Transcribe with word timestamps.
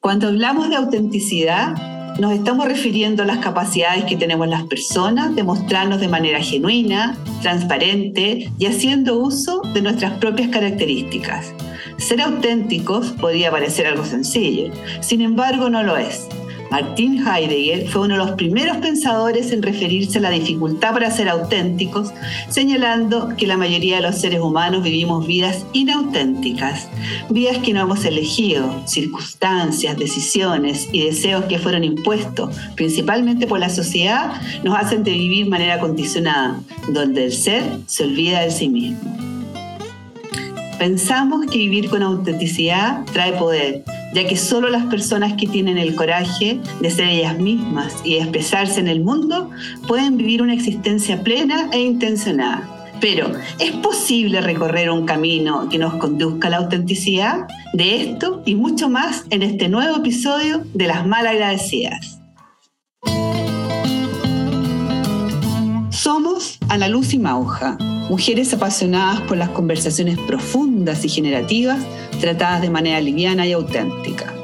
Cuando 0.00 0.28
hablamos 0.28 0.70
de 0.70 0.76
autenticidad, 0.76 1.74
nos 2.18 2.32
estamos 2.32 2.66
refiriendo 2.66 3.22
a 3.22 3.26
las 3.26 3.36
capacidades 3.36 4.04
que 4.04 4.16
tenemos 4.16 4.48
las 4.48 4.62
personas 4.64 5.36
de 5.36 5.42
mostrarnos 5.42 6.00
de 6.00 6.08
manera 6.08 6.40
genuina, 6.40 7.18
transparente 7.42 8.50
y 8.58 8.64
haciendo 8.64 9.18
uso 9.18 9.60
de 9.74 9.82
nuestras 9.82 10.14
propias 10.14 10.48
características. 10.48 11.52
Ser 11.98 12.22
auténticos 12.22 13.12
podría 13.12 13.50
parecer 13.50 13.86
algo 13.86 14.06
sencillo, 14.06 14.72
sin 15.02 15.20
embargo 15.20 15.68
no 15.68 15.82
lo 15.82 15.98
es. 15.98 16.26
Martin 16.70 17.26
Heidegger 17.26 17.88
fue 17.88 18.02
uno 18.02 18.14
de 18.14 18.24
los 18.24 18.36
primeros 18.36 18.76
pensadores 18.76 19.50
en 19.50 19.62
referirse 19.62 20.18
a 20.18 20.22
la 20.22 20.30
dificultad 20.30 20.92
para 20.92 21.10
ser 21.10 21.28
auténticos, 21.28 22.12
señalando 22.48 23.34
que 23.36 23.46
la 23.46 23.56
mayoría 23.56 23.96
de 23.96 24.02
los 24.02 24.20
seres 24.20 24.40
humanos 24.40 24.84
vivimos 24.84 25.26
vidas 25.26 25.66
inauténticas, 25.72 26.88
vidas 27.28 27.58
que 27.58 27.72
no 27.72 27.80
hemos 27.80 28.04
elegido, 28.04 28.86
circunstancias, 28.86 29.98
decisiones 29.98 30.88
y 30.92 31.04
deseos 31.04 31.44
que 31.46 31.58
fueron 31.58 31.82
impuestos, 31.82 32.56
principalmente 32.76 33.46
por 33.46 33.58
la 33.58 33.68
sociedad, 33.68 34.40
nos 34.62 34.78
hacen 34.78 35.02
de 35.02 35.12
vivir 35.12 35.48
manera 35.48 35.80
condicionada, 35.80 36.60
donde 36.88 37.24
el 37.24 37.32
ser 37.32 37.64
se 37.86 38.04
olvida 38.04 38.40
de 38.40 38.50
sí 38.50 38.68
mismo. 38.68 39.29
Pensamos 40.80 41.44
que 41.44 41.58
vivir 41.58 41.90
con 41.90 42.02
autenticidad 42.02 43.04
trae 43.12 43.34
poder, 43.34 43.84
ya 44.14 44.26
que 44.26 44.34
solo 44.34 44.70
las 44.70 44.86
personas 44.86 45.34
que 45.34 45.46
tienen 45.46 45.76
el 45.76 45.94
coraje 45.94 46.58
de 46.80 46.90
ser 46.90 47.08
ellas 47.08 47.38
mismas 47.38 47.96
y 48.02 48.14
de 48.14 48.20
expresarse 48.20 48.80
en 48.80 48.88
el 48.88 49.02
mundo 49.02 49.50
pueden 49.86 50.16
vivir 50.16 50.40
una 50.40 50.54
existencia 50.54 51.22
plena 51.22 51.68
e 51.72 51.82
intencionada. 51.82 52.66
Pero, 52.98 53.30
¿es 53.58 53.72
posible 53.72 54.40
recorrer 54.40 54.88
un 54.88 55.04
camino 55.04 55.68
que 55.68 55.76
nos 55.76 55.96
conduzca 55.96 56.48
a 56.48 56.52
la 56.52 56.56
autenticidad? 56.56 57.46
De 57.74 58.00
esto 58.00 58.42
y 58.46 58.54
mucho 58.54 58.88
más 58.88 59.26
en 59.28 59.42
este 59.42 59.68
nuevo 59.68 59.98
episodio 59.98 60.64
de 60.72 60.86
Las 60.86 61.06
Malagradecidas. 61.06 62.22
Somos 65.90 66.58
Ana 66.70 66.88
Luz 66.88 67.12
y 67.12 67.18
Mauja 67.18 67.76
mujeres 68.10 68.52
apasionadas 68.52 69.20
por 69.20 69.36
las 69.36 69.50
conversaciones 69.50 70.18
profundas 70.18 71.04
y 71.04 71.08
generativas 71.08 71.78
tratadas 72.20 72.60
de 72.60 72.68
manera 72.68 73.00
liviana 73.00 73.46
y 73.46 73.52
auténtica. 73.52 74.34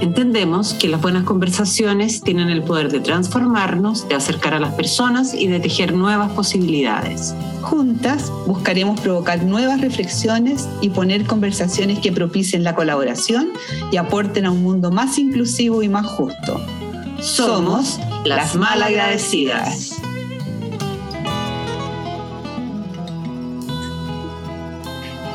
Entendemos 0.00 0.74
que 0.74 0.88
las 0.88 1.00
buenas 1.00 1.22
conversaciones 1.22 2.22
tienen 2.22 2.50
el 2.50 2.64
poder 2.64 2.90
de 2.90 2.98
transformarnos, 2.98 4.08
de 4.08 4.16
acercar 4.16 4.52
a 4.52 4.58
las 4.58 4.74
personas 4.74 5.32
y 5.32 5.46
de 5.46 5.60
tejer 5.60 5.94
nuevas 5.94 6.32
posibilidades. 6.32 7.32
Juntas 7.62 8.32
buscaremos 8.48 9.00
provocar 9.00 9.44
nuevas 9.44 9.80
reflexiones 9.80 10.68
y 10.80 10.90
poner 10.90 11.24
conversaciones 11.24 12.00
que 12.00 12.10
propicien 12.10 12.64
la 12.64 12.74
colaboración 12.74 13.52
y 13.92 13.96
aporten 13.96 14.44
a 14.44 14.50
un 14.50 14.64
mundo 14.64 14.90
más 14.90 15.18
inclusivo 15.18 15.84
y 15.84 15.88
más 15.88 16.04
justo. 16.04 16.60
Somos 17.20 18.00
las 18.24 18.56
malagradecidas. 18.56 20.03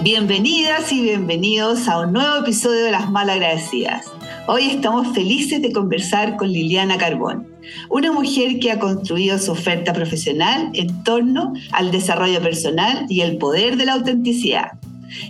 Bienvenidas 0.02 0.94
y 0.94 1.02
bienvenidos 1.02 1.90
a 1.90 2.00
un 2.00 2.14
nuevo 2.14 2.38
episodio 2.38 2.86
de 2.86 2.92
Las 2.92 3.12
Malagradecidas. 3.12 4.06
Hoy 4.48 4.68
estamos 4.68 5.14
felices 5.14 5.62
de 5.62 5.74
conversar 5.74 6.38
con 6.38 6.54
Liliana 6.54 6.98
Carbón, 6.98 7.50
una 7.90 8.14
mujer 8.14 8.60
que 8.60 8.72
ha 8.72 8.80
construido 8.80 9.38
su 9.38 9.52
oferta 9.52 9.92
profesional 9.92 10.70
en 10.74 11.04
torno 11.04 11.52
al 11.74 11.92
desarrollo 11.92 12.42
personal 12.42 13.08
y 13.10 13.22
el 13.22 13.38
poder 13.38 13.76
de 13.76 13.88
la 13.88 13.94
autenticidad. 13.94 14.80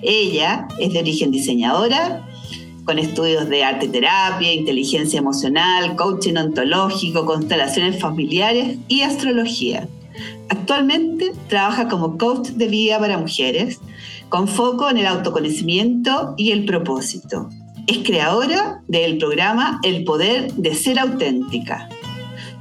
Ella 0.03 0.67
es 0.79 0.93
de 0.93 0.99
origen 0.99 1.31
diseñadora, 1.31 2.27
con 2.85 2.99
estudios 2.99 3.49
de 3.49 3.63
arte 3.63 3.87
terapia, 3.87 4.53
inteligencia 4.53 5.17
emocional, 5.17 5.95
coaching 5.95 6.35
ontológico, 6.35 7.25
constelaciones 7.25 7.99
familiares 7.99 8.77
y 8.87 9.01
astrología. 9.01 9.87
Actualmente 10.49 11.31
trabaja 11.47 11.87
como 11.87 12.17
coach 12.17 12.49
de 12.49 12.67
vida 12.67 12.99
para 12.99 13.17
mujeres 13.17 13.79
con 14.29 14.47
foco 14.47 14.89
en 14.89 14.97
el 14.97 15.07
autoconocimiento 15.07 16.33
y 16.37 16.51
el 16.51 16.65
propósito. 16.65 17.49
Es 17.87 17.99
creadora 17.99 18.81
del 18.87 19.17
programa 19.17 19.79
El 19.83 20.03
Poder 20.03 20.53
de 20.53 20.75
Ser 20.75 20.99
Auténtica. 20.99 21.89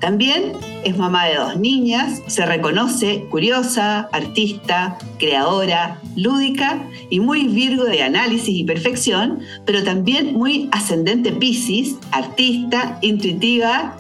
También 0.01 0.53
es 0.85 0.97
mamá 0.97 1.27
de 1.27 1.35
dos 1.35 1.57
niñas, 1.57 2.23
se 2.29 2.47
reconoce 2.47 3.25
curiosa, 3.31 4.09
artista, 4.13 4.97
creadora, 5.19 6.01
lúdica 6.17 6.79
y 7.11 7.21
muy 7.21 7.49
virgo 7.49 7.85
de 7.85 8.05
análisis 8.05 8.57
y 8.57 8.65
perfección, 8.65 9.41
pero 9.67 9.83
también 9.83 10.35
muy 10.35 10.69
ascendente 10.71 11.33
Pisces, 11.33 11.97
artista, 12.13 12.99
intuitiva 13.03 13.97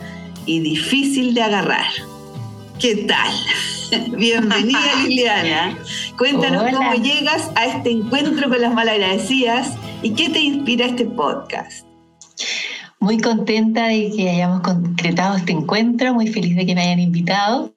y 0.46 0.60
difícil 0.60 1.34
de 1.34 1.42
agarrar. 1.42 2.07
¿Qué 2.78 2.94
tal? 3.08 3.34
Bienvenida 4.16 4.78
Liliana. 5.02 5.78
Cuéntanos 6.16 6.62
cómo 6.72 6.94
llegas 6.94 7.50
a 7.56 7.66
este 7.66 7.90
encuentro 7.90 8.48
con 8.48 8.60
las 8.60 8.72
malagradecidas 8.72 9.74
y 10.02 10.10
qué 10.10 10.28
te 10.28 10.38
inspira 10.38 10.86
este 10.86 11.04
podcast. 11.04 11.84
Muy 13.00 13.18
contenta 13.18 13.88
de 13.88 14.12
que 14.14 14.30
hayamos 14.30 14.60
concretado 14.60 15.36
este 15.36 15.52
encuentro, 15.52 16.14
muy 16.14 16.28
feliz 16.28 16.54
de 16.54 16.66
que 16.66 16.74
me 16.76 16.82
hayan 16.82 17.00
invitado 17.00 17.74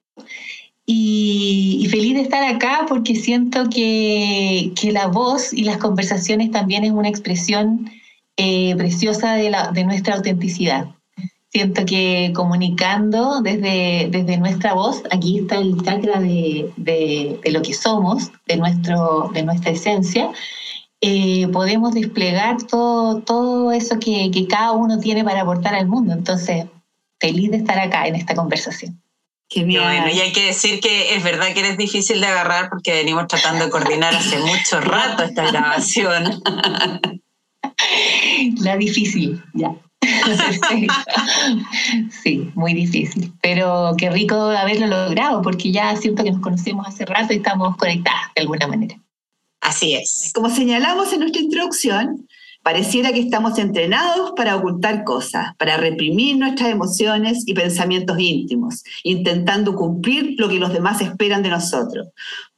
y, 0.86 1.88
feliz 1.90 2.16
de 2.16 2.22
estar 2.22 2.44
acá 2.44 2.86
porque 2.88 3.16
siento 3.16 3.70
que, 3.70 4.72
la 4.92 5.08
voz 5.08 5.52
y 5.52 5.64
las 5.64 5.78
conversaciones 5.78 6.52
también 6.52 6.84
es 6.84 6.92
una 6.92 7.10
expresión 7.10 7.90
eh, 8.38 8.76
preciosa 8.76 9.34
de, 9.34 9.56
de 9.74 9.84
nuestra 9.84 10.16
autenticidad. 10.16 10.88
Siento 11.52 11.86
que 11.86 12.32
comunicando 12.34 13.42
desde, 13.42 14.08
desde 14.10 14.38
nuestra 14.38 14.74
voz, 14.74 15.04
aquí 15.12 15.40
está 15.40 15.58
el 15.58 15.82
chakra 15.84 16.22
de, 16.22 16.72
de, 16.78 17.52
lo 17.52 17.62
que 17.62 17.74
somos, 17.74 18.32
de, 18.48 18.56
nuestro, 18.56 19.30
de 19.34 19.44
nuestra 19.44 19.72
esencia, 19.72 20.32
eh, 21.02 21.50
podemos 21.50 21.94
desplegar 21.94 22.64
todo, 22.64 23.20
todo 23.22 23.74
eso 23.74 24.00
que, 24.00 24.32
que, 24.32 24.48
cada 24.48 24.72
uno 24.72 25.00
tiene 25.00 25.26
para 25.26 25.42
aportar 25.42 25.76
al 25.76 25.88
mundo. 25.88 26.14
Entonces, 26.14 26.68
feliz 27.20 27.52
de 27.52 27.58
estar 27.58 27.78
acá 27.80 28.08
en 28.08 28.16
esta 28.16 28.34
conversación. 28.34 29.02
Qué 29.50 29.66
Bueno, 29.66 30.08
y 30.10 30.20
hay 30.22 30.32
que 30.32 30.46
decir 30.46 30.80
que 30.80 31.14
es 31.14 31.22
verdad 31.22 31.54
que 31.54 31.60
eres 31.60 31.78
difícil 31.78 32.22
de 32.22 32.28
agarrar 32.28 32.70
porque 32.70 32.94
venimos 32.94 33.28
tratando 33.28 33.66
de 33.66 33.72
coordinar 33.72 34.16
hace 34.16 34.40
mucho 34.40 34.80
rato 34.80 35.24
esta 35.24 35.52
grabación. 35.52 36.42
La 38.62 38.78
difícil, 38.78 39.44
ya. 39.54 39.76
sí, 42.24 42.52
muy 42.56 42.74
difícil, 42.74 43.32
pero 43.42 43.94
qué 43.98 44.10
rico 44.10 44.36
haberlo 44.36 44.88
logrado 44.88 45.42
porque 45.42 45.72
ya 45.72 45.96
siento 45.96 46.24
que 46.24 46.32
nos 46.32 46.42
conocemos 46.42 46.88
hace 46.88 47.06
rato 47.06 47.34
y 47.34 47.38
estamos 47.38 47.78
conectadas 47.78 48.34
de 48.36 48.42
alguna 48.42 48.68
manera. 48.68 49.00
Así 49.62 49.94
es. 49.94 50.32
Como 50.34 50.50
señalamos 50.50 51.14
en 51.14 51.20
nuestra 51.20 51.42
introducción, 51.42 52.28
pareciera 52.64 53.12
que 53.12 53.20
estamos 53.20 53.58
entrenados 53.60 54.34
para 54.36 54.56
ocultar 54.56 55.04
cosas, 55.04 55.56
para 55.58 55.78
reprimir 55.78 56.38
nuestras 56.38 56.70
emociones 56.70 57.44
y 57.46 57.54
pensamientos 57.54 58.20
íntimos, 58.20 58.84
intentando 59.04 59.76
cumplir 59.76 60.36
lo 60.38 60.50
que 60.50 60.60
los 60.60 60.74
demás 60.74 61.02
esperan 61.02 61.44
de 61.44 61.50
nosotros. 61.50 62.08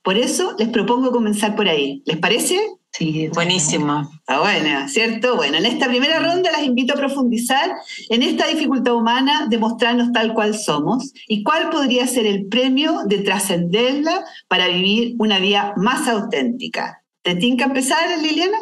Por 0.01 0.17
eso 0.17 0.55
les 0.57 0.69
propongo 0.69 1.11
comenzar 1.11 1.55
por 1.55 1.67
ahí. 1.67 2.01
¿Les 2.05 2.17
parece? 2.17 2.57
Sí, 2.95 3.27
buenísimo. 3.33 4.07
Está 4.19 4.39
buena, 4.39 4.87
¿cierto? 4.87 5.35
Bueno, 5.35 5.57
en 5.57 5.65
esta 5.65 5.87
primera 5.87 6.19
ronda 6.19 6.51
las 6.51 6.61
invito 6.61 6.93
a 6.93 6.97
profundizar 6.97 7.71
en 8.09 8.21
esta 8.21 8.45
dificultad 8.47 8.93
humana 8.93 9.47
de 9.49 9.57
mostrarnos 9.57 10.11
tal 10.11 10.35
cual 10.35 10.53
somos 10.53 11.11
y 11.27 11.41
cuál 11.41 11.71
podría 11.71 12.05
ser 12.05 12.27
el 12.27 12.45
premio 12.45 12.99
de 13.07 13.19
trascenderla 13.19 14.23
para 14.47 14.67
vivir 14.67 15.15
una 15.17 15.39
vida 15.39 15.73
más 15.75 16.07
auténtica. 16.07 17.03
¿Te 17.23 17.33
tinca 17.35 17.65
empezar, 17.65 18.03
Liliana? 18.21 18.59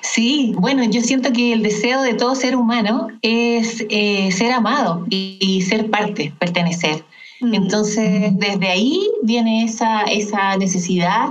Sí, 0.00 0.52
bueno, 0.58 0.82
yo 0.84 1.00
siento 1.02 1.32
que 1.32 1.52
el 1.52 1.62
deseo 1.62 2.02
de 2.02 2.14
todo 2.14 2.34
ser 2.34 2.56
humano 2.56 3.06
es 3.22 3.84
eh, 3.88 4.32
ser 4.32 4.50
amado 4.50 5.06
y, 5.10 5.62
ser 5.62 5.90
parte, 5.90 6.32
pertenecer. 6.40 7.04
Mm. 7.40 7.54
Entonces, 7.54 8.32
desde 8.36 8.68
ahí 8.68 9.06
viene 9.22 9.64
esa, 9.64 10.02
esa 10.04 10.56
necesidad 10.56 11.28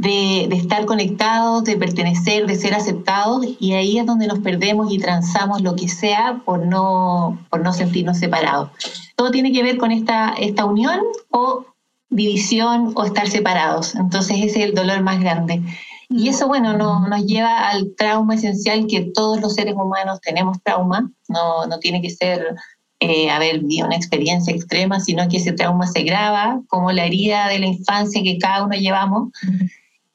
de, 0.00 0.44
estar 0.56 0.86
conectados, 0.86 1.64
de 1.64 1.76
pertenecer, 1.76 2.46
de 2.46 2.54
ser 2.54 2.74
aceptados, 2.74 3.44
y 3.58 3.74
ahí 3.74 3.98
es 3.98 4.06
donde 4.06 4.26
nos 4.26 4.38
perdemos 4.38 4.90
y 4.90 4.98
transamos 4.98 5.60
lo 5.60 5.76
que 5.76 5.88
sea 5.88 6.40
por 6.46 6.66
no, 6.66 7.38
por 7.50 7.60
no 7.60 7.74
sentirnos 7.74 8.18
separados. 8.18 8.70
Todo 9.14 9.30
tiene 9.30 9.52
que 9.52 9.62
ver 9.62 9.76
con 9.76 9.92
esta, 9.92 10.32
esta 10.38 10.64
unión 10.64 11.00
o 11.30 11.66
división 12.08 12.92
o 12.96 13.04
estar 13.04 13.28
separados. 13.28 13.94
Entonces 13.94 14.38
ese 14.38 14.60
es 14.60 14.68
el 14.70 14.74
dolor 14.74 15.02
más 15.02 15.20
grande. 15.20 15.62
Y 16.08 16.28
eso, 16.28 16.48
bueno, 16.48 16.76
no, 16.76 17.06
nos 17.06 17.26
lleva 17.26 17.68
al 17.68 17.94
trauma 17.94 18.34
esencial 18.34 18.86
que 18.88 19.12
todos 19.14 19.40
los 19.40 19.54
seres 19.54 19.74
humanos 19.74 20.20
tenemos 20.22 20.62
trauma, 20.62 21.10
no, 21.28 21.66
no 21.66 21.78
tiene 21.78 22.00
que 22.00 22.10
ser 22.10 22.56
eh, 23.00 23.30
haber 23.30 23.60
vivido 23.60 23.86
una 23.86 23.96
experiencia 23.96 24.54
extrema, 24.54 24.98
sino 24.98 25.28
que 25.28 25.36
ese 25.36 25.52
trauma 25.52 25.86
se 25.86 26.02
graba 26.02 26.62
como 26.68 26.90
la 26.90 27.04
herida 27.04 27.48
de 27.48 27.58
la 27.58 27.66
infancia 27.66 28.22
que 28.22 28.38
cada 28.38 28.64
uno 28.64 28.74
llevamos 28.76 29.30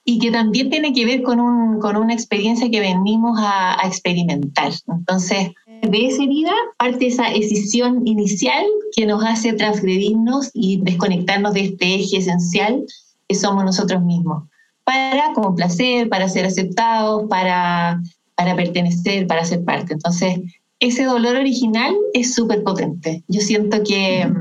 y 0.08 0.20
que 0.20 0.30
también 0.30 0.70
tiene 0.70 0.94
que 0.94 1.04
ver 1.04 1.24
con, 1.24 1.40
un, 1.40 1.80
con 1.80 1.98
una 1.98 2.14
experiencia 2.14 2.70
que 2.70 2.80
venimos 2.80 3.40
a, 3.42 3.76
experimentar. 3.86 4.72
Entonces, 4.88 5.50
de 5.82 6.06
esa 6.06 6.24
herida 6.24 6.52
parte 6.78 7.08
esa 7.08 7.30
decisión 7.32 8.08
inicial 8.08 8.64
que 8.96 9.08
nos 9.08 9.24
hace 9.26 9.54
transgredirnos 9.54 10.52
y 10.54 10.80
desconectarnos 10.82 11.56
de 11.56 11.62
este 11.62 11.96
eje 11.96 12.18
esencial 12.18 12.84
que 13.28 13.36
somos 13.36 13.66
nosotros 13.66 14.04
mismos, 14.04 14.44
para 14.84 15.34
complacer, 15.34 16.08
para 16.08 16.30
ser 16.30 16.46
aceptados, 16.46 17.24
para, 17.28 18.00
para 18.36 18.56
pertenecer, 18.56 19.26
para 19.26 19.44
ser 19.44 19.66
parte. 19.66 19.94
Entonces, 19.94 20.40
ese 20.80 21.06
dolor 21.06 21.36
original 21.36 21.96
es 22.14 22.36
súper 22.36 22.64
potente. 22.64 23.24
Yo 23.28 23.42
siento 23.42 23.82
que, 23.84 24.32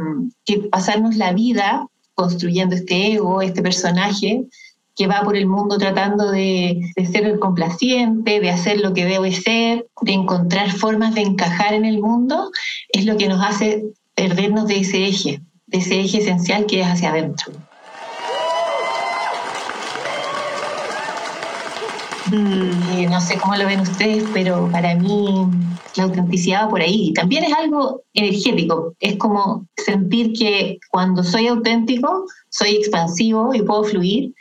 que 0.45 0.59
pasarnos 0.71 1.17
la 1.17 1.33
vida 1.33 1.87
construyendo 2.15 2.75
este 2.75 3.15
ego, 3.15 3.41
este 3.41 3.63
personaje, 3.63 4.45
que 4.97 5.07
va 5.07 5.23
por 5.23 5.37
el 5.37 5.47
mundo 5.47 5.77
tratando 5.79 6.31
de, 6.31 6.81
ser 7.11 7.25
el 7.25 7.39
complaciente, 7.39 8.41
de 8.41 8.51
hacer 8.51 8.81
lo 8.81 8.95
que 8.95 9.05
debe 9.05 9.33
ser, 9.33 9.87
de 10.03 10.13
encontrar 10.13 10.71
formas 10.71 11.15
de 11.15 11.23
encajar 11.23 11.75
en 11.75 11.85
el 11.85 12.01
mundo, 12.01 12.51
es 12.91 13.05
lo 13.05 13.17
que 13.17 13.29
nos 13.29 13.43
hace 13.45 13.85
perdernos 14.15 14.69
de 14.69 14.79
ese 14.79 15.07
eje, 15.07 15.41
de 15.67 15.79
ese 15.79 16.01
eje 16.01 16.19
esencial 16.19 16.67
que 16.67 16.81
es 16.81 16.87
hacia 16.87 17.11
adentro. 17.11 17.53
Mm. 22.31 23.11
no 23.11 23.21
sé 23.21 23.37
cómo 23.39 23.55
lo 23.55 23.67
ven 23.67 23.81
ustedes, 23.81 24.25
pero 24.33 24.69
para 24.73 24.95
mí 24.95 25.47
la 25.97 26.05
autenticidad 26.05 26.65
va 26.65 26.71
por 26.71 26.81
ahí. 26.81 27.13
También 27.13 27.45
es 27.45 27.53
algo 27.53 28.03
energético, 28.15 28.95
es 29.01 29.17
como 29.17 29.67
sentir 29.77 30.33
que 30.33 30.79
cuando 30.91 31.23
soy 31.23 31.49
auténtico, 31.49 32.25
soy 32.49 32.77
expansivo 32.77 33.55
y 33.55 33.63
puedo 33.63 33.85
fluir, 33.85 34.33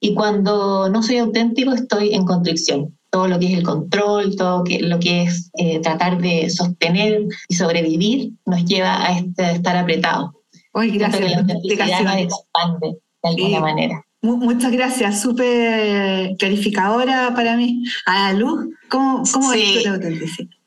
y 0.00 0.14
cuando 0.14 0.88
no 0.88 1.02
soy 1.02 1.18
auténtico 1.18 1.72
estoy 1.72 2.14
en 2.14 2.24
constricción. 2.24 2.94
Todo 3.10 3.26
lo 3.26 3.38
que 3.38 3.46
es 3.46 3.58
el 3.58 3.62
control, 3.62 4.36
todo 4.36 4.64
lo 4.80 4.98
que 5.00 5.22
es 5.22 5.50
eh, 5.58 5.80
tratar 5.80 6.20
de 6.20 6.50
sostener 6.50 7.22
y 7.48 7.54
sobrevivir 7.54 8.32
nos 8.44 8.64
lleva 8.64 9.02
a 9.02 9.18
este, 9.18 9.52
estar 9.52 9.76
apretado. 9.76 10.34
Hoy, 10.72 10.90
gracias. 10.90 11.22
Que 11.22 11.30
la 11.30 11.38
autenticidad 11.38 12.02
nos 12.02 12.16
expande 12.16 12.98
de 13.22 13.28
alguna 13.28 13.60
manera. 13.60 14.04
Muchas 14.20 14.72
gracias, 14.72 15.22
súper 15.22 16.36
clarificadora 16.38 17.32
para 17.34 17.56
mí. 17.56 17.84
A 18.04 18.32
Luz, 18.32 18.66
¿cómo, 18.88 19.22
cómo 19.32 19.52
sí. 19.52 19.82
la 19.84 19.92
autenticidad? 19.92 20.57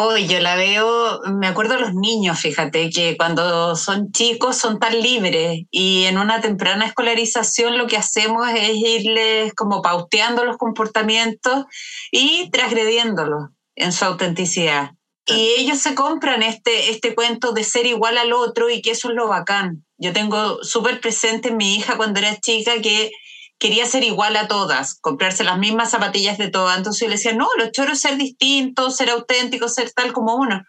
Hoy 0.00 0.28
yo 0.28 0.38
la 0.38 0.54
veo, 0.54 1.22
me 1.24 1.48
acuerdo 1.48 1.76
los 1.76 1.92
niños, 1.92 2.38
fíjate, 2.38 2.88
que 2.88 3.16
cuando 3.16 3.74
son 3.74 4.12
chicos 4.12 4.56
son 4.56 4.78
tan 4.78 5.02
libres 5.02 5.62
y 5.72 6.04
en 6.04 6.18
una 6.18 6.40
temprana 6.40 6.86
escolarización 6.86 7.76
lo 7.76 7.88
que 7.88 7.96
hacemos 7.96 8.48
es 8.48 8.76
irles 8.76 9.54
como 9.54 9.82
pauteando 9.82 10.44
los 10.44 10.56
comportamientos 10.56 11.64
y 12.12 12.48
transgrediéndolos 12.50 13.48
en 13.74 13.90
su 13.90 14.04
autenticidad. 14.04 14.92
Y 15.26 15.54
ellos 15.58 15.78
se 15.78 15.96
compran 15.96 16.44
este, 16.44 16.90
este 16.90 17.16
cuento 17.16 17.50
de 17.50 17.64
ser 17.64 17.86
igual 17.86 18.18
al 18.18 18.32
otro 18.32 18.70
y 18.70 18.82
que 18.82 18.92
eso 18.92 19.08
es 19.08 19.16
lo 19.16 19.26
bacán. 19.26 19.84
Yo 19.96 20.12
tengo 20.12 20.62
súper 20.62 21.00
presente 21.00 21.48
en 21.48 21.56
mi 21.56 21.74
hija 21.74 21.96
cuando 21.96 22.20
era 22.20 22.38
chica 22.38 22.80
que 22.80 23.10
quería 23.58 23.86
ser 23.86 24.04
igual 24.04 24.36
a 24.36 24.48
todas, 24.48 24.98
comprarse 25.00 25.44
las 25.44 25.58
mismas 25.58 25.90
zapatillas 25.90 26.38
de 26.38 26.48
todas. 26.48 26.76
Entonces 26.76 27.00
yo 27.00 27.08
le 27.08 27.16
decía, 27.16 27.32
no, 27.34 27.48
lo 27.58 27.70
choro 27.70 27.92
es 27.92 28.00
ser 28.00 28.16
distinto, 28.16 28.90
ser 28.90 29.10
auténtico, 29.10 29.68
ser 29.68 29.90
tal 29.92 30.12
como 30.12 30.36
uno. 30.36 30.64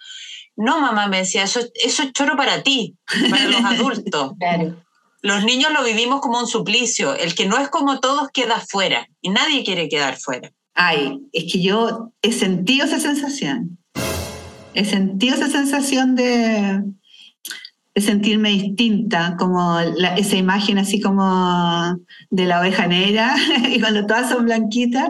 No, 0.55 0.81
mamá 0.81 1.07
me 1.07 1.19
decía, 1.19 1.43
eso, 1.43 1.61
eso 1.75 2.03
es 2.03 2.11
choro 2.11 2.35
para 2.35 2.63
ti, 2.63 2.95
para 3.29 3.45
los 3.45 3.63
adultos. 3.65 4.33
Los 5.21 5.43
niños 5.43 5.71
lo 5.71 5.83
vivimos 5.83 6.21
como 6.21 6.39
un 6.39 6.47
suplicio. 6.47 7.13
El 7.15 7.35
que 7.35 7.45
no 7.45 7.57
es 7.57 7.69
como 7.69 7.99
todos 7.99 8.29
queda 8.33 8.59
fuera 8.59 9.07
y 9.21 9.29
nadie 9.29 9.63
quiere 9.63 9.87
quedar 9.87 10.17
fuera. 10.17 10.51
Ay, 10.73 11.19
es 11.33 11.51
que 11.51 11.61
yo 11.61 12.11
he 12.21 12.31
sentido 12.31 12.85
esa 12.85 12.99
sensación. 12.99 13.79
He 14.73 14.85
sentido 14.85 15.35
esa 15.35 15.49
sensación 15.49 16.15
de, 16.15 16.81
sentirme 18.01 18.49
distinta, 18.49 19.35
como 19.37 19.79
esa 19.79 20.35
imagen 20.35 20.77
así 20.77 20.99
como 20.99 21.95
de 22.29 22.45
la 22.45 22.59
oveja 22.59 22.87
negra, 22.87 23.35
y 23.73 23.79
cuando 23.79 24.05
todas 24.05 24.29
son 24.29 24.45
blanquitas, 24.45 25.09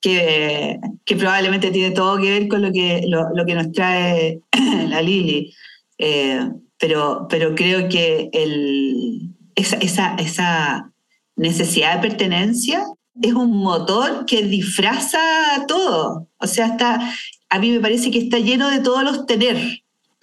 que, 0.00 0.78
que, 1.04 1.16
probablemente 1.16 1.70
tiene 1.70 1.94
todo 1.94 2.18
que 2.18 2.30
ver 2.30 2.48
con 2.48 2.62
lo 2.62 2.70
que, 2.70 3.02
lo, 3.06 3.44
que 3.44 3.54
nos 3.54 3.72
trae 3.72 4.40
la 4.88 5.02
Lili. 5.02 5.52
Eh, 5.98 6.48
pero, 6.78 7.26
pero 7.28 7.54
creo 7.54 7.88
que 7.88 8.28
el, 8.32 9.34
esa, 9.54 9.76
esa, 9.78 10.14
esa 10.16 10.92
necesidad 11.34 11.96
de 11.96 12.08
pertenencia 12.08 12.84
es 13.20 13.32
un 13.32 13.56
motor 13.56 14.26
que 14.26 14.42
disfraza 14.42 15.18
todo. 15.66 16.28
O 16.38 16.46
sea, 16.46 16.66
está, 16.66 17.12
a 17.48 17.58
mí 17.58 17.70
me 17.70 17.80
parece 17.80 18.10
que 18.10 18.18
está 18.18 18.38
lleno 18.38 18.70
de 18.70 18.80
todos 18.80 19.02
los 19.02 19.26
tener 19.26 19.56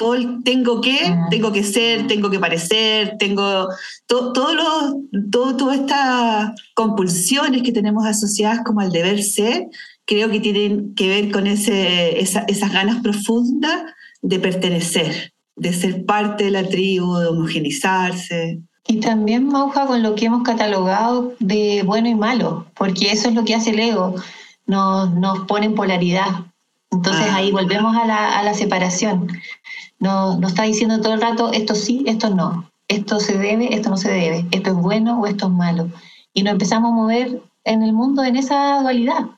todo 0.04 0.16
el 0.16 0.44
tengo 0.44 0.82
que, 0.82 1.16
tengo 1.30 1.54
que 1.54 1.64
ser, 1.64 2.08
tengo 2.08 2.30
que 2.30 2.38
parecer, 2.38 3.16
tengo 3.18 3.70
todo, 4.06 4.34
todo 5.32 5.56
todas 5.56 5.80
estas 5.80 6.52
compulsiones 6.74 7.62
que 7.64 7.72
tenemos 7.72 8.06
asociadas 8.06 8.64
como 8.66 8.82
al 8.82 8.92
deber 8.92 9.24
ser, 9.24 9.70
creo 10.04 10.30
que 10.30 10.42
tienen 10.42 10.94
que 10.94 11.08
ver 11.08 11.32
con 11.32 11.48
ese, 11.48 12.20
esas 12.20 12.74
ganas 12.74 13.02
profundas 13.02 13.84
de 14.22 14.40
pertenecer, 14.40 15.32
de 15.56 15.72
ser 15.72 16.06
parte 16.06 16.44
de 16.44 16.52
la 16.52 16.68
tribu, 16.68 17.16
de 17.16 17.28
homogenizarse. 17.28 18.60
Y 18.86 19.00
también, 19.00 19.48
Mauja, 19.48 19.88
con 19.88 20.04
lo 20.04 20.16
que 20.16 20.26
hemos 20.26 20.44
catalogado 20.44 21.34
de 21.40 21.84
bueno 21.86 22.10
y 22.10 22.16
malo, 22.16 22.66
porque 22.74 23.14
eso 23.14 23.30
es 23.30 23.36
lo 23.36 23.46
que 23.46 23.56
hace 23.56 23.70
el 23.70 23.80
ego, 23.80 24.16
nos, 24.66 25.14
nos 25.14 25.46
pone 25.46 25.68
en 25.68 25.76
polaridad. 25.76 26.28
Entonces 26.92 27.26
ah. 27.30 27.38
ahí 27.38 27.52
volvemos 27.54 27.96
a 27.96 28.06
la, 28.06 28.38
a 28.38 28.44
la 28.44 28.54
separación. 28.54 29.30
No, 30.04 30.38
no 30.38 30.50
está 30.50 30.64
diciendo 30.64 31.00
todo 31.00 31.14
el 31.14 31.22
rato 31.22 31.54
esto 31.54 31.76
sí, 31.76 32.04
esto 32.06 32.30
no, 32.30 32.70
esto 32.90 33.22
se 33.22 33.38
debe, 33.38 33.74
esto 33.74 33.90
no 33.90 33.96
se 33.96 34.12
debe, 34.12 34.46
esto 34.52 34.72
es 34.72 34.76
bueno 34.76 35.22
o 35.22 35.26
esto 35.26 35.46
es 35.46 35.54
malo. 35.54 35.90
Y 36.34 36.44
nos 36.44 36.52
empezamos 36.52 36.92
a 36.92 36.94
mover 36.96 37.42
en 37.64 37.84
el 37.84 37.94
mundo 37.94 38.22
en 38.22 38.36
esa 38.36 38.82
dualidad. 38.82 39.30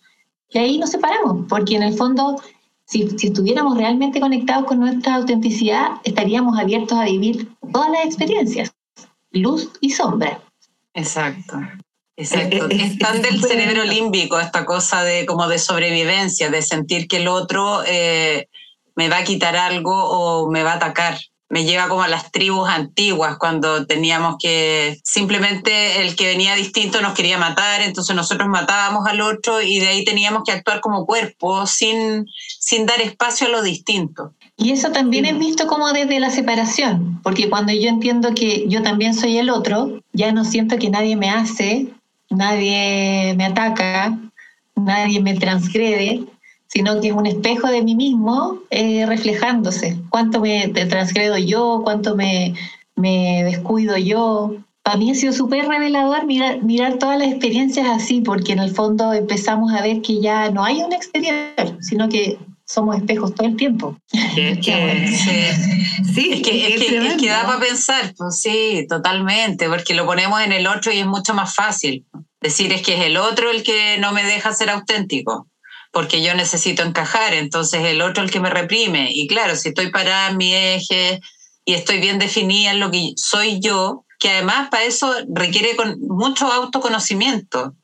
Y 0.50 0.58
ahí 0.58 0.80
nos 0.80 0.90
separamos, 0.90 1.46
porque 1.48 1.76
en 1.76 1.84
el 1.84 1.94
fondo, 1.94 2.42
si, 2.84 3.08
si 3.16 3.28
estuviéramos 3.28 3.78
realmente 3.78 4.20
conectados 4.20 4.66
con 4.66 4.80
nuestra 4.80 5.14
autenticidad, 5.18 6.02
estaríamos 6.04 6.58
abiertos 6.58 6.98
a 6.98 7.06
vivir 7.06 7.48
todas 7.72 7.92
las 7.92 8.04
experiencias, 8.04 8.74
luz 9.30 9.70
y 9.82 9.92
sombra. 9.92 10.42
Exacto. 10.96 11.60
Exacto. 12.18 12.56
Eh, 12.56 12.70
eh, 12.72 12.90
es, 12.92 12.98
tan 12.98 13.22
del 13.22 13.40
cerebro 13.40 13.84
límbico 13.84 14.40
esta 14.40 14.66
cosa 14.66 15.04
de 15.04 15.28
como 15.28 15.48
de 15.48 15.60
sobrevivencia, 15.60 16.50
de 16.50 16.64
sentir 16.64 17.08
que 17.08 17.18
el 17.18 17.28
otro 17.28 17.84
eh, 17.86 18.48
me 18.96 19.10
va 19.10 19.18
a 19.18 19.24
quitar 19.24 19.56
algo 19.56 19.94
o 19.94 20.50
me 20.50 20.64
va 20.64 20.74
a 20.74 20.76
atacar. 20.76 21.18
Me 21.48 21.64
lleva 21.64 21.88
como 21.88 22.02
a 22.02 22.08
las 22.08 22.32
tribus 22.32 22.68
antiguas, 22.68 23.38
cuando 23.38 23.86
teníamos 23.86 24.38
que 24.40 25.00
simplemente 25.04 26.02
el 26.02 26.16
que 26.16 26.26
venía 26.26 26.56
distinto 26.56 27.02
nos 27.02 27.14
quería 27.14 27.38
matar, 27.38 27.82
entonces 27.82 28.16
nosotros 28.16 28.50
matábamos 28.50 29.08
al 29.08 29.22
otro 29.22 29.62
y 29.62 29.80
de 29.80 29.88
ahí 29.90 30.04
teníamos 30.04 30.44
que 30.44 30.52
actuar 30.52 30.82
como 30.82 31.06
cuerpo 31.06 31.68
sin, 31.68 32.26
sin 32.60 32.88
dar 32.88 33.00
espacio 33.00 33.46
a 33.46 33.52
lo 33.52 33.62
distinto. 33.62 34.34
Y 34.58 34.72
eso 34.72 34.92
también 34.92 35.26
es 35.26 35.38
visto 35.38 35.68
como 35.68 35.92
desde 35.94 36.20
la 36.20 36.32
separación, 36.32 37.22
porque 37.22 37.48
cuando 37.48 37.74
yo 37.74 37.90
entiendo 37.90 38.34
que 38.34 38.66
yo 38.68 38.82
también 38.82 39.14
soy 39.14 39.38
el 39.38 39.52
otro, 39.52 40.02
ya 40.14 40.32
no 40.32 40.46
siento 40.46 40.78
que 40.78 40.90
nadie 40.90 41.16
me 41.16 41.30
hace, 41.30 41.94
nadie 42.30 43.36
me 43.38 43.46
ataca, 43.46 44.18
nadie 44.76 45.22
me 45.22 45.36
transgrede, 45.36 46.26
sino 46.76 47.00
que 47.00 47.08
es 47.08 47.14
un 47.14 47.26
espejo 47.26 47.70
de 47.70 47.82
mí 47.82 47.96
mismo 47.96 48.60
eh, 48.70 49.06
reflejándose. 49.06 49.98
¿Cuánto 50.10 50.42
me 50.42 50.68
transgredo 50.68 51.38
yo? 51.38 51.80
¿Cuánto 51.86 52.18
me, 52.18 52.54
me 52.98 53.46
descuido 53.46 53.96
yo? 53.96 54.58
Para 54.84 54.98
mí 54.98 55.10
ha 55.10 55.16
sido 55.16 55.32
súper 55.32 55.70
revelador 55.70 56.26
mirar, 56.26 56.62
mirar 56.64 56.98
todas 56.98 57.18
las 57.18 57.30
experiencias 57.30 57.88
así, 57.88 58.20
porque 58.20 58.52
en 58.52 58.60
el 58.60 58.72
fondo 58.72 59.14
empezamos 59.14 59.72
a 59.72 59.82
ver 59.82 60.02
que 60.02 60.20
ya 60.20 60.52
no 60.52 60.66
hay 60.66 60.82
un 60.82 60.92
exterior, 60.92 61.78
sino 61.80 62.10
que 62.10 62.38
somos 62.66 62.98
espejos 62.98 63.34
todo 63.34 63.48
el 63.48 63.56
tiempo. 63.56 63.98
Es 64.12 64.60
que, 64.66 65.08
sí, 66.14 66.30
es 66.34 66.42
que, 66.42 66.76
es 66.76 67.16
que, 67.16 67.30
da 67.30 67.46
para 67.46 67.62
pensar, 67.62 68.14
pues 68.18 68.42
sí, 68.42 68.86
totalmente, 68.90 69.70
porque 69.70 69.94
lo 69.94 70.06
ponemos 70.06 70.42
en 70.42 70.52
el 70.52 70.68
otro 70.68 70.92
y 70.92 71.00
es 71.00 71.08
mucho 71.08 71.34
más 71.34 71.56
fácil. 71.56 72.06
Decir 72.42 72.74
es 72.74 72.82
que 72.82 72.96
es 72.96 73.06
el 73.06 73.16
otro 73.16 73.50
el 73.50 73.64
que 73.64 73.98
no 74.00 74.12
me 74.12 74.26
deja 74.26 74.54
ser 74.54 74.70
auténtico 74.70 75.48
porque 75.96 76.22
yo 76.22 76.34
necesito 76.34 76.84
encajar, 76.84 77.34
entonces 77.34 77.86
el 77.86 78.02
otro 78.02 78.22
el 78.22 78.30
que 78.30 78.42
me 78.42 78.50
reprime. 78.50 79.12
Y 79.14 79.28
claro, 79.28 79.56
si 79.56 79.70
estoy 79.70 79.92
parada 79.92 80.30
en 80.30 80.36
mi 80.36 80.54
eje 80.54 81.22
y 81.64 81.74
estoy 81.74 82.02
bien 82.02 82.20
definida 82.20 82.72
en 82.72 82.82
lo 82.82 82.92
que 82.92 83.14
soy 83.16 83.62
yo, 83.62 84.04
que 84.20 84.30
además 84.30 84.68
para 84.70 84.84
eso 84.84 85.16
requiere 85.30 85.78
con 85.78 85.98
mucho 86.02 86.52
autoconocimiento. 86.52 87.76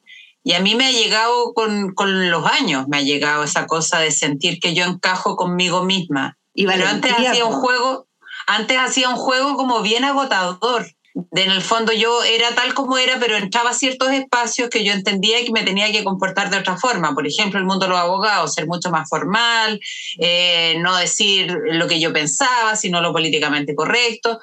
Y 0.43 0.55
a 0.55 0.59
mí 0.59 0.75
me 0.75 0.87
ha 0.87 0.91
llegado 0.91 1.53
con, 1.53 1.93
con, 1.93 2.29
los 2.29 2.45
años, 2.45 2.85
me 2.89 2.97
ha 2.97 3.01
llegado 3.01 3.45
esa 3.45 3.65
cosa 3.65 3.99
de 3.99 4.11
sentir 4.11 4.59
que 4.59 4.73
yo 4.73 4.83
encajo 4.83 5.37
conmigo 5.37 5.85
misma. 5.85 6.37
Y 6.53 6.65
Pero 6.65 6.89
antes 6.89 7.13
hacía 7.13 7.45
un 7.45 7.53
juego, 7.53 8.09
antes 8.45 8.77
hacía 8.77 9.07
un 9.07 9.15
juego 9.15 9.55
como 9.55 9.81
bien 9.83 10.03
agotador 10.03 10.85
en 11.13 11.51
el 11.51 11.61
fondo 11.61 11.91
yo 11.91 12.23
era 12.23 12.55
tal 12.55 12.73
como 12.73 12.97
era, 12.97 13.19
pero 13.19 13.35
entraba 13.35 13.71
a 13.71 13.73
ciertos 13.73 14.11
espacios 14.11 14.69
que 14.69 14.83
yo 14.83 14.93
entendía 14.93 15.43
que 15.43 15.51
me 15.51 15.63
tenía 15.63 15.91
que 15.91 16.03
comportar 16.03 16.49
de 16.49 16.57
otra 16.57 16.77
forma. 16.77 17.13
Por 17.13 17.27
ejemplo, 17.27 17.59
el 17.59 17.65
mundo 17.65 17.85
de 17.85 17.89
los 17.89 17.99
abogados, 17.99 18.53
ser 18.53 18.67
mucho 18.67 18.89
más 18.91 19.09
formal, 19.09 19.79
eh, 20.19 20.75
no 20.79 20.95
decir 20.95 21.55
lo 21.71 21.87
que 21.87 21.99
yo 21.99 22.13
pensaba, 22.13 22.75
sino 22.75 23.01
lo 23.01 23.11
políticamente 23.11 23.75
correcto. 23.75 24.39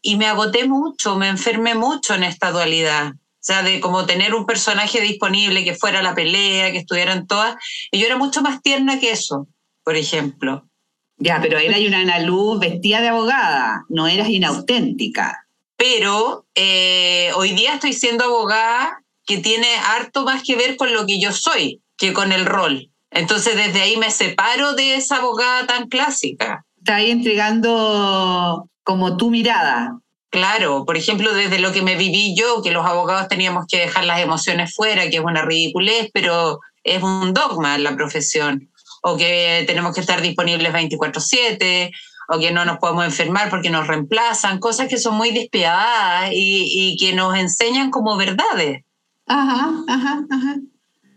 Y 0.00 0.16
me 0.16 0.26
agoté 0.26 0.66
mucho, 0.66 1.16
me 1.16 1.28
enfermé 1.28 1.74
mucho 1.74 2.14
en 2.14 2.24
esta 2.24 2.50
dualidad. 2.50 3.12
O 3.14 3.44
sea, 3.44 3.62
de 3.62 3.80
como 3.80 4.06
tener 4.06 4.34
un 4.34 4.46
personaje 4.46 5.00
disponible 5.00 5.64
que 5.64 5.74
fuera 5.74 6.02
la 6.02 6.14
pelea, 6.14 6.70
que 6.70 6.78
estuvieran 6.78 7.26
todas. 7.26 7.56
Y 7.90 7.98
yo 7.98 8.06
era 8.06 8.16
mucho 8.16 8.42
más 8.42 8.62
tierna 8.62 9.00
que 9.00 9.10
eso, 9.10 9.48
por 9.82 9.96
ejemplo. 9.96 10.68
Ya, 11.16 11.40
pero 11.40 11.58
era 11.58 11.78
una 11.78 12.00
Ana 12.00 12.18
Luz 12.20 12.60
vestida 12.60 13.00
de 13.00 13.08
abogada, 13.08 13.84
no 13.88 14.08
eras 14.08 14.28
inauténtica. 14.28 15.41
Pero 15.82 16.46
eh, 16.54 17.32
hoy 17.34 17.54
día 17.54 17.74
estoy 17.74 17.92
siendo 17.92 18.22
abogada 18.22 19.02
que 19.26 19.38
tiene 19.38 19.66
harto 19.74 20.22
más 20.22 20.44
que 20.44 20.54
ver 20.54 20.76
con 20.76 20.92
lo 20.92 21.06
que 21.06 21.20
yo 21.20 21.32
soy 21.32 21.82
que 21.96 22.12
con 22.12 22.30
el 22.30 22.46
rol. 22.46 22.88
Entonces 23.10 23.56
desde 23.56 23.82
ahí 23.82 23.96
me 23.96 24.12
separo 24.12 24.74
de 24.74 24.94
esa 24.94 25.16
abogada 25.16 25.66
tan 25.66 25.88
clásica. 25.88 26.64
Está 26.78 26.96
ahí 26.96 27.10
entregando 27.10 28.70
como 28.84 29.16
tu 29.16 29.30
mirada. 29.30 29.98
Claro, 30.30 30.84
por 30.84 30.96
ejemplo, 30.96 31.34
desde 31.34 31.58
lo 31.58 31.72
que 31.72 31.82
me 31.82 31.96
viví 31.96 32.36
yo, 32.36 32.62
que 32.62 32.70
los 32.70 32.86
abogados 32.86 33.26
teníamos 33.26 33.66
que 33.66 33.80
dejar 33.80 34.04
las 34.04 34.20
emociones 34.20 34.72
fuera, 34.72 35.10
que 35.10 35.16
es 35.16 35.24
una 35.24 35.42
ridiculez, 35.44 36.10
pero 36.14 36.60
es 36.84 37.02
un 37.02 37.34
dogma 37.34 37.74
en 37.74 37.82
la 37.82 37.96
profesión 37.96 38.70
o 39.02 39.16
que 39.16 39.64
tenemos 39.66 39.94
que 39.94 40.00
estar 40.00 40.22
disponibles 40.22 40.72
24/7, 40.72 41.90
o 42.32 42.38
que 42.38 42.50
no 42.50 42.64
nos 42.64 42.78
podemos 42.78 43.04
enfermar 43.04 43.50
porque 43.50 43.68
nos 43.68 43.86
reemplazan, 43.86 44.58
cosas 44.58 44.88
que 44.88 44.96
son 44.96 45.16
muy 45.16 45.32
despiadadas 45.32 46.30
y, 46.32 46.96
que 46.98 47.12
nos 47.12 47.36
enseñan 47.36 47.90
como 47.90 48.16
verdades. 48.16 48.84
Ajá, 49.26 49.70
ajá, 49.86 50.24
ajá. 50.30 50.56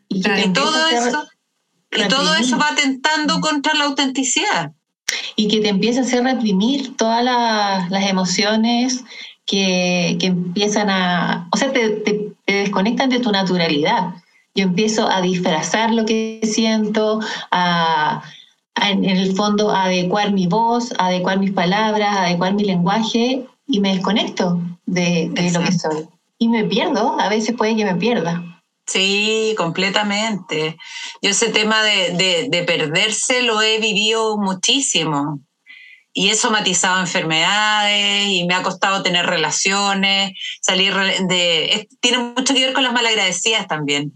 Y, 0.10 0.22
todo 0.50 0.88
eso, 0.88 1.26
y 1.92 2.08
todo 2.10 2.36
eso 2.36 2.58
va 2.58 2.68
atentando 2.70 3.40
contra 3.40 3.74
la 3.76 3.86
autenticidad. 3.86 4.74
Y 5.38 5.48
que 5.48 5.62
te 5.62 5.70
empieza 5.70 6.02
a 6.02 6.04
hacer 6.04 6.24
reprimir 6.24 6.98
todas 6.98 7.24
las, 7.24 8.10
emociones 8.10 9.04
que, 9.46 10.18
empiezan 10.20 10.90
a, 10.90 11.48
o 11.52 11.58
sea, 11.58 11.72
te, 11.72 11.90
te 11.92 12.34
desconectan 12.46 13.10
de 13.10 13.20
tu 13.20 13.32
naturalidad. 13.32 14.16
Yo 14.54 14.64
empiezo 14.64 15.10
a 15.10 15.22
disfrazar 15.22 15.92
lo 15.92 16.06
que 16.06 16.42
siento, 16.44 17.22
a, 17.52 18.22
en 18.82 19.06
el 19.06 19.36
fondo 19.36 19.72
adecuar 19.72 20.32
mi 20.32 20.48
voz, 20.48 20.94
adecuar 20.98 21.40
mis 21.40 21.52
palabras, 21.52 22.18
adecuar 22.18 22.54
mi 22.54 22.64
lenguaje 22.64 23.46
y 23.68 23.80
me 23.80 23.96
desconecto 23.96 24.60
de, 24.86 25.32
lo 25.54 25.62
que 25.62 25.72
soy. 25.72 26.08
Y 26.38 26.50
me 26.50 26.66
pierdo, 26.66 27.20
a 27.20 27.30
veces 27.30 27.56
puede 27.56 27.76
que 27.76 27.86
me 27.86 27.96
pierda. 27.96 28.44
Sí, 28.86 29.56
completamente. 29.58 30.78
Yo 31.22 31.32
ese 31.32 31.50
tema 31.50 31.82
de, 31.84 32.48
de, 32.50 32.64
perderse 32.64 33.42
lo 33.42 33.62
he 33.62 33.80
vivido 33.80 34.38
muchísimo. 34.38 35.40
Y 36.14 36.30
he 36.30 36.36
somatizado 36.36 37.02
enfermedades 37.02 38.28
y 38.28 38.46
me 38.46 38.54
ha 38.54 38.64
costado 38.64 39.04
tener 39.04 39.26
relaciones, 39.26 40.32
salir 40.62 40.94
de... 41.28 41.90
tiene 42.00 42.20
mucho 42.20 42.54
que 42.54 42.66
ver 42.66 42.74
con 42.74 42.84
las 42.84 42.94
malagradecidas 42.94 43.68
también 43.68 44.14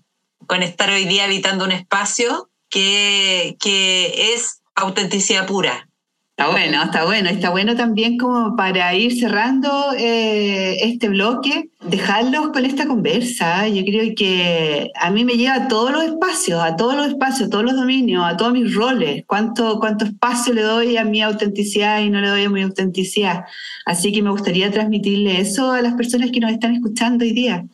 con 0.50 0.63
estar 0.63 0.89
hoy 0.89 1.06
día 1.06 1.25
habitando 1.25 1.63
un 1.63 1.72
espacio 1.72 2.49
que, 2.70 3.58
que 3.60 4.34
es 4.34 4.62
autenticidad 4.76 5.48
pura. 5.48 5.90
Está 6.40 6.52
bueno, 6.52 6.84
está 6.84 7.04
bueno. 7.04 7.30
Está 7.30 7.50
bueno 7.50 7.76
también 7.76 8.18
como 8.18 8.56
para 8.56 8.96
ir 8.96 9.20
cerrando 9.20 9.92
eh, 9.98 10.78
este 10.86 11.10
bloque, 11.10 11.70
dejarlos 11.82 12.52
con 12.54 12.64
esta 12.64 12.88
conversa. 12.88 13.68
Yo 13.68 13.84
creo 13.84 14.16
que 14.16 14.90
a 14.96 15.12
mí 15.12 15.26
me 15.26 15.34
lleva 15.34 15.56
a 15.56 15.68
todos 15.68 15.92
los 15.92 16.04
espacios, 16.04 16.64
a 16.64 16.78
todos 16.78 16.96
los 16.96 17.08
espacios, 17.08 17.48
a 17.48 17.50
todos 17.50 17.66
los 17.66 17.76
dominios, 17.76 18.24
a 18.26 18.38
todos 18.38 18.54
mis 18.54 18.74
roles. 18.74 19.26
¿Cuánto, 19.28 19.80
cuánto 19.80 20.06
espacio 20.06 20.54
le 20.54 20.62
doy 20.62 20.96
a 20.96 21.04
mi 21.04 21.22
autenticidad 21.22 22.00
y 22.00 22.10
no 22.10 22.22
le 22.22 22.30
doy 22.30 22.46
a 22.46 22.50
mi 22.50 22.62
autenticidad? 22.62 23.44
Así 23.86 24.14
que 24.14 24.22
me 24.22 24.32
gustaría 24.32 24.72
transmitirle 24.72 25.42
eso 25.42 25.74
a 25.74 25.82
las 25.82 25.96
personas 25.96 26.32
que 26.32 26.40
nos 26.40 26.52
están 26.52 26.74
escuchando 26.74 27.26
hoy 27.26 27.34
día 27.34 27.66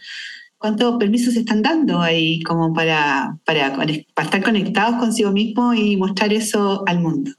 cuántos 0.65 0.97
permisos 0.97 1.35
se 1.35 1.41
están 1.41 1.61
dando 1.61 2.01
ahí 2.01 2.41
como 2.41 2.73
para, 2.73 3.37
para, 3.45 3.71
para 3.75 3.91
estar 3.91 4.41
conectados 4.41 4.95
consigo 4.95 5.31
mismo 5.31 5.75
y 5.75 5.95
mostrar 5.95 6.33
eso 6.33 6.81
al 6.87 7.01
mundo. 7.01 7.29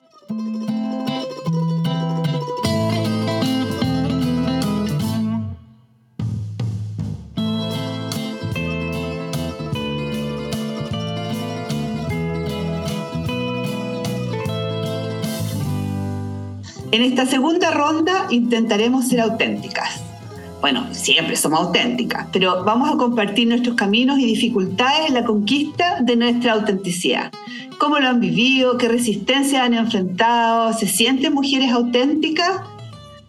En 16.92 17.02
esta 17.02 17.26
segunda 17.26 17.72
ronda 17.72 18.28
intentaremos 18.30 19.08
ser 19.08 19.20
auténticas 19.20 20.05
bueno, 20.66 20.88
siempre 20.90 21.36
somos 21.36 21.60
auténticas, 21.60 22.26
pero 22.32 22.64
vamos 22.64 22.92
a 22.92 22.96
compartir 22.96 23.46
nuestros 23.46 23.76
caminos 23.76 24.18
y 24.18 24.24
dificultades 24.24 25.06
en 25.06 25.14
la 25.14 25.24
conquista 25.24 25.98
de 26.00 26.16
nuestra 26.16 26.54
autenticidad. 26.54 27.30
¿Cómo 27.78 28.00
lo 28.00 28.08
han 28.08 28.18
vivido? 28.18 28.76
¿Qué 28.76 28.88
resistencia 28.88 29.62
han 29.62 29.74
enfrentado? 29.74 30.72
¿Se 30.72 30.88
sienten 30.88 31.34
mujeres 31.34 31.70
auténticas? 31.70 32.62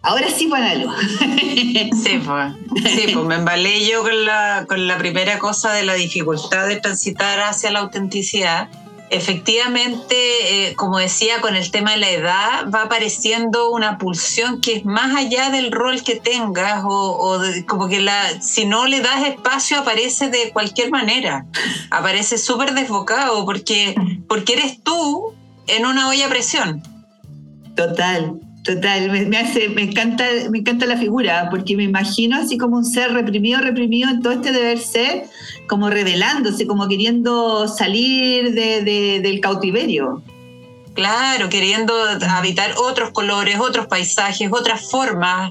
Ahora 0.02 0.26
sí, 0.30 0.48
Panalo. 0.48 0.92
Sí, 1.38 2.20
pues, 2.24 2.92
sí, 2.92 3.14
pues 3.14 3.26
me 3.26 3.36
embalé 3.36 3.88
yo 3.88 4.02
con 4.02 4.24
la, 4.24 4.66
con 4.68 4.88
la 4.88 4.98
primera 4.98 5.38
cosa 5.38 5.72
de 5.72 5.84
la 5.84 5.94
dificultad 5.94 6.66
de 6.66 6.80
transitar 6.80 7.38
hacia 7.38 7.70
la 7.70 7.78
autenticidad 7.78 8.68
efectivamente, 9.10 10.68
eh, 10.68 10.74
como 10.74 10.98
decía, 10.98 11.40
con 11.40 11.54
el 11.54 11.70
tema 11.70 11.92
de 11.92 11.98
la 11.98 12.10
edad 12.10 12.70
va 12.72 12.82
apareciendo 12.82 13.70
una 13.70 13.98
pulsión 13.98 14.60
que 14.60 14.76
es 14.76 14.84
más 14.84 15.14
allá 15.16 15.50
del 15.50 15.72
rol 15.72 16.02
que 16.02 16.16
tengas 16.16 16.82
o, 16.84 17.40
como 17.66 17.88
que 17.88 18.00
la, 18.00 18.40
si 18.40 18.64
no 18.64 18.86
le 18.86 19.00
das 19.00 19.26
espacio 19.26 19.78
aparece 19.78 20.30
de 20.30 20.50
cualquier 20.52 20.90
manera, 20.90 21.46
aparece 21.90 22.38
súper 22.38 22.74
desbocado 22.74 23.44
porque, 23.44 23.94
porque 24.28 24.54
eres 24.54 24.82
tú 24.82 25.34
en 25.66 25.86
una 25.86 26.08
olla 26.08 26.26
a 26.26 26.30
presión. 26.30 26.82
Total, 27.76 28.40
Total, 28.68 29.10
me, 29.10 29.38
hace, 29.38 29.70
me 29.70 29.80
encanta, 29.80 30.26
me 30.50 30.58
encanta 30.58 30.84
la 30.84 30.98
figura, 30.98 31.48
porque 31.50 31.74
me 31.74 31.84
imagino 31.84 32.36
así 32.36 32.58
como 32.58 32.76
un 32.76 32.84
ser 32.84 33.14
reprimido, 33.14 33.62
reprimido 33.62 34.10
en 34.10 34.20
todo 34.20 34.34
este 34.34 34.52
deber 34.52 34.78
ser, 34.78 35.24
como 35.66 35.88
revelándose, 35.88 36.66
como 36.66 36.86
queriendo 36.86 37.66
salir 37.66 38.52
del 38.52 39.40
cautiverio. 39.40 40.22
Claro, 40.92 41.48
queriendo 41.48 41.94
habitar 42.28 42.74
otros 42.76 43.08
colores, 43.12 43.58
otros 43.58 43.86
paisajes, 43.86 44.50
otras 44.52 44.90
formas 44.90 45.50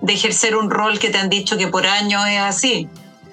de 0.00 0.14
ejercer 0.14 0.56
un 0.56 0.70
rol 0.70 0.98
que 0.98 1.10
te 1.10 1.18
han 1.18 1.28
dicho 1.28 1.58
que 1.58 1.68
por 1.68 1.86
años 1.86 2.22
es 2.26 2.40
así. 2.40 2.88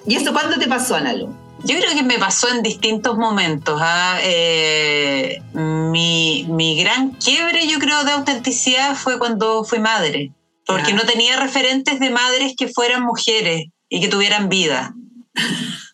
¿Y 0.06 0.16
eso 0.16 0.34
cuándo 0.34 0.58
te 0.58 0.68
pasó, 0.68 0.96
Analo? 0.96 1.34
Yo 1.64 1.76
creo 1.76 1.94
que 1.94 2.02
me 2.02 2.18
pasó 2.18 2.48
en 2.48 2.62
distintos 2.62 3.16
momentos. 3.16 3.78
¿ah? 3.82 4.18
Eh, 4.22 5.42
mi, 5.52 6.46
mi, 6.48 6.80
gran 6.80 7.10
quiebre, 7.12 7.66
yo 7.66 7.78
creo, 7.78 8.04
de 8.04 8.12
autenticidad 8.12 8.94
fue 8.96 9.18
cuando 9.18 9.64
fui 9.64 9.78
madre, 9.78 10.32
porque 10.66 10.92
no 10.92 11.02
tenía 11.02 11.36
referentes 11.36 11.98
de 11.98 12.10
madres 12.10 12.54
que 12.56 12.68
fueran 12.68 13.02
mujeres 13.02 13.66
y 13.88 14.00
que 14.00 14.08
tuvieran 14.08 14.48
vida. 14.48 14.94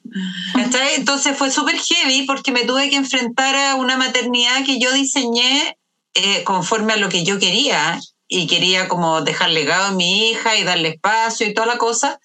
Entonces 0.97 1.37
fue 1.37 1.50
súper 1.50 1.76
heavy 1.76 2.23
porque 2.23 2.52
me 2.52 2.64
tuve 2.64 2.88
que 2.90 2.97
enfrentar 2.97 3.56
a 3.56 3.75
una 3.75 3.97
maternidad 3.97 4.64
que 4.64 4.78
yo 4.78 4.92
diseñé 4.92 5.76
eh, 6.14 6.44
conforme 6.44 6.92
a 6.92 6.97
lo 6.97 7.09
que 7.09 7.25
yo 7.25 7.38
quería 7.38 8.00
y 8.28 8.47
quería 8.47 8.88
como 8.88 9.23
dejar 9.23 9.50
legado 9.50 9.87
a 9.87 9.92
mi 9.92 10.30
hija 10.30 10.56
y 10.56 10.64
darle 10.64 10.90
espacio 10.90 11.47
y 11.47 11.54
toda 11.54 11.66
la 11.66 11.78
cosa 11.78 12.21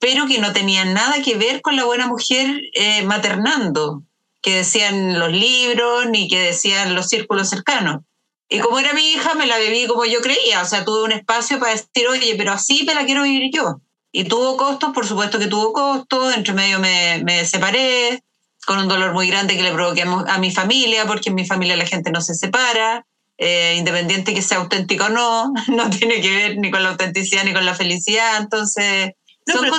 pero 0.00 0.26
que 0.26 0.38
no 0.38 0.52
tenían 0.52 0.94
nada 0.94 1.22
que 1.22 1.36
ver 1.36 1.60
con 1.60 1.76
la 1.76 1.84
buena 1.84 2.08
mujer 2.08 2.60
eh, 2.74 3.02
maternando, 3.04 4.02
que 4.42 4.56
decían 4.56 5.18
los 5.18 5.30
libros 5.30 6.06
ni 6.10 6.26
que 6.26 6.38
decían 6.38 6.94
los 6.94 7.08
círculos 7.08 7.50
cercanos. 7.50 8.02
Y 8.48 8.58
como 8.58 8.80
era 8.80 8.94
mi 8.94 9.12
hija, 9.12 9.34
me 9.34 9.46
la 9.46 9.58
bebí 9.58 9.86
como 9.86 10.04
yo 10.06 10.20
creía, 10.22 10.62
o 10.62 10.64
sea, 10.64 10.84
tuve 10.84 11.04
un 11.04 11.12
espacio 11.12 11.60
para 11.60 11.72
decir, 11.72 12.08
oye, 12.10 12.34
pero 12.36 12.52
así 12.52 12.82
me 12.84 12.94
la 12.94 13.04
quiero 13.04 13.22
vivir 13.22 13.50
yo. 13.54 13.80
Y 14.10 14.24
tuvo 14.24 14.56
costos, 14.56 14.92
por 14.92 15.06
supuesto 15.06 15.38
que 15.38 15.46
tuvo 15.46 15.72
costos, 15.72 16.34
entre 16.34 16.54
medio 16.54 16.80
me, 16.80 17.22
me 17.22 17.44
separé, 17.44 18.24
con 18.66 18.78
un 18.78 18.88
dolor 18.88 19.12
muy 19.12 19.28
grande 19.28 19.56
que 19.56 19.62
le 19.62 19.72
provoqué 19.72 20.02
a 20.02 20.38
mi 20.38 20.50
familia, 20.50 21.06
porque 21.06 21.28
en 21.28 21.34
mi 21.34 21.46
familia 21.46 21.76
la 21.76 21.86
gente 21.86 22.10
no 22.10 22.20
se 22.20 22.34
separa, 22.34 23.06
eh, 23.38 23.76
independiente 23.78 24.34
que 24.34 24.42
sea 24.42 24.58
auténtico 24.58 25.04
o 25.04 25.08
no, 25.08 25.52
no 25.68 25.90
tiene 25.90 26.20
que 26.20 26.30
ver 26.30 26.58
ni 26.58 26.70
con 26.70 26.82
la 26.82 26.90
autenticidad 26.90 27.44
ni 27.44 27.52
con 27.52 27.64
la 27.64 27.74
felicidad, 27.74 28.38
entonces 28.38 29.12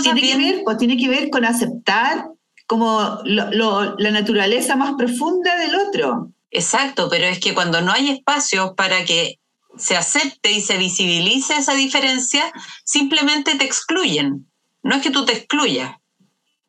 tiene, 0.03 0.21
que 0.21 0.37
ver, 0.37 0.61
pues, 0.63 0.77
tiene 0.77 0.97
que 0.97 1.09
ver 1.09 1.29
con 1.29 1.45
aceptar 1.45 2.27
como 2.67 3.19
la 3.25 4.11
naturaleza 4.11 4.75
más 4.75 4.93
profunda 4.97 5.57
del 5.57 5.75
otro. 5.75 6.31
Exacto, 6.51 7.07
pero 7.09 7.25
es 7.25 7.39
que 7.39 7.53
cuando 7.53 7.81
no 7.81 7.91
hay 7.91 8.09
espacio 8.09 8.75
para 8.75 9.03
que 9.05 9.39
se 9.77 9.95
acepte 9.95 10.51
y 10.51 10.61
se 10.61 10.77
visibilice 10.77 11.55
esa 11.55 11.73
diferencia, 11.73 12.43
simplemente 12.83 13.55
te 13.55 13.65
excluyen. 13.65 14.47
No 14.83 14.95
es 14.95 15.01
que 15.01 15.11
tú 15.11 15.25
te 15.25 15.33
excluyas. 15.33 15.95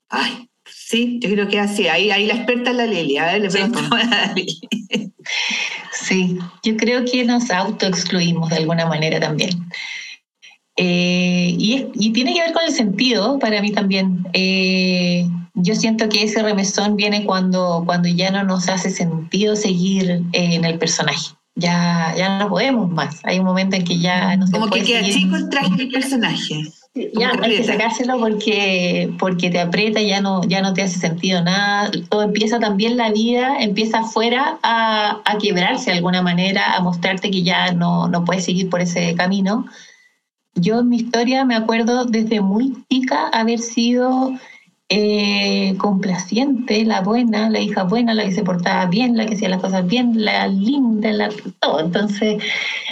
Ay, 0.09 0.49
sí, 0.65 1.19
yo 1.21 1.31
creo 1.31 1.49
que 1.49 1.59
así. 1.59 1.89
Ahí, 1.89 2.11
ahí 2.11 2.27
la 2.27 2.35
experta 2.35 2.71
es 2.71 2.77
la 2.77 2.87
Lilia. 2.87 3.39
Le 3.39 3.51
sí, 3.51 3.59
sí, 5.93 6.39
yo 6.63 6.77
creo 6.77 7.05
que 7.05 7.25
nos 7.25 7.51
autoexcluimos 7.51 8.51
de 8.51 8.57
alguna 8.57 8.87
manera 8.87 9.19
también. 9.19 9.69
Eh, 10.77 11.55
y, 11.59 12.13
tiene 12.13 12.33
que 12.35 12.41
ver 12.41 12.53
con 12.53 12.63
el 12.65 12.73
sentido 12.73 13.39
para 13.39 13.61
mí 13.61 13.73
también. 13.73 14.27
Eh, 14.33 15.27
yo 15.55 15.75
siento 15.75 16.09
que 16.09 16.25
ese 16.25 16.43
remesón 16.43 16.97
viene 16.97 17.25
cuando, 17.25 17.83
cuando 17.85 18.09
ya 18.09 18.31
no 18.31 18.43
nos 18.45 18.69
hace 18.69 18.91
sentido 18.91 19.55
seguir 19.55 20.23
eh, 20.33 20.55
en 20.55 20.65
el 20.65 20.79
personaje. 20.79 21.35
Ya, 21.55 22.15
ya 22.17 22.39
no 22.39 22.49
podemos 22.49 22.91
más. 22.91 23.21
Hay 23.25 23.39
un 23.39 23.45
momento 23.45 23.77
en 23.77 23.85
que 23.85 23.99
ya 23.99 24.35
no 24.37 24.47
se 24.47 24.53
Como 24.53 24.69
que 24.69 24.83
queda 24.83 25.03
chico 25.03 25.37
el 25.37 25.51
traje 25.51 25.77
del 25.77 25.91
personaje. 25.91 26.63
Ya 26.95 27.33
hay 27.43 27.57
que 27.57 27.65
sacárselo 27.65 28.19
porque, 28.19 29.11
porque 29.19 29.51
te 29.51 29.61
aprieta 29.61 30.01
y 30.01 30.09
ya 30.09 30.21
no, 30.21 30.43
ya 30.45 30.63
no 30.63 30.73
te 30.73 30.83
hace 30.83 30.99
sentido 30.99 31.43
nada. 31.43 31.91
Todo 32.09 32.23
empieza 32.23 32.59
también 32.59 32.97
la 32.97 33.11
vida, 33.11 33.57
empieza 33.61 34.01
afuera 34.01 34.59
a, 34.63 35.21
a 35.25 35.39
quebrarse 35.39 35.91
de 35.91 35.99
alguna 35.99 36.23
manera, 36.23 36.75
a 36.75 36.81
mostrarte 36.81 37.31
que 37.31 37.43
ya 37.43 37.73
no, 37.73 38.09
no 38.09 38.25
puedes 38.25 38.45
seguir 38.45 38.71
por 38.71 38.81
ese 38.81 39.15
camino. 39.15 39.67
Yo 40.55 40.81
en 40.81 40.89
mi 40.89 40.97
historia 40.97 41.45
me 41.45 41.55
acuerdo 41.55 42.05
desde 42.05 42.41
muy 42.41 42.85
chica 42.89 43.29
haber 43.29 43.59
sido 43.59 44.33
eh, 44.89 45.75
complaciente, 45.79 46.85
la 46.85 47.01
buena, 47.01 47.49
la 47.49 47.61
hija 47.61 47.85
buena, 47.85 48.13
la 48.13 48.25
que 48.25 48.33
se 48.33 48.43
portaba 48.43 48.85
bien, 48.87 49.17
la 49.17 49.25
que 49.25 49.35
hacía 49.35 49.49
las 49.49 49.63
cosas 49.63 49.87
bien, 49.87 50.23
la 50.23 50.47
linda, 50.49 51.11
la 51.13 51.31
todo. 51.61 51.81
Entonces, 51.81 52.43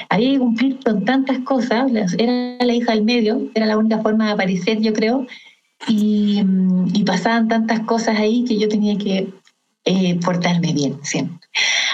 había 0.08 0.32
que 0.32 0.38
cumplir 0.38 0.78
con 0.82 1.04
tantas 1.04 1.40
cosas. 1.40 1.92
Era 2.16 2.56
la 2.64 2.72
hija 2.72 2.92
del 2.92 3.04
medio, 3.04 3.50
era 3.54 3.66
la 3.66 3.76
única 3.76 3.98
forma 3.98 4.26
de 4.26 4.32
aparecer, 4.32 4.80
yo 4.80 4.94
creo. 4.94 5.26
Y, 5.88 6.42
y 6.94 7.04
pasaban 7.04 7.48
tantas 7.48 7.80
cosas 7.80 8.18
ahí 8.18 8.44
que 8.44 8.58
yo 8.58 8.68
tenía 8.68 8.96
que 8.96 9.28
eh, 9.84 10.18
portarme 10.20 10.72
bien 10.72 10.98
siempre. 11.02 11.39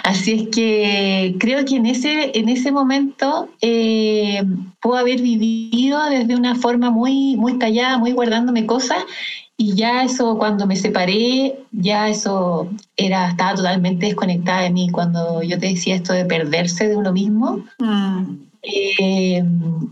Así 0.07 0.33
es 0.35 0.49
que 0.55 1.35
creo 1.41 1.65
que 1.65 1.75
en 1.75 1.87
ese, 1.87 2.39
en 2.39 2.49
ese 2.49 2.71
momento 2.71 3.49
eh, 3.61 4.41
puedo 4.81 4.99
haber 4.99 5.21
vivido 5.21 5.99
desde 6.09 6.37
una 6.37 6.55
forma 6.55 6.91
muy, 6.91 7.35
muy 7.35 7.59
callada, 7.59 7.99
muy 7.99 8.13
guardándome 8.13 8.67
cosas 8.67 8.99
y 9.57 9.75
ya 9.75 10.05
eso, 10.05 10.39
cuando 10.39 10.65
me 10.65 10.77
separé, 10.77 11.59
ya 11.73 12.09
eso 12.09 12.69
era, 12.97 13.31
estaba 13.31 13.57
totalmente 13.57 14.07
desconectada 14.07 14.63
de 14.63 14.71
mí. 14.71 14.91
Cuando 14.91 15.43
yo 15.43 15.59
te 15.59 15.71
decía 15.71 15.97
esto 15.97 16.13
de 16.13 16.25
perderse 16.25 16.87
de 16.87 16.97
uno 16.97 17.13
mismo, 17.13 17.65
mm. 17.81 18.46
Eh, 18.63 19.43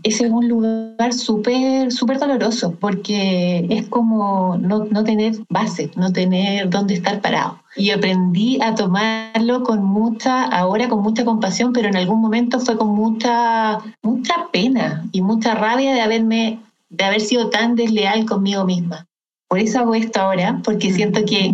ese 0.03 0.25
es 0.25 0.31
un 0.31 0.47
lugar 0.47 1.13
súper, 1.13 1.91
súper 1.91 2.19
doloroso, 2.19 2.75
porque 2.79 3.65
es 3.69 3.87
como 3.87 4.57
no, 4.57 4.85
no 4.85 5.03
tener 5.03 5.35
base, 5.49 5.91
no 5.95 6.11
tener 6.11 6.69
dónde 6.69 6.95
estar 6.95 7.21
parado. 7.21 7.59
Y 7.75 7.91
aprendí 7.91 8.59
a 8.61 8.75
tomarlo 8.75 9.63
con 9.63 9.83
mucha, 9.83 10.43
ahora 10.43 10.87
con 10.87 11.01
mucha 11.01 11.25
compasión, 11.25 11.73
pero 11.73 11.89
en 11.89 11.97
algún 11.97 12.21
momento 12.21 12.59
fue 12.59 12.77
con 12.77 12.89
mucha, 12.89 13.79
mucha 14.01 14.47
pena 14.51 15.05
y 15.11 15.21
mucha 15.21 15.55
rabia 15.55 15.93
de 15.93 16.01
haberme, 16.01 16.59
de 16.89 17.03
haber 17.03 17.21
sido 17.21 17.49
tan 17.49 17.75
desleal 17.75 18.25
conmigo 18.25 18.65
misma. 18.65 19.07
Por 19.47 19.59
eso 19.59 19.79
hago 19.79 19.95
esto 19.95 20.21
ahora, 20.21 20.61
porque 20.63 20.91
siento 20.91 21.23
que, 21.25 21.53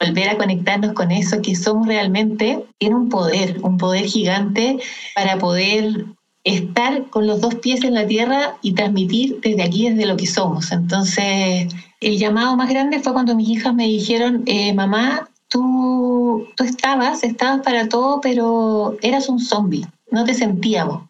volver 0.00 0.28
a 0.28 0.36
conectarnos 0.36 0.92
con 0.92 1.10
eso 1.10 1.42
que 1.42 1.56
somos 1.56 1.88
realmente 1.88 2.64
tiene 2.78 2.94
un 2.94 3.08
poder, 3.08 3.58
un 3.62 3.78
poder 3.78 4.04
gigante 4.04 4.78
para 5.14 5.38
poder 5.38 6.04
estar 6.48 7.08
con 7.10 7.26
los 7.26 7.40
dos 7.40 7.56
pies 7.56 7.84
en 7.84 7.94
la 7.94 8.06
tierra 8.06 8.56
y 8.62 8.72
transmitir 8.72 9.40
desde 9.42 9.62
aquí, 9.62 9.88
desde 9.88 10.06
lo 10.06 10.16
que 10.16 10.26
somos. 10.26 10.72
Entonces, 10.72 11.72
el 12.00 12.18
llamado 12.18 12.56
más 12.56 12.68
grande 12.68 13.00
fue 13.00 13.12
cuando 13.12 13.34
mis 13.34 13.48
hijas 13.48 13.74
me 13.74 13.86
dijeron, 13.86 14.42
eh, 14.46 14.72
mamá, 14.72 15.28
tú, 15.48 16.46
tú 16.56 16.64
estabas, 16.64 17.22
estabas 17.24 17.62
para 17.62 17.88
todo, 17.88 18.20
pero 18.20 18.96
eras 19.02 19.28
un 19.28 19.40
zombie, 19.40 19.86
no 20.10 20.24
te 20.24 20.34
sentíamos. 20.34 21.02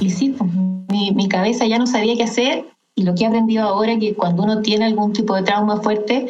Y 0.00 0.10
sí, 0.10 0.30
pues, 0.30 0.50
mi, 0.88 1.12
mi 1.12 1.28
cabeza 1.28 1.66
ya 1.66 1.78
no 1.78 1.86
sabía 1.86 2.16
qué 2.16 2.24
hacer 2.24 2.64
y 2.94 3.02
lo 3.02 3.14
que 3.14 3.24
he 3.24 3.26
aprendido 3.26 3.64
ahora 3.64 3.98
que 3.98 4.14
cuando 4.14 4.42
uno 4.42 4.62
tiene 4.62 4.86
algún 4.86 5.12
tipo 5.12 5.34
de 5.34 5.42
trauma 5.42 5.80
fuerte, 5.82 6.28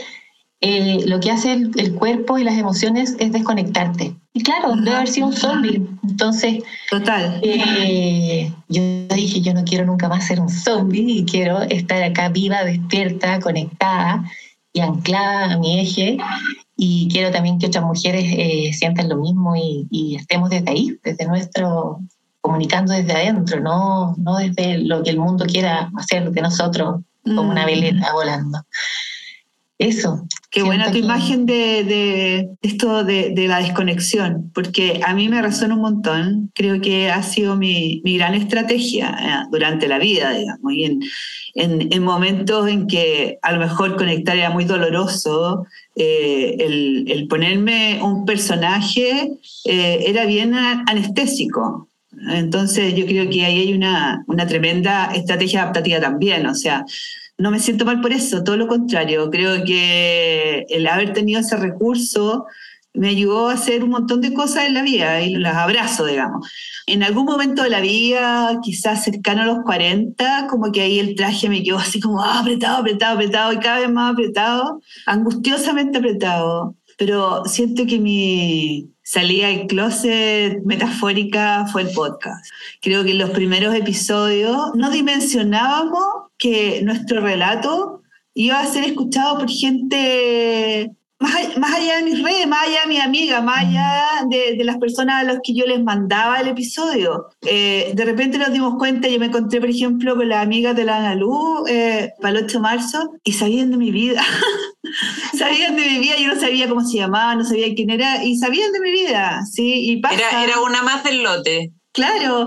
eh, 0.60 1.04
lo 1.06 1.20
que 1.20 1.30
hace 1.30 1.52
el, 1.52 1.94
cuerpo 1.94 2.38
y 2.38 2.44
las 2.44 2.56
emociones 2.58 3.16
es 3.18 3.32
desconectarte. 3.32 4.14
Y 4.32 4.42
claro, 4.42 4.74
debe 4.76 4.96
haber 4.96 5.08
sido 5.08 5.28
un 5.28 5.32
zombie. 5.34 5.86
Entonces, 6.02 6.62
Total. 6.90 7.40
Eh, 7.42 8.52
yo 8.68 8.82
dije, 9.14 9.40
yo 9.40 9.54
no 9.54 9.64
quiero 9.64 9.84
nunca 9.84 10.08
más 10.08 10.26
ser 10.26 10.40
un 10.40 10.48
zombie 10.48 11.20
y 11.20 11.24
quiero 11.24 11.62
estar 11.62 12.02
acá 12.02 12.28
viva, 12.30 12.64
despierta, 12.64 13.38
conectada 13.40 14.24
y 14.72 14.80
anclada 14.80 15.52
a 15.52 15.58
mi 15.58 15.80
eje. 15.80 16.18
Y 16.76 17.08
quiero 17.10 17.30
también 17.30 17.58
que 17.58 17.66
otras 17.66 17.84
mujeres 17.84 18.24
eh, 18.26 18.70
sientan 18.72 19.08
lo 19.08 19.16
mismo 19.16 19.56
y, 19.56 19.86
y 19.90 20.16
estemos 20.16 20.50
desde 20.50 20.70
ahí, 20.70 20.98
desde 21.02 21.26
nuestro 21.26 22.00
comunicando 22.46 22.92
desde 22.92 23.12
adentro, 23.12 23.58
no, 23.58 24.14
no 24.18 24.36
desde 24.36 24.78
lo 24.78 25.02
que 25.02 25.10
el 25.10 25.18
mundo 25.18 25.44
quiera 25.46 25.90
hacer 25.96 26.30
de 26.30 26.40
nosotros 26.40 27.00
como 27.24 27.50
una 27.50 27.64
mm. 27.64 27.66
veleta 27.66 28.12
volando. 28.12 28.58
Eso. 29.78 30.26
Qué 30.50 30.62
buena 30.62 30.90
tu 30.90 30.96
imagen 30.96 31.44
de, 31.44 32.48
esto 32.62 33.04
de, 33.04 33.34
la 33.46 33.58
desconexión, 33.58 34.50
porque 34.54 35.00
a 35.04 35.12
mí 35.12 35.28
me 35.28 35.42
resuena 35.42 35.74
un 35.74 35.82
montón. 35.82 36.50
Creo 36.54 36.80
que 36.80 37.10
ha 37.10 37.22
sido 37.22 37.56
mi, 37.56 38.00
gran 38.02 38.34
estrategia 38.34 39.14
eh, 39.20 39.48
durante 39.50 39.86
la 39.86 39.98
vida, 39.98 40.30
digamos, 40.30 40.72
y 40.72 40.84
en, 40.84 41.02
en, 41.54 42.02
momentos 42.02 42.68
en 42.68 42.86
que 42.86 43.38
a 43.42 43.52
lo 43.52 43.58
mejor 43.58 43.96
conectar 43.96 44.36
era 44.36 44.48
muy 44.48 44.64
doloroso, 44.64 45.66
eh, 45.94 46.56
el, 46.58 47.26
ponerme 47.28 48.00
un 48.02 48.24
personaje 48.24 49.32
eh, 49.66 50.04
era 50.06 50.24
bien 50.24 50.54
anestésico. 50.54 51.88
Entonces 52.30 52.94
yo 52.94 53.04
creo 53.04 53.28
que 53.28 53.44
ahí 53.44 53.60
hay 53.60 53.74
una, 53.74 54.24
una 54.26 54.46
tremenda 54.46 55.12
estrategia 55.14 55.62
adaptativa 55.62 56.00
también, 56.00 56.46
o 56.46 56.54
sea, 56.54 56.86
no 57.38 57.50
me 57.50 57.58
siento 57.58 57.84
mal 57.84 58.00
por 58.00 58.12
eso, 58.12 58.42
todo 58.42 58.56
lo 58.56 58.66
contrario, 58.66 59.30
creo 59.30 59.64
que 59.64 60.66
el 60.68 60.86
haber 60.86 61.12
tenido 61.12 61.40
ese 61.40 61.56
recurso 61.56 62.46
me 62.96 63.08
ayudó 63.08 63.48
a 63.48 63.54
hacer 63.54 63.84
un 63.84 63.90
montón 63.90 64.20
de 64.22 64.32
cosas 64.32 64.66
en 64.66 64.74
la 64.74 64.82
vida 64.82 65.20
y 65.20 65.34
las 65.34 65.56
abrazo, 65.56 66.06
digamos. 66.06 66.48
En 66.86 67.02
algún 67.02 67.26
momento 67.26 67.62
de 67.62 67.70
la 67.70 67.80
vida, 67.80 68.58
quizás 68.62 69.04
cercano 69.04 69.42
a 69.42 69.46
los 69.46 69.58
40, 69.64 70.46
como 70.48 70.72
que 70.72 70.80
ahí 70.80 70.98
el 70.98 71.14
traje 71.14 71.48
me 71.48 71.62
quedó 71.62 71.78
así 71.78 72.00
como 72.00 72.22
ah, 72.22 72.40
apretado, 72.40 72.78
apretado, 72.78 73.14
apretado 73.14 73.52
y 73.52 73.58
cada 73.58 73.80
vez 73.80 73.90
más 73.90 74.12
apretado, 74.12 74.80
angustiosamente 75.06 75.98
apretado. 75.98 76.74
Pero 76.96 77.44
siento 77.44 77.84
que 77.86 77.98
mi, 77.98 78.88
salía 79.02 79.48
del 79.48 79.66
closet 79.66 80.62
metafórica 80.64 81.66
fue 81.70 81.82
el 81.82 81.90
podcast. 81.90 82.46
Creo 82.80 83.04
que 83.04 83.10
en 83.10 83.18
los 83.18 83.30
primeros 83.30 83.74
episodios 83.74 84.70
no 84.74 84.90
dimensionábamos 84.90 86.25
que 86.38 86.82
nuestro 86.82 87.20
relato 87.20 88.02
iba 88.34 88.60
a 88.60 88.66
ser 88.66 88.84
escuchado 88.84 89.38
por 89.38 89.50
gente 89.50 90.90
más, 91.18 91.74
allá 91.74 91.96
de 91.96 92.02
mis 92.02 92.22
redes, 92.22 92.46
más 92.46 92.66
allá 92.66 92.82
de 92.82 92.88
mi 92.88 92.98
amiga, 92.98 93.40
más 93.40 93.58
allá 93.60 94.26
de, 94.28 94.62
las 94.64 94.76
personas 94.76 95.22
a 95.22 95.24
las 95.24 95.38
que 95.42 95.54
yo 95.54 95.64
les 95.64 95.82
mandaba 95.82 96.40
el 96.40 96.48
episodio. 96.48 97.28
Eh, 97.42 97.92
de 97.94 98.04
repente 98.04 98.38
nos 98.38 98.52
dimos 98.52 98.74
cuenta, 98.76 99.08
yo 99.08 99.18
me 99.18 99.26
encontré, 99.26 99.60
por 99.60 99.70
ejemplo, 99.70 100.14
con 100.14 100.28
las 100.28 100.42
amigas 100.42 100.76
de 100.76 100.84
la 100.84 100.98
Analú 100.98 101.64
eh, 101.68 102.12
para 102.20 102.38
el 102.38 102.44
8 102.44 102.58
de 102.58 102.62
marzo 102.62 103.10
y 103.24 103.32
sabían 103.32 103.70
de 103.70 103.78
mi 103.78 103.90
vida. 103.90 104.22
sabían 105.38 105.76
de 105.76 105.88
mi 105.88 105.98
vida, 105.98 106.16
yo 106.18 106.34
no 106.34 106.40
sabía 106.40 106.68
cómo 106.68 106.82
se 106.82 106.98
llamaba, 106.98 107.34
no 107.34 107.44
sabía 107.44 107.74
quién 107.74 107.90
era, 107.90 108.22
y 108.22 108.36
sabían 108.36 108.72
de 108.72 108.80
mi 108.80 108.90
vida, 108.90 109.40
¿sí? 109.50 109.90
Y 109.90 110.02
era, 110.12 110.44
era 110.44 110.60
una 110.60 110.82
más 110.82 111.02
del 111.02 111.22
lote. 111.22 111.72
Claro, 111.96 112.46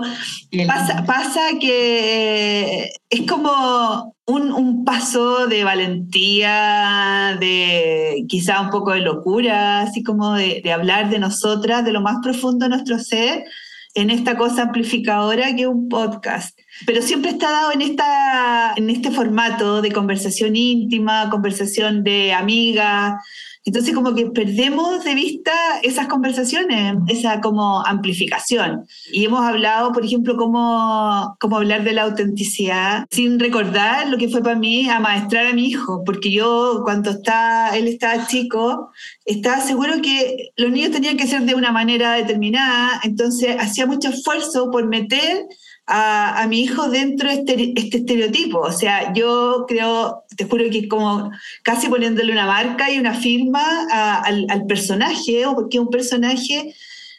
pasa, 0.68 1.04
pasa, 1.04 1.40
que 1.60 2.88
es 3.10 3.22
como 3.28 4.14
un, 4.26 4.84
paso 4.84 5.48
de 5.48 5.64
valentía, 5.64 7.36
de 7.40 8.24
quizá 8.28 8.60
un 8.60 8.70
poco 8.70 8.92
de 8.92 9.00
locura, 9.00 9.80
así 9.80 10.04
como 10.04 10.34
de, 10.34 10.62
hablar 10.72 11.10
de 11.10 11.18
nosotras, 11.18 11.84
de 11.84 11.90
lo 11.90 12.00
más 12.00 12.18
profundo 12.22 12.66
de 12.66 12.68
nuestro 12.68 13.00
ser, 13.00 13.42
en 13.94 14.10
esta 14.10 14.36
cosa 14.36 14.62
amplificadora 14.62 15.52
que 15.56 15.62
es 15.62 15.68
un 15.68 15.88
podcast. 15.88 16.56
Pero 16.86 17.02
siempre 17.02 17.32
está 17.32 17.50
dado 17.50 17.72
en, 17.72 17.82
esta, 17.82 18.74
en 18.76 18.88
este 18.88 19.10
formato 19.10 19.82
de 19.82 19.90
conversación 19.90 20.54
íntima, 20.54 21.28
conversación 21.28 22.04
de 22.04 22.32
amiga, 22.32 23.18
Entonces 23.64 23.94
como 23.94 24.14
que 24.14 24.26
perdemos 24.26 25.04
de 25.04 25.14
vista 25.14 25.52
esas 25.82 26.08
conversaciones, 26.08 26.96
esa 27.08 27.40
como 27.40 27.84
amplificación. 27.84 28.86
Y 29.12 29.26
hemos 29.26 29.42
hablado, 29.42 29.92
por 29.92 30.04
ejemplo, 30.04 30.36
cómo, 30.36 31.36
cómo 31.38 31.56
hablar 31.56 31.84
de 31.84 31.92
la 31.92 32.04
autenticidad 32.04 33.06
sin 33.10 33.38
recordar 33.38 34.08
lo 34.08 34.16
que 34.16 34.28
fue 34.28 34.42
para 34.42 34.56
mí 34.56 34.88
amaestrar 34.88 35.46
a 35.46 35.52
mi 35.52 35.66
hijo, 35.66 36.02
porque 36.04 36.32
yo 36.32 36.80
cuando 36.84 37.10
está, 37.10 37.76
él 37.76 37.86
estaba 37.86 38.26
chico, 38.26 38.90
estaba 39.26 39.60
seguro 39.60 40.00
que 40.02 40.52
los 40.56 40.70
niños 40.70 40.92
tenían 40.92 41.16
que 41.16 41.26
ser 41.26 41.42
de 41.42 41.54
una 41.54 41.70
manera 41.70 42.12
determinada, 42.14 43.00
entonces 43.04 43.56
hacía 43.58 43.86
mucho 43.86 44.08
esfuerzo 44.08 44.70
por 44.70 44.86
meter 44.86 45.46
a, 45.90 46.46
mi 46.48 46.62
hijo 46.62 46.88
dentro 46.88 47.28
de 47.28 47.34
este, 47.40 47.72
este, 47.76 47.98
estereotipo. 47.98 48.60
O 48.60 48.72
sea, 48.72 49.12
yo 49.12 49.64
creo, 49.66 50.22
te 50.36 50.44
juro 50.44 50.64
que 50.70 50.88
como 50.88 51.30
casi 51.62 51.88
poniéndole 51.88 52.32
una 52.32 52.46
marca 52.46 52.90
y 52.90 52.98
una 52.98 53.14
firma 53.14 53.86
al, 54.22 54.66
personaje, 54.66 55.44
o 55.46 55.54
porque 55.54 55.78
es 55.78 55.82
un 55.82 55.90
personaje 55.90 56.74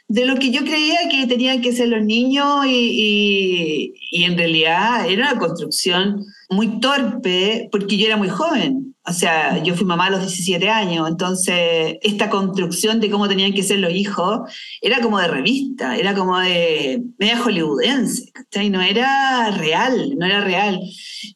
de 0.08 0.26
lo 0.26 0.36
que 0.36 0.52
yo 0.52 0.62
creía 0.62 1.10
que 1.10 1.28
tenían 1.28 1.62
que 1.62 1.74
ser 1.74 1.90
los 1.90 2.04
niños 2.04 2.66
y, 2.66 3.94
y 4.12 4.24
en 4.24 4.38
realidad 4.38 5.10
era 5.10 5.32
una 5.32 5.40
construcción 5.40 6.26
muy 6.50 6.80
torpe 6.80 7.70
porque 7.72 7.98
yo 7.98 8.08
era 8.08 8.18
muy 8.18 8.30
joven. 8.30 8.91
O 9.04 9.14
sea, 9.14 9.64
yo 9.64 9.74
fui 9.76 9.86
mamá 9.86 10.08
a 10.08 10.10
los 10.12 10.22
17 10.22 10.70
años, 10.70 11.10
entonces 11.10 11.98
esta 12.04 12.30
construcción 12.30 13.00
de 13.00 13.10
cómo 13.10 13.28
tenían 13.28 13.52
que 13.52 13.64
ser 13.64 13.80
los 13.80 13.92
hijos 13.92 14.42
era 14.80 15.02
como 15.02 15.20
de 15.20 15.28
revista, 15.28 15.98
era 15.98 16.14
como 16.14 16.38
de 16.38 17.02
media 17.18 17.40
hollywoodense, 17.40 18.32
¿cachai? 18.32 18.70
No 18.70 18.80
era 18.80 19.50
real, 19.52 20.14
no 20.18 20.26
era 20.28 20.42
real. 20.42 20.80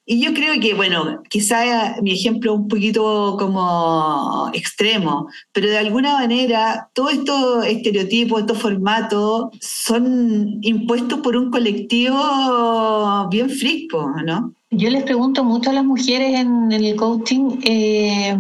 Y 0.06 0.24
yo 0.24 0.34
creo 0.36 0.60
que, 0.60 0.76
bueno, 0.76 1.24
quizá 1.28 1.96
mi 2.04 2.12
ejemplo 2.12 2.54
un 2.54 2.68
poquito 2.68 3.36
como 3.40 4.52
extremo, 4.54 5.28
pero 5.52 5.68
de 5.68 5.80
alguna 5.80 6.14
manera 6.14 6.90
todos 6.94 7.14
estos 7.14 7.66
estereotipos, 7.66 8.42
estos 8.42 8.60
formatos 8.60 9.50
son 9.60 10.60
impuestos 10.62 11.20
por 11.22 11.36
un 11.36 11.50
colectivo 11.50 13.28
bien 13.32 13.50
frisco, 13.50 14.12
¿no? 14.24 14.54
Yo 14.78 14.90
les 14.90 15.04
pregunto 15.04 15.44
mucho 15.44 15.70
a 15.70 15.74
las 15.74 15.86
mujeres 15.86 16.40
en, 16.40 16.72
el 16.72 16.96
coaching, 16.96 17.60
eh, 17.64 18.36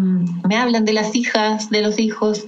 me 0.48 0.58
hablan 0.58 0.84
de 0.84 0.93
las 0.93 1.15
hijas, 1.15 1.69
de 1.69 1.82
los 1.82 1.98
hijos, 1.98 2.45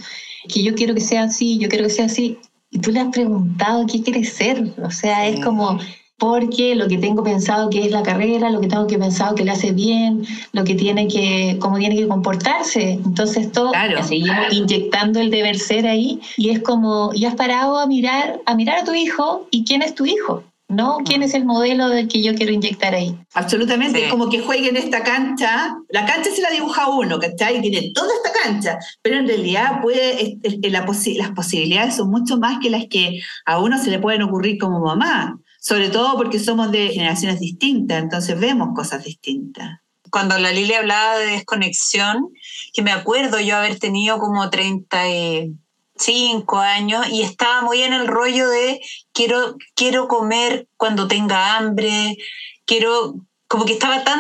que 0.50 0.62
yo 0.62 0.76
quiero 0.76 0.94
que 0.94 1.02
sea 1.02 1.24
así, 1.24 1.58
yo 1.58 1.70
quiero 1.70 1.86
que 1.86 1.92
sea 1.92 2.06
así. 2.06 2.38
Y 2.70 2.80
tú 2.80 2.92
le 2.92 3.00
has 3.00 3.10
preguntado 3.10 3.86
qué 3.86 4.04
quieres 4.04 4.34
ser. 4.34 4.74
O 4.84 4.92
sea, 4.92 5.28
es 5.28 5.40
como, 5.40 5.80
porque 6.18 6.76
lo 6.76 6.88
que 6.88 6.98
tengo 6.98 7.24
pensado 7.24 7.70
que 7.70 7.86
es 7.86 7.92
la 7.92 8.04
carrera, 8.04 8.50
lo 8.50 8.60
que 8.60 8.68
tengo 8.68 8.88
que 8.88 8.98
pensado 8.98 9.36
que 9.36 9.46
le 9.46 9.52
hace 9.52 9.72
bien, 9.72 10.26
lo 10.52 10.64
que 10.64 10.76
tiene 10.76 11.08
que, 11.08 11.58
cómo 11.60 11.78
tiene 11.78 11.96
que 11.96 12.08
comportarse. 12.08 12.92
Entonces 12.92 13.52
todo 13.52 13.72
claro, 13.72 14.04
seguimos 14.04 14.52
inyectando 14.52 15.20
el 15.20 15.30
deber 15.30 15.58
ser 15.58 15.88
ahí 15.88 16.20
y 16.36 16.50
es 16.50 16.62
como, 16.62 17.12
y 17.14 17.26
has 17.26 17.36
parado 17.36 17.78
a 17.78 17.88
mirar, 17.88 18.42
a 18.46 18.56
mirar 18.56 18.80
a 18.80 18.84
tu 18.84 18.94
hijo 18.94 19.48
y 19.52 19.64
quién 19.64 19.82
es 19.82 19.96
tu 19.96 20.06
hijo. 20.06 20.44
¿No? 20.70 20.98
¿Quién 21.06 21.24
es 21.24 21.34
el 21.34 21.46
modelo 21.46 21.90
del 21.90 22.08
que 22.08 22.22
yo 22.22 22.36
quiero 22.36 22.52
inyectar 22.52 22.94
ahí? 22.94 23.18
Absolutamente, 23.34 24.06
es 24.06 24.12
como 24.12 24.30
que 24.30 24.40
juegue 24.40 24.70
en 24.70 24.78
esta 24.78 25.04
cancha, 25.04 25.76
la 25.90 26.06
cancha 26.06 26.30
se 26.32 26.42
la 26.42 26.50
dibuja 26.50 26.90
uno, 26.90 27.20
¿cachai? 27.20 27.62
Tiene 27.62 27.92
toda 27.94 28.10
esta 28.14 28.32
cancha, 28.44 28.78
pero 29.02 29.20
en 29.20 29.28
realidad 29.28 29.82
puede, 29.82 30.38
las 30.64 31.32
posibilidades 31.32 31.96
son 31.96 32.10
mucho 32.10 32.38
más 32.38 32.60
que 32.62 32.70
las 32.70 32.86
que 32.90 33.22
a 33.46 33.60
uno 33.60 33.82
se 33.82 33.90
le 33.90 34.00
pueden 34.00 34.24
ocurrir 34.24 34.58
como 34.58 34.82
mamá, 34.82 35.40
sobre 35.60 35.90
todo 35.90 36.18
porque 36.18 36.40
somos 36.40 36.72
de 36.72 36.90
generaciones 36.90 37.40
distintas, 37.40 38.04
entonces 38.04 38.40
vemos 38.40 38.70
cosas 38.76 39.04
distintas. 39.04 39.80
Cuando 40.10 40.38
la 40.38 40.52
Lilia 40.52 40.80
hablaba 40.80 41.18
de 41.18 41.28
desconexión, 41.28 42.30
que 42.74 42.82
me 42.82 42.92
acuerdo 42.92 43.40
yo 43.40 43.58
haber 43.58 43.78
tenido 43.78 44.20
como 44.20 44.50
30 44.50 45.10
y 45.10 45.54
cinco 45.98 46.58
años 46.60 47.08
y 47.10 47.22
estaba 47.22 47.62
muy 47.62 47.84
en 47.84 47.94
el 47.94 48.08
rollo 48.08 48.50
de 48.50 48.82
quiero, 49.14 49.56
quiero 49.76 50.08
comer 50.08 50.68
cuando 50.78 51.08
tenga 51.08 51.58
hambre, 51.58 52.18
quiero, 52.66 53.16
como 53.48 53.66
que 53.66 53.74
estaba 53.74 54.04
tan 54.04 54.20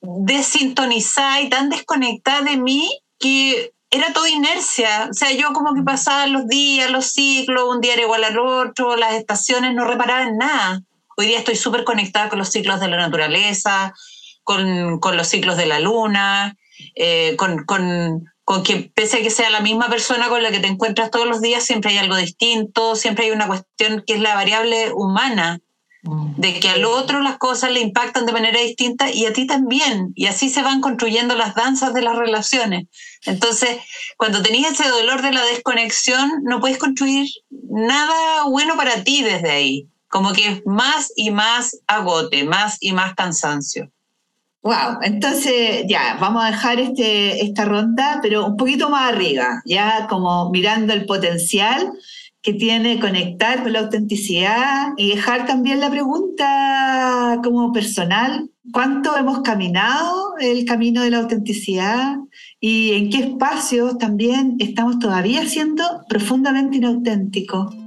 desintonizada 0.00 1.40
y 1.40 1.48
tan 1.48 1.70
desconectada 1.70 2.42
de 2.42 2.56
mí 2.56 2.98
que 3.18 3.72
era 3.90 4.12
todo 4.12 4.26
inercia. 4.26 5.08
O 5.10 5.14
sea, 5.14 5.30
yo 5.32 5.52
como 5.52 5.74
que 5.74 5.82
pasaba 5.82 6.26
los 6.26 6.48
días, 6.48 6.90
los 6.90 7.06
ciclos, 7.06 7.68
un 7.68 7.80
día 7.80 7.92
era 7.92 8.02
igual 8.02 8.24
al 8.24 8.38
otro, 8.38 8.96
las 8.96 9.14
estaciones, 9.14 9.74
no 9.74 9.84
reparaba 9.84 10.22
en 10.22 10.38
nada. 10.38 10.82
Hoy 11.16 11.26
día 11.26 11.38
estoy 11.38 11.56
súper 11.56 11.84
conectada 11.84 12.28
con 12.28 12.38
los 12.38 12.48
ciclos 12.48 12.80
de 12.80 12.88
la 12.88 12.96
naturaleza, 12.96 13.94
con, 14.42 14.98
con 14.98 15.16
los 15.16 15.28
ciclos 15.28 15.56
de 15.56 15.66
la 15.66 15.78
luna, 15.78 16.56
eh, 16.94 17.36
con, 17.36 17.64
con 17.64 18.31
con 18.44 18.62
que 18.62 18.90
pese 18.94 19.18
a 19.18 19.22
que 19.22 19.30
sea 19.30 19.50
la 19.50 19.60
misma 19.60 19.88
persona 19.88 20.28
con 20.28 20.42
la 20.42 20.50
que 20.50 20.60
te 20.60 20.66
encuentras 20.66 21.10
todos 21.10 21.26
los 21.26 21.40
días, 21.40 21.64
siempre 21.64 21.92
hay 21.92 21.98
algo 21.98 22.16
distinto, 22.16 22.96
siempre 22.96 23.26
hay 23.26 23.30
una 23.30 23.46
cuestión 23.46 24.02
que 24.06 24.14
es 24.14 24.20
la 24.20 24.34
variable 24.34 24.92
humana, 24.92 25.60
mm. 26.02 26.34
de 26.36 26.58
que 26.58 26.68
al 26.68 26.84
otro 26.84 27.20
las 27.20 27.38
cosas 27.38 27.70
le 27.70 27.80
impactan 27.80 28.26
de 28.26 28.32
manera 28.32 28.60
distinta 28.60 29.10
y 29.10 29.26
a 29.26 29.32
ti 29.32 29.46
también, 29.46 30.12
y 30.16 30.26
así 30.26 30.50
se 30.50 30.62
van 30.62 30.80
construyendo 30.80 31.36
las 31.36 31.54
danzas 31.54 31.94
de 31.94 32.02
las 32.02 32.16
relaciones. 32.16 32.88
Entonces, 33.26 33.78
cuando 34.16 34.42
tenías 34.42 34.72
ese 34.72 34.88
dolor 34.88 35.22
de 35.22 35.32
la 35.32 35.44
desconexión, 35.44 36.42
no 36.42 36.60
puedes 36.60 36.78
construir 36.78 37.28
nada 37.50 38.44
bueno 38.44 38.76
para 38.76 39.04
ti 39.04 39.22
desde 39.22 39.50
ahí, 39.50 39.88
como 40.08 40.32
que 40.32 40.62
más 40.66 41.12
y 41.14 41.30
más 41.30 41.80
agote, 41.86 42.44
más 42.44 42.76
y 42.80 42.92
más 42.92 43.14
cansancio. 43.14 43.90
Wow, 44.62 44.98
entonces 45.02 45.84
ya, 45.88 46.16
vamos 46.20 46.44
a 46.44 46.52
dejar 46.52 46.78
este, 46.78 47.44
esta 47.44 47.64
ronda, 47.64 48.20
pero 48.22 48.46
un 48.46 48.56
poquito 48.56 48.88
más 48.88 49.12
arriba, 49.12 49.60
ya 49.66 50.06
como 50.08 50.50
mirando 50.50 50.92
el 50.92 51.04
potencial 51.04 51.92
que 52.42 52.54
tiene 52.54 53.00
conectar 53.00 53.64
con 53.64 53.72
la 53.72 53.80
autenticidad 53.80 54.90
y 54.96 55.10
dejar 55.10 55.46
también 55.46 55.80
la 55.80 55.90
pregunta 55.90 57.40
como 57.42 57.72
personal, 57.72 58.50
¿cuánto 58.72 59.16
hemos 59.16 59.40
caminado 59.40 60.36
el 60.38 60.64
camino 60.64 61.02
de 61.02 61.10
la 61.10 61.18
autenticidad 61.18 62.16
y 62.60 62.92
en 62.92 63.10
qué 63.10 63.18
espacios 63.18 63.98
también 63.98 64.56
estamos 64.60 65.00
todavía 65.00 65.44
siendo 65.44 65.84
profundamente 66.08 66.76
inauténticos? 66.76 67.81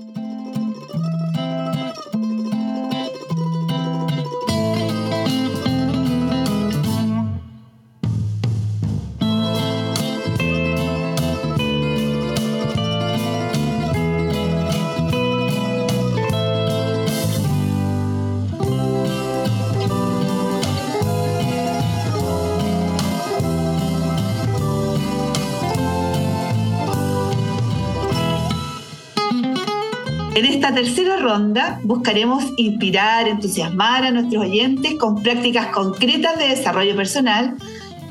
Esta 30.55 30.73
tercera 30.73 31.17
ronda 31.17 31.81
buscaremos 31.83 32.45
inspirar, 32.55 33.27
entusiasmar 33.27 34.05
a 34.05 34.11
nuestros 34.11 34.45
oyentes 34.45 34.93
con 34.95 35.21
prácticas 35.21 35.67
concretas 35.67 36.37
de 36.37 36.47
desarrollo 36.47 36.95
personal 36.95 37.57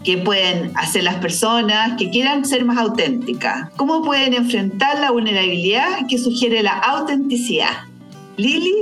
que 0.05 0.19
pueden 0.19 0.71
hacer 0.75 1.05
las 1.05 1.15
personas 1.15 1.97
que 1.99 2.11
quieran 2.11 2.45
ser 2.45 2.67
más 2.67 2.77
auténticas. 2.77 3.71
¿Cómo 3.77 4.03
pueden 4.03 4.35
enfrentar 4.35 5.01
la 5.01 5.11
vulnerabilidad 5.11 6.07
que 6.07 6.19
sugiere 6.19 6.63
la 6.63 6.79
autenticidad? 6.79 7.71
Lili. 8.37 8.75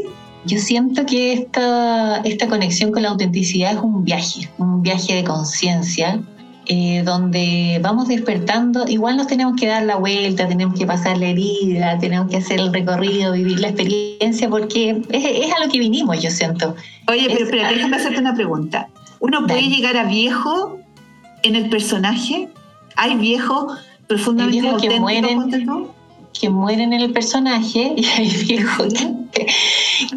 Yo 0.44 0.58
siento 0.58 1.06
que 1.06 1.34
esta, 1.34 2.16
esta 2.22 2.48
conexión 2.48 2.90
con 2.90 3.02
la 3.02 3.10
autenticidad 3.10 3.74
es 3.74 3.78
un 3.78 4.02
viaje, 4.02 4.50
un 4.58 4.82
viaje 4.82 5.14
de 5.14 5.22
conciencia 5.22 6.20
eh, 6.72 7.02
donde 7.04 7.78
vamos 7.82 8.08
despertando, 8.08 8.88
igual 8.88 9.18
nos 9.18 9.26
tenemos 9.26 9.60
que 9.60 9.66
dar 9.66 9.82
la 9.82 9.96
vuelta, 9.96 10.48
tenemos 10.48 10.78
que 10.78 10.86
pasar 10.86 11.18
la 11.18 11.26
herida, 11.26 11.98
tenemos 11.98 12.30
que 12.30 12.38
hacer 12.38 12.60
el 12.60 12.72
recorrido, 12.72 13.32
vivir 13.32 13.60
la 13.60 13.68
experiencia, 13.68 14.48
porque 14.48 15.02
es, 15.10 15.52
a 15.52 15.62
lo 15.62 15.70
que 15.70 15.78
vinimos, 15.78 16.22
yo 16.22 16.30
siento. 16.30 16.74
Oye, 17.08 17.28
pero, 17.50 17.68
déjame 17.68 17.96
hacerte 17.96 18.18
una 18.20 18.34
pregunta. 18.34 18.88
¿Uno 19.20 19.46
puede 19.46 19.68
llegar 19.68 19.98
a 19.98 20.04
viejo 20.04 20.78
en 21.42 21.56
el 21.56 21.68
personaje? 21.68 22.48
¿Hay 22.96 23.16
viejos 23.16 23.78
profundamente 24.06 24.62
viejos 24.62 24.80
que 24.80 24.98
mueren, 24.98 25.50
que 26.32 26.48
mueren 26.48 26.94
en 26.94 27.02
el 27.02 27.12
personaje 27.12 27.92
y 27.98 28.06
hay 28.06 28.30
viejos 28.46 28.94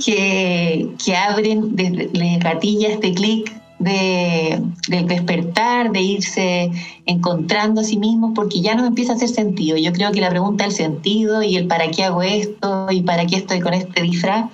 que, 0.06 0.90
que, 1.04 1.16
abren, 1.18 1.76
les 1.76 2.40
gatilla 2.40 2.88
este 2.88 3.14
clic 3.14 3.54
de, 3.80 4.62
despertar, 4.88 5.92
de 5.92 6.02
irse 6.02 6.72
encontrando 7.06 7.82
a 7.82 7.84
sí 7.84 7.98
mismo, 7.98 8.34
porque 8.34 8.62
ya 8.62 8.76
no 8.76 8.86
empieza 8.86 9.14
a 9.14 9.16
hacer 9.16 9.30
sentido. 9.30 9.78
Yo 9.78 9.92
creo 9.92 10.12
que 10.12 10.22
la 10.22 10.30
pregunta 10.30 10.64
del 10.64 10.74
sentido 10.74 11.44
y 11.44 11.56
el 11.56 11.68
para 11.68 11.90
qué 11.92 12.04
hago 12.04 12.24
esto 12.24 12.88
y 12.92 13.02
para 13.02 13.26
qué 13.26 13.38
estoy 13.38 13.60
con 13.60 13.74
este 13.74 14.02
disfraz 14.02 14.46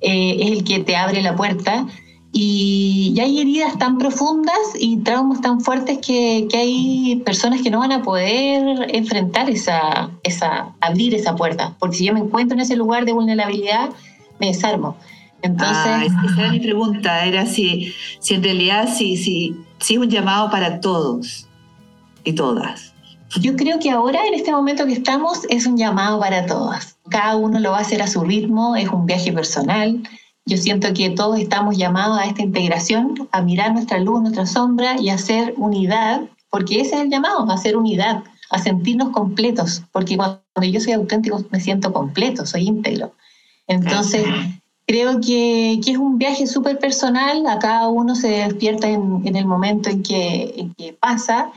eh, 0.00 0.36
es 0.40 0.50
el 0.52 0.64
que 0.64 0.80
te 0.80 0.96
abre 0.96 1.22
la 1.22 1.36
puerta 1.36 1.86
Y, 2.32 3.18
hay 3.20 3.40
heridas 3.40 3.76
tan 3.76 3.98
profundas 3.98 4.56
y 4.78 4.98
traumas 4.98 5.40
tan 5.40 5.60
fuertes 5.60 5.98
que, 5.98 6.46
que, 6.48 6.56
hay 6.56 7.22
personas 7.24 7.60
que 7.60 7.70
no 7.70 7.80
van 7.80 7.92
a 7.92 8.02
poder 8.02 8.86
enfrentar 8.94 9.50
esa, 9.50 10.10
esa, 10.22 10.72
abrir 10.80 11.14
esa 11.14 11.34
puerta. 11.34 11.74
Porque 11.80 11.96
si 11.96 12.04
yo 12.06 12.14
me 12.14 12.20
encuentro 12.20 12.54
en 12.54 12.60
ese 12.60 12.76
lugar 12.76 13.04
de 13.04 13.12
vulnerabilidad, 13.12 13.90
me 14.38 14.46
desarmo. 14.46 14.96
Entonces, 15.42 15.86
ah, 15.86 16.04
esa 16.04 16.40
era 16.40 16.52
mi 16.52 16.60
pregunta, 16.60 17.24
era 17.24 17.46
si, 17.46 17.94
si 18.20 18.34
en 18.34 18.42
realidad 18.42 18.88
si, 18.94 19.16
si, 19.16 19.56
si 19.78 19.94
es 19.94 20.00
un 20.00 20.10
llamado 20.10 20.50
para 20.50 20.80
todos 20.80 21.46
y 22.24 22.32
todas. 22.32 22.92
Yo 23.40 23.56
creo 23.56 23.78
que 23.78 23.90
ahora, 23.90 24.20
en 24.26 24.34
este 24.34 24.52
momento 24.52 24.86
que 24.86 24.92
estamos, 24.92 25.46
es 25.48 25.66
un 25.66 25.76
llamado 25.76 26.18
para 26.18 26.46
todas. 26.46 26.98
Cada 27.08 27.36
uno 27.36 27.60
lo 27.60 27.70
va 27.70 27.78
a 27.78 27.82
hacer 27.82 28.02
a 28.02 28.06
su 28.06 28.22
ritmo, 28.22 28.74
es 28.76 28.88
un 28.88 29.06
viaje 29.06 29.32
personal, 29.32 30.02
yo 30.46 30.56
siento 30.56 30.92
que 30.94 31.10
todos 31.10 31.38
estamos 31.38 31.76
llamados 31.76 32.18
a 32.18 32.24
esta 32.24 32.42
integración, 32.42 33.28
a 33.30 33.40
mirar 33.40 33.72
nuestra 33.72 34.00
luz, 34.00 34.20
nuestra 34.20 34.46
sombra 34.46 35.00
y 35.00 35.10
a 35.10 35.14
hacer 35.14 35.54
unidad, 35.56 36.22
porque 36.50 36.80
ese 36.80 36.96
es 36.96 37.02
el 37.02 37.10
llamado, 37.10 37.48
a 37.48 37.54
hacer 37.54 37.76
unidad, 37.76 38.24
a 38.50 38.58
sentirnos 38.58 39.10
completos, 39.10 39.84
porque 39.92 40.16
cuando 40.16 40.40
yo 40.62 40.80
soy 40.80 40.94
auténtico 40.94 41.44
me 41.50 41.60
siento 41.60 41.92
completo, 41.92 42.46
soy 42.46 42.66
íntegro. 42.66 43.12
Entonces, 43.68 44.26
creo 44.90 45.20
que, 45.20 45.80
que, 45.84 45.92
es 45.92 45.98
un 45.98 46.18
viaje 46.18 46.48
súper 46.48 46.78
personal, 46.78 47.46
a 47.46 47.60
cada 47.60 47.86
uno 47.86 48.16
se 48.16 48.28
despierta 48.28 48.88
en, 48.88 49.22
en 49.24 49.36
el 49.36 49.46
momento 49.46 49.88
en 49.88 50.02
que, 50.02 50.52
en 50.56 50.74
que, 50.74 50.92
pasa, 50.94 51.52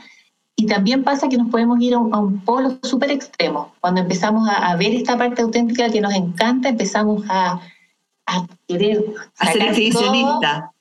y 0.54 0.66
también 0.66 1.02
pasa 1.02 1.28
que 1.28 1.36
nos 1.36 1.50
podemos 1.50 1.80
ir 1.80 1.94
a 1.94 1.98
un, 1.98 2.14
a 2.14 2.18
un 2.18 2.40
polo 2.44 2.78
súper 2.84 3.10
extremo. 3.10 3.74
Cuando 3.80 4.02
empezamos 4.02 4.48
a, 4.48 4.70
a 4.70 4.76
ver 4.76 4.94
esta 4.94 5.18
parte 5.18 5.42
auténtica 5.42 5.90
que 5.90 6.00
nos 6.00 6.14
encanta, 6.14 6.68
empezamos 6.68 7.24
a 7.28 7.60
a 8.26 8.46
querer 8.68 9.04
a 9.38 9.52
ser 9.52 9.62
exhibicionista. 9.62 10.72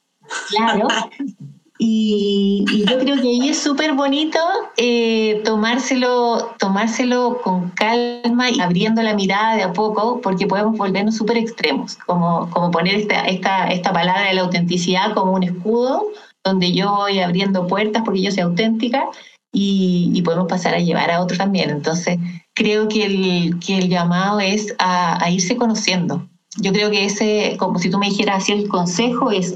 Claro. 0.50 0.88
Y, 1.80 2.66
yo 2.88 3.00
creo 3.00 3.16
que 3.16 3.28
ahí 3.28 3.50
es 3.50 3.60
súper 3.60 3.94
bonito 3.94 4.38
eh, 4.78 5.42
tomárselo, 5.44 6.56
tomárselo 6.60 7.42
con 7.42 7.70
calma 7.72 8.52
y 8.52 8.60
abriendo 8.60 9.02
la 9.02 9.16
mirada 9.16 9.56
de 9.56 9.64
a 9.64 9.74
poco, 9.74 10.22
porque 10.22 10.46
podemos 10.46 10.78
volvernos 10.78 11.16
súper 11.18 11.38
extremos, 11.38 11.98
como, 12.06 12.50
como 12.52 12.70
poner 12.72 12.96
esta, 12.96 13.26
esta, 13.26 13.68
esta 13.68 13.92
palabra 13.92 14.28
de 14.28 14.36
la 14.36 14.42
autenticidad 14.42 15.14
como 15.14 15.34
un 15.34 15.44
escudo, 15.44 16.06
donde 16.44 16.74
yo 16.74 16.92
voy 16.92 17.20
abriendo 17.20 17.68
puertas 17.68 18.04
porque 18.06 18.22
yo 18.22 18.32
soy 18.32 18.44
auténtica 18.44 19.06
y, 19.52 20.22
podemos 20.24 20.48
pasar 20.48 20.76
a 20.76 20.80
llevar 20.80 21.12
a 21.12 21.22
otros 21.22 21.40
también. 21.40 21.70
Entonces, 21.70 22.18
creo 22.54 22.88
que 22.88 23.06
el, 23.06 23.60
que 23.60 23.78
el 23.80 23.90
llamado 23.90 24.40
es 24.40 24.76
a 24.80 25.30
irse 25.30 25.58
conociendo, 25.58 26.28
yo 26.58 26.72
creo 26.72 26.92
que 26.92 27.06
ese, 27.06 27.56
como 27.58 27.80
si 27.80 27.90
tú 27.90 27.98
me 27.98 28.10
dijeras 28.10 28.44
así, 28.44 28.52
el 28.52 28.68
consejo 28.68 29.32
es 29.32 29.56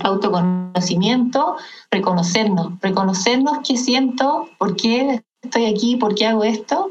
autoconocimiento, 0.68 1.56
reconocernos, 1.92 2.74
reconocernos 2.82 3.60
qué 3.68 3.78
siento, 3.78 4.50
por 4.58 4.76
qué 4.76 5.22
estoy 5.42 5.66
aquí, 5.66 5.96
por 5.96 6.16
qué 6.16 6.26
hago 6.28 6.44
esto, 6.44 6.90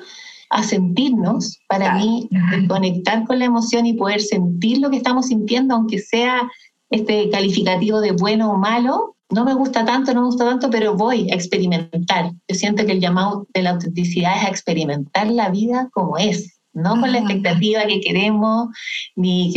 a 0.50 0.62
sentirnos, 0.62 1.58
para 1.68 1.96
mí, 1.96 2.28
conectar 2.68 3.24
con 3.26 3.38
la 3.38 3.46
emoción 3.46 3.84
y 3.86 3.94
poder 3.94 4.20
sentir 4.20 4.78
lo 4.78 4.90
que 4.90 4.96
estamos 4.96 5.26
sintiendo, 5.26 5.74
aunque 5.74 5.98
sea 5.98 6.48
este 6.90 7.28
calificativo 7.30 8.00
de 8.00 8.12
bueno 8.12 8.52
o 8.52 8.56
malo, 8.56 9.16
no 9.28 9.44
me 9.44 9.54
gusta 9.54 9.84
tanto, 9.84 10.14
no 10.14 10.20
me 10.20 10.26
gusta 10.26 10.44
tanto, 10.44 10.70
pero 10.70 10.94
voy 10.94 11.28
a 11.30 11.34
experimentar. 11.34 12.30
Yo 12.46 12.54
siento 12.54 12.86
que 12.86 12.92
el 12.92 13.00
llamado 13.00 13.48
de 13.52 13.62
la 13.62 13.70
autenticidad 13.70 14.36
es 14.38 14.44
a 14.44 14.50
experimentar 14.50 15.28
la 15.28 15.50
vida 15.50 15.88
como 15.92 16.16
es 16.16 16.55
no 16.76 17.00
con 17.00 17.10
la 17.10 17.18
expectativa 17.18 17.86
que 17.86 18.00
queremos 18.00 18.68
ni 19.16 19.52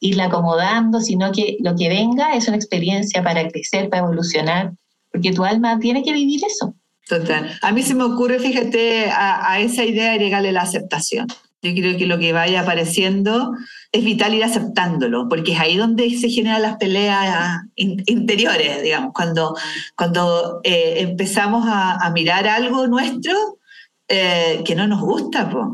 irla 0.00 0.26
acomodando, 0.26 1.00
sino 1.00 1.32
que 1.32 1.56
lo 1.60 1.74
que 1.74 1.88
venga 1.88 2.34
es 2.34 2.46
una 2.46 2.58
experiencia 2.58 3.22
para 3.22 3.48
crecer, 3.48 3.88
para 3.88 4.04
evolucionar, 4.04 4.72
porque 5.10 5.32
tu 5.32 5.44
alma 5.44 5.78
tiene 5.78 6.02
que 6.02 6.12
vivir 6.12 6.40
eso. 6.44 6.74
Total. 7.08 7.58
A 7.62 7.72
mí 7.72 7.82
se 7.82 7.94
me 7.94 8.04
ocurre, 8.04 8.38
fíjate, 8.38 9.10
a, 9.10 9.58
esa 9.60 9.82
idea 9.82 10.12
agregarle 10.12 10.52
la 10.52 10.60
aceptación. 10.60 11.26
Yo 11.62 11.72
creo 11.72 11.96
que 11.96 12.06
lo 12.06 12.18
que 12.18 12.34
vaya 12.34 12.60
apareciendo 12.60 13.52
es 13.90 14.04
vital 14.04 14.34
ir 14.34 14.44
aceptándolo, 14.44 15.26
porque 15.28 15.52
es 15.52 15.60
ahí 15.60 15.76
donde 15.76 16.10
se 16.18 16.28
generan 16.28 16.62
las 16.62 16.76
peleas 16.76 17.62
interiores, 17.74 18.82
digamos, 18.82 19.12
cuando, 19.14 19.56
cuando 19.96 20.60
eh, 20.64 20.96
empezamos 20.98 21.64
a, 21.66 22.10
mirar 22.14 22.46
algo 22.46 22.86
nuestro 22.86 23.34
eh, 24.06 24.62
que 24.64 24.74
no 24.74 24.86
nos 24.86 25.00
gusta, 25.00 25.50
pues 25.50 25.66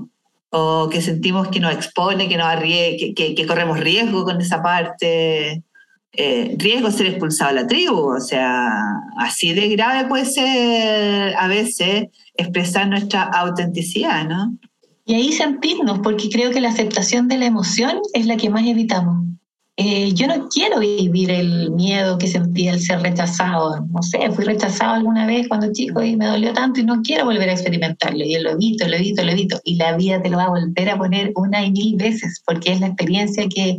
o 0.56 0.88
que 0.88 1.02
sentimos 1.02 1.48
que 1.48 1.58
nos 1.58 1.72
expone, 1.74 2.28
que, 2.28 2.36
nos 2.36 2.46
arrie 2.46 3.12
que, 3.12 3.46
corremos 3.46 3.80
riesgo 3.80 4.24
con 4.24 4.40
esa 4.40 4.62
parte. 4.62 5.64
Eh, 6.12 6.54
riesgo 6.58 6.92
ser 6.92 7.06
expulsado 7.06 7.50
a 7.50 7.54
la 7.54 7.66
tribu, 7.66 8.14
o 8.14 8.20
sea, 8.20 8.70
así 9.18 9.52
de 9.52 9.68
grave 9.70 10.08
puede 10.08 10.24
ser 10.26 11.34
a 11.36 11.48
veces 11.48 12.06
expresar 12.36 12.86
nuestra 12.86 13.24
autenticidad, 13.24 14.24
¿no? 14.28 14.56
Y 15.04 15.14
ahí 15.14 15.32
sentirnos, 15.32 15.98
porque 15.98 16.30
creo 16.30 16.52
que 16.52 16.60
la 16.60 16.68
aceptación 16.68 17.26
de 17.26 17.38
la 17.38 17.46
emoción 17.46 17.98
es 18.12 18.26
la 18.26 18.36
que 18.36 18.48
más 18.48 18.64
evitamos. 18.64 19.26
Eh, 19.76 20.12
yo 20.14 20.28
no 20.28 20.48
quiero 20.48 20.78
vivir 20.78 21.32
el 21.32 21.72
miedo 21.72 22.16
que 22.16 22.28
sentía 22.28 22.72
el 22.72 22.80
ser 22.80 23.00
rechazado. 23.00 23.84
No 23.92 24.02
sé, 24.02 24.30
fui 24.30 24.44
rechazado 24.44 24.94
alguna 24.94 25.26
vez 25.26 25.48
cuando 25.48 25.72
chico 25.72 26.02
y 26.02 26.16
me 26.16 26.26
dolió 26.26 26.52
tanto 26.52 26.80
y 26.80 26.84
no 26.84 27.02
quiero 27.02 27.24
volver 27.24 27.48
a 27.48 27.54
experimentarlo. 27.54 28.24
Y 28.24 28.38
lo 28.38 28.50
evito, 28.50 28.86
lo 28.86 28.94
evito, 28.94 29.24
lo 29.24 29.32
evito. 29.32 29.60
Y 29.64 29.76
la 29.76 29.96
vida 29.96 30.22
te 30.22 30.30
lo 30.30 30.36
va 30.36 30.44
a 30.44 30.50
volver 30.50 30.90
a 30.90 30.96
poner 30.96 31.32
una 31.34 31.64
y 31.64 31.72
mil 31.72 31.96
veces 31.96 32.40
porque 32.46 32.72
es 32.72 32.80
la 32.80 32.86
experiencia 32.86 33.48
que, 33.48 33.78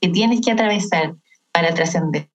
que 0.00 0.08
tienes 0.10 0.40
que 0.42 0.52
atravesar 0.52 1.14
para 1.50 1.74
trascender. 1.74 2.28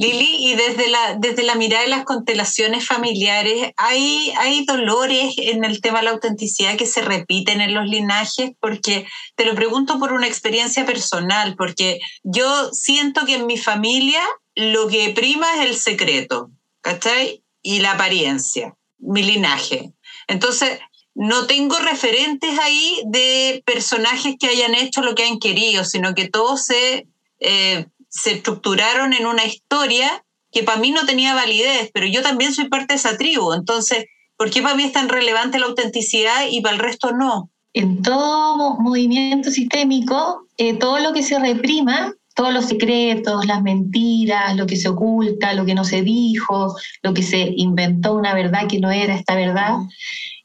Lili, 0.00 0.36
y 0.38 0.54
desde 0.54 0.88
la, 0.88 1.16
desde 1.18 1.42
la 1.42 1.56
mirada 1.56 1.82
de 1.82 1.90
las 1.90 2.04
constelaciones 2.04 2.86
familiares, 2.86 3.72
¿hay, 3.76 4.32
¿hay 4.38 4.64
dolores 4.64 5.34
en 5.36 5.62
el 5.62 5.82
tema 5.82 5.98
de 5.98 6.06
la 6.06 6.10
autenticidad 6.12 6.76
que 6.76 6.86
se 6.86 7.02
repiten 7.02 7.60
en 7.60 7.74
los 7.74 7.86
linajes? 7.86 8.52
Porque 8.60 9.06
te 9.36 9.44
lo 9.44 9.54
pregunto 9.54 9.98
por 9.98 10.14
una 10.14 10.26
experiencia 10.26 10.86
personal, 10.86 11.54
porque 11.54 12.00
yo 12.22 12.70
siento 12.72 13.26
que 13.26 13.34
en 13.34 13.46
mi 13.46 13.58
familia 13.58 14.22
lo 14.54 14.88
que 14.88 15.10
prima 15.10 15.46
es 15.56 15.68
el 15.68 15.76
secreto, 15.76 16.50
¿cachai? 16.80 17.44
Y 17.62 17.80
la 17.80 17.92
apariencia, 17.92 18.74
mi 18.98 19.22
linaje. 19.22 19.92
Entonces, 20.28 20.78
no 21.14 21.46
tengo 21.46 21.78
referentes 21.78 22.58
ahí 22.58 23.02
de 23.04 23.62
personajes 23.66 24.36
que 24.40 24.46
hayan 24.46 24.74
hecho 24.74 25.02
lo 25.02 25.14
que 25.14 25.24
han 25.24 25.38
querido, 25.38 25.84
sino 25.84 26.14
que 26.14 26.28
todo 26.28 26.56
se... 26.56 27.06
Eh, 27.40 27.86
se 28.10 28.32
estructuraron 28.32 29.14
en 29.14 29.26
una 29.26 29.44
historia 29.44 30.24
que 30.52 30.64
para 30.64 30.80
mí 30.80 30.90
no 30.90 31.06
tenía 31.06 31.34
validez, 31.34 31.90
pero 31.94 32.06
yo 32.06 32.22
también 32.22 32.52
soy 32.52 32.68
parte 32.68 32.94
de 32.94 32.98
esa 32.98 33.16
tribu. 33.16 33.52
Entonces, 33.52 34.06
¿por 34.36 34.50
qué 34.50 34.62
para 34.62 34.74
mí 34.74 34.82
es 34.82 34.92
tan 34.92 35.08
relevante 35.08 35.58
la 35.58 35.66
autenticidad 35.66 36.46
y 36.50 36.60
para 36.60 36.74
el 36.74 36.82
resto 36.82 37.12
no? 37.12 37.50
En 37.72 38.02
todo 38.02 38.78
movimiento 38.80 39.50
sistémico, 39.50 40.48
eh, 40.56 40.74
todo 40.74 40.98
lo 40.98 41.12
que 41.12 41.22
se 41.22 41.38
reprima, 41.38 42.12
todos 42.34 42.52
los 42.52 42.66
secretos, 42.66 43.46
las 43.46 43.62
mentiras, 43.62 44.56
lo 44.56 44.66
que 44.66 44.76
se 44.76 44.88
oculta, 44.88 45.54
lo 45.54 45.64
que 45.64 45.74
no 45.74 45.84
se 45.84 46.02
dijo, 46.02 46.74
lo 47.02 47.14
que 47.14 47.22
se 47.22 47.52
inventó 47.56 48.14
una 48.14 48.34
verdad 48.34 48.66
que 48.68 48.80
no 48.80 48.90
era 48.90 49.14
esta 49.14 49.36
verdad, 49.36 49.76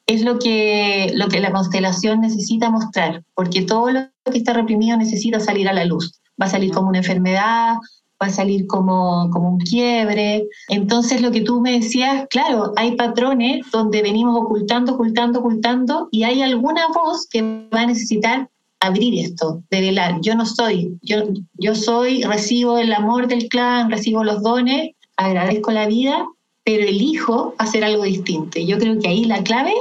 es 0.05 0.21
lo 0.21 0.37
que, 0.37 1.11
lo 1.15 1.29
que 1.29 1.39
la 1.39 1.51
constelación 1.51 2.21
necesita 2.21 2.69
mostrar, 2.69 3.23
porque 3.33 3.63
todo 3.63 3.89
lo 3.89 4.01
que 4.31 4.37
está 4.37 4.53
reprimido 4.53 4.97
necesita 4.97 5.39
salir 5.39 5.67
a 5.67 5.73
la 5.73 5.85
luz 5.85 6.21
va 6.41 6.47
a 6.47 6.49
salir 6.49 6.71
como 6.71 6.89
una 6.89 6.99
enfermedad, 6.99 7.75
va 8.21 8.27
a 8.27 8.29
salir 8.29 8.67
como, 8.67 9.29
como 9.31 9.49
un 9.49 9.59
quiebre. 9.59 10.47
Entonces 10.69 11.21
lo 11.21 11.31
que 11.31 11.41
tú 11.41 11.61
me 11.61 11.73
decías, 11.73 12.27
claro, 12.29 12.73
hay 12.75 12.95
patrones 12.95 13.69
donde 13.71 14.01
venimos 14.01 14.37
ocultando, 14.41 14.93
ocultando, 14.93 15.39
ocultando 15.39 16.07
y 16.11 16.23
hay 16.23 16.41
alguna 16.41 16.87
voz 16.93 17.27
que 17.29 17.41
va 17.73 17.81
a 17.81 17.87
necesitar 17.87 18.49
abrir 18.79 19.25
esto, 19.25 19.63
develar. 19.69 20.21
Yo 20.21 20.35
no 20.35 20.45
soy, 20.45 20.97
yo, 21.01 21.23
yo 21.53 21.75
soy, 21.75 22.23
recibo 22.23 22.77
el 22.77 22.93
amor 22.93 23.27
del 23.27 23.49
clan, 23.49 23.89
recibo 23.89 24.23
los 24.23 24.43
dones, 24.43 24.91
agradezco 25.17 25.71
la 25.71 25.87
vida, 25.87 26.25
pero 26.63 26.83
elijo 26.83 27.55
hacer 27.57 27.83
algo 27.83 28.03
distinto. 28.03 28.59
Yo 28.59 28.77
creo 28.77 28.99
que 28.99 29.07
ahí 29.07 29.25
la 29.25 29.43
clave 29.43 29.73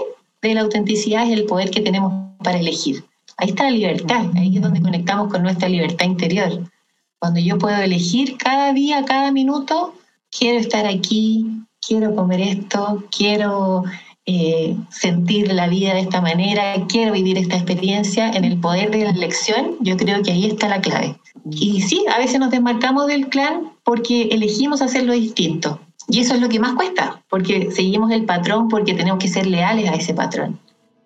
de 0.43 0.55
la 0.55 0.63
autenticidad 0.63 1.25
es 1.27 1.39
el 1.39 1.45
poder 1.45 1.71
que 1.71 1.81
tenemos 1.81 2.13
para 2.43 2.59
elegir. 2.59 3.05
Ahí 3.37 3.49
está 3.49 3.65
la 3.65 3.71
libertad, 3.71 4.27
ahí 4.37 4.57
es 4.57 4.63
donde 4.63 4.81
conectamos 4.81 5.33
con 5.33 5.43
nuestra 5.43 5.69
libertad 5.69 6.07
interior. 6.07 6.71
Cuando 7.19 7.41
yo 7.41 7.59
puedo 7.59 7.77
elegir 7.77 8.37
cada 8.37 8.73
día, 8.73 9.05
cada 9.05 9.33
minuto, 9.33 9.95
quiero 10.31 10.59
estar 10.59 10.87
aquí, 10.87 11.47
quiero 11.85 12.15
comer 12.15 12.41
esto, 12.41 13.05
quiero 13.11 13.85
eh, 14.27 14.77
sentir 14.91 15.53
la 15.53 15.69
vida 15.69 15.95
de 15.95 16.01
esta 16.01 16.21
manera, 16.21 16.75
quiero 16.89 17.13
vivir 17.13 17.39
esta 17.39 17.57
experiencia 17.57 18.31
en 18.31 18.45
el 18.45 18.61
poder 18.61 18.91
de 18.91 19.05
la 19.05 19.11
elección, 19.11 19.77
yo 19.81 19.97
creo 19.97 20.23
que 20.23 20.33
ahí 20.33 20.47
está 20.47 20.69
la 20.69 20.81
clave. 20.81 21.17
Y 21.51 21.83
sí, 21.83 22.05
a 22.15 22.19
veces 22.19 22.39
nos 22.39 22.51
desmarcamos 22.51 23.07
del 23.07 23.29
clan 23.29 23.73
porque 23.83 24.29
elegimos 24.31 24.81
hacerlo 24.81 25.13
distinto. 25.13 25.81
Y 26.09 26.21
eso 26.21 26.35
es 26.35 26.41
lo 26.41 26.49
que 26.49 26.61
más 26.61 26.75
cuesta, 26.75 27.23
porque 27.29 27.71
seguimos 27.71 28.11
el 28.13 28.25
patrón, 28.27 28.69
porque 28.69 28.95
tenemos 28.95 29.19
que 29.19 29.29
ser 29.29 29.47
leales 29.47 29.91
a 29.91 29.95
ese 29.95 30.15
patrón 30.15 30.61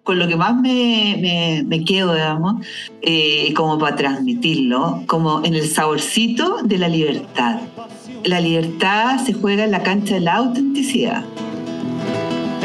con 0.09 0.19
lo 0.19 0.27
que 0.27 0.37
más 0.37 0.57
me, 0.57 1.63
me, 1.67 1.85
quedo, 1.85 2.15
digamos, 2.15 2.65
eh, 3.03 3.53
como 3.55 3.79
para 3.79 3.95
transmitirlo, 3.95 5.03
como 5.07 5.45
en 5.45 5.53
el 5.55 5.69
saborcito 5.69 6.63
de 6.65 6.79
la 6.79 6.89
libertad. 6.89 7.61
la 8.25 8.41
libertad 8.41 9.19
se 9.27 9.35
juega 9.35 9.65
en 9.65 9.71
la 9.71 9.83
cancha 9.83 10.15
de 10.15 10.21
la 10.21 10.37
autenticidad. 10.37 11.23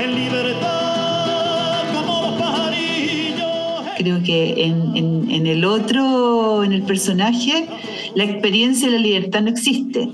En 0.01 0.15
libertad 0.15 1.83
como 1.93 2.21
los 2.21 2.41
pajarillos. 2.41 3.41
Creo 3.97 4.23
que 4.23 4.63
en, 4.63 4.95
en- 4.95 5.29
en 5.29 5.45
el 5.45 5.65
otro, 5.65 6.63
en 6.63 6.71
el 6.71 6.83
personaje, 6.83 7.67
la 8.15 8.23
experiencia 8.23 8.87
de 8.89 8.93
la 8.99 9.01
libertad 9.03 9.41
no 9.41 9.49
existe. 9.49 10.11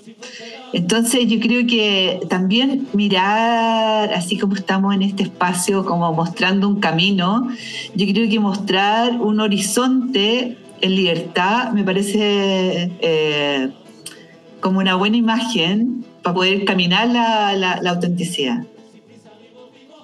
Entonces 0.73 1.27
yo 1.27 1.39
creo 1.39 1.65
que 1.65 2.19
también 2.29 2.88
mirar, 2.93 4.13
así 4.13 4.38
como 4.38 4.55
estamos 4.55 4.93
en 4.93 5.01
este 5.01 5.23
espacio, 5.23 5.84
como 5.86 6.13
mostrando 6.13 6.67
un 6.67 6.79
camino, 6.79 7.47
yo 7.95 8.05
creo 8.13 8.29
que 8.29 8.39
mostrar 8.39 9.19
un 9.19 9.39
horizonte 9.39 10.58
en 10.82 10.95
libertad 10.95 11.71
me 11.71 11.84
parece 11.84 12.91
eh, 13.01 13.69
como 14.62 14.79
una 14.79 14.95
buena 14.95 15.17
imagen 15.17 16.05
para 16.23 16.36
poder 16.36 16.65
caminar 16.65 17.08
la, 17.10 17.53
la- 17.55 17.82
la 17.82 17.89
autenticidad. 17.91 18.63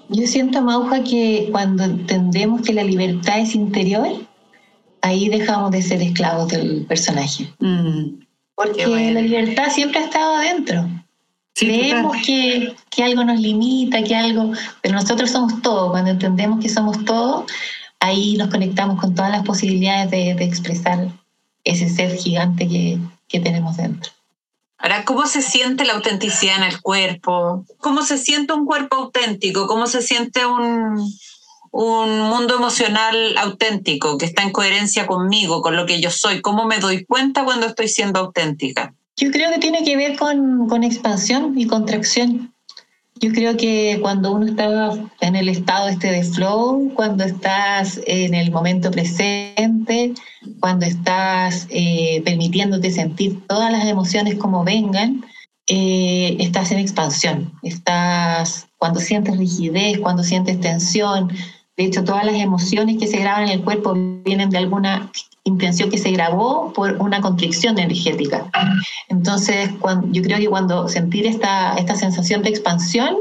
Yo 0.09 0.27
siento, 0.27 0.61
Mauja, 0.61 1.03
que 1.03 1.49
cuando 1.51 1.83
entendemos 1.83 2.61
que 2.61 2.73
la 2.73 2.83
libertad 2.83 3.39
es 3.39 3.55
interior, 3.55 4.07
ahí 5.01 5.29
dejamos 5.29 5.71
de 5.71 5.81
ser 5.81 6.01
esclavos 6.01 6.47
del 6.51 6.85
personaje. 6.85 7.47
Mm. 7.59 8.24
Porque 8.55 8.87
bueno. 8.87 9.11
la 9.11 9.21
libertad 9.21 9.69
siempre 9.69 9.99
ha 9.99 10.05
estado 10.05 10.35
adentro. 10.35 10.87
Sí, 11.53 11.67
Creemos 11.67 12.17
que, 12.25 12.75
que 12.89 13.03
algo 13.03 13.23
nos 13.23 13.39
limita, 13.39 14.03
que 14.03 14.15
algo, 14.15 14.51
pero 14.81 14.95
nosotros 14.95 15.31
somos 15.31 15.61
todo. 15.61 15.91
Cuando 15.91 16.11
entendemos 16.11 16.59
que 16.59 16.69
somos 16.69 17.03
todo, 17.05 17.45
ahí 17.99 18.35
nos 18.37 18.49
conectamos 18.49 18.99
con 18.99 19.15
todas 19.15 19.31
las 19.31 19.43
posibilidades 19.43 20.11
de, 20.11 20.35
de 20.35 20.43
expresar 20.43 21.07
ese 21.63 21.89
ser 21.89 22.15
gigante 22.17 22.67
que, 22.67 22.99
que 23.27 23.39
tenemos 23.39 23.77
dentro. 23.77 24.11
Ahora, 24.77 25.05
¿cómo 25.05 25.25
se 25.25 25.41
siente 25.41 25.85
la 25.85 25.93
autenticidad 25.93 26.57
en 26.57 26.63
el 26.63 26.81
cuerpo? 26.81 27.65
¿Cómo 27.79 28.03
se 28.03 28.17
siente 28.17 28.53
un 28.53 28.65
cuerpo 28.65 28.97
auténtico? 28.97 29.67
¿Cómo 29.67 29.87
se 29.87 30.01
siente 30.01 30.45
un, 30.45 31.11
un 31.77 32.21
mundo 32.21 32.55
emocional 32.55 33.37
auténtico 33.37 34.17
que 34.17 34.25
está 34.25 34.43
en 34.43 34.51
coherencia 34.51 35.05
conmigo, 35.05 35.61
con 35.61 35.75
lo 35.75 35.85
que 35.85 35.99
yo 35.99 36.09
soy? 36.09 36.41
¿Cómo 36.41 36.65
me 36.65 36.79
doy 36.79 37.03
cuenta 37.03 37.43
cuando 37.43 37.67
estoy 37.67 37.89
siendo 37.89 38.21
auténtica? 38.21 38.93
Yo 39.17 39.29
creo 39.29 39.51
que 39.51 39.59
tiene 39.59 39.83
que 39.83 39.97
ver 39.97 40.17
con, 40.17 40.69
con 40.69 40.85
expansión 40.85 41.53
y 41.57 41.67
contracción. 41.67 42.53
Yo 43.19 43.31
creo 43.33 43.57
que 43.57 43.99
cuando 44.01 44.31
uno 44.31 44.45
está 44.45 44.93
en 45.19 45.35
el 45.35 45.49
estado 45.49 45.89
este 45.89 46.11
de 46.11 46.23
flow, 46.23 46.93
cuando 46.95 47.25
estás 47.25 47.99
en 48.07 48.33
el 48.33 48.51
momento 48.51 48.89
presente, 48.89 50.13
cuando 50.61 50.85
estás 50.85 51.67
eh, 51.69 52.21
permitiéndote 52.23 52.89
sentir 52.89 53.45
todas 53.47 53.71
las 53.71 53.85
emociones 53.85 54.35
como 54.35 54.63
vengan, 54.63 55.25
eh, 55.67 56.37
estás 56.39 56.71
en 56.71 56.79
expansión. 56.79 57.53
Estás 57.63 58.67
cuando 58.77 58.99
sientes 58.99 59.37
rigidez, 59.37 59.99
cuando 59.99 60.23
sientes 60.23 60.59
tensión. 60.59 61.31
De 61.77 61.85
hecho, 61.85 62.03
todas 62.03 62.25
las 62.25 62.35
emociones 62.35 62.97
que 62.97 63.07
se 63.07 63.17
graban 63.17 63.43
en 63.43 63.49
el 63.49 63.63
cuerpo 63.63 63.93
vienen 64.23 64.49
de 64.49 64.57
alguna 64.57 65.11
intención 65.43 65.89
que 65.89 65.97
se 65.97 66.11
grabó 66.11 66.71
por 66.73 66.93
una 66.99 67.21
constricción 67.21 67.77
energética. 67.77 68.49
Entonces, 69.09 69.69
cuando, 69.79 70.07
yo 70.11 70.23
creo 70.23 70.39
que 70.39 70.47
cuando 70.47 70.87
sentir 70.87 71.27
esta, 71.27 71.75
esta 71.75 71.95
sensación 71.95 72.41
de 72.43 72.49
expansión 72.49 73.15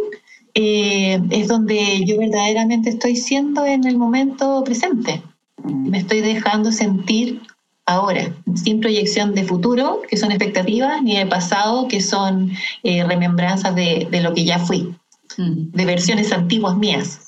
eh, 0.54 1.20
es 1.30 1.48
donde 1.48 2.04
yo 2.06 2.16
verdaderamente 2.16 2.90
estoy 2.90 3.16
siendo 3.16 3.66
en 3.66 3.84
el 3.84 3.98
momento 3.98 4.62
presente. 4.64 5.20
Me 5.64 5.98
estoy 5.98 6.20
dejando 6.20 6.70
sentir 6.70 7.42
ahora, 7.86 8.32
sin 8.54 8.80
proyección 8.80 9.34
de 9.34 9.44
futuro, 9.44 10.00
que 10.08 10.16
son 10.16 10.30
expectativas, 10.30 11.02
ni 11.02 11.18
de 11.18 11.26
pasado, 11.26 11.88
que 11.88 12.00
son 12.00 12.52
eh, 12.82 13.04
remembranzas 13.04 13.74
de, 13.74 14.06
de 14.10 14.20
lo 14.22 14.32
que 14.32 14.44
ya 14.44 14.58
fui, 14.58 14.94
Mm. 15.36 15.72
de 15.72 15.84
versiones 15.84 16.32
antiguas 16.32 16.76
mías. 16.76 17.23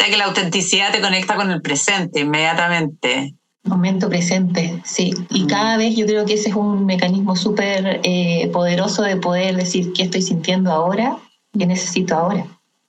Sea 0.00 0.08
que 0.10 0.16
la 0.16 0.24
autenticidad 0.24 0.92
te 0.92 1.00
conecta 1.02 1.36
con 1.36 1.50
el 1.50 1.60
presente 1.60 2.20
inmediatamente. 2.20 3.34
Momento 3.64 4.08
presente, 4.08 4.80
sí. 4.84 5.12
Y 5.28 5.42
Mm. 5.42 5.46
cada 5.46 5.76
vez 5.76 5.94
yo 5.94 6.06
creo 6.06 6.24
que 6.24 6.32
ese 6.34 6.48
es 6.48 6.54
un 6.56 6.86
mecanismo 6.86 7.36
súper 7.36 8.00
eh, 8.02 8.48
poderoso 8.50 9.02
de 9.02 9.16
poder 9.16 9.56
decir 9.56 9.92
qué 9.92 10.04
estoy 10.04 10.22
sintiendo 10.22 10.72
ahora, 10.72 11.18
qué 11.58 11.66
necesito 11.66 12.14
ahora, 12.16 12.46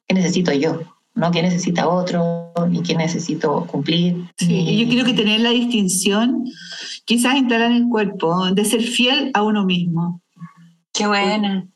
qué 0.08 0.14
necesito 0.16 0.54
yo, 0.54 0.80
no 1.14 1.32
qué 1.32 1.42
necesita 1.42 1.90
otro, 1.90 2.54
ni 2.70 2.82
qué 2.82 2.96
necesito 2.96 3.66
cumplir. 3.68 4.16
Sí, 4.38 4.48
ni- 4.48 4.86
yo 4.86 4.90
creo 4.90 5.04
que 5.06 5.14
tener 5.14 5.42
la 5.42 5.50
distinción, 5.50 6.46
quizás 7.04 7.36
instalar 7.36 7.72
en 7.72 7.78
el 7.78 7.90
cuerpo, 7.90 8.50
de 8.52 8.64
ser 8.64 8.82
fiel 8.84 9.32
a 9.34 9.44
uno 9.44 9.66
mismo. 9.66 10.22
Qué 10.94 11.08
buena. 11.08 11.68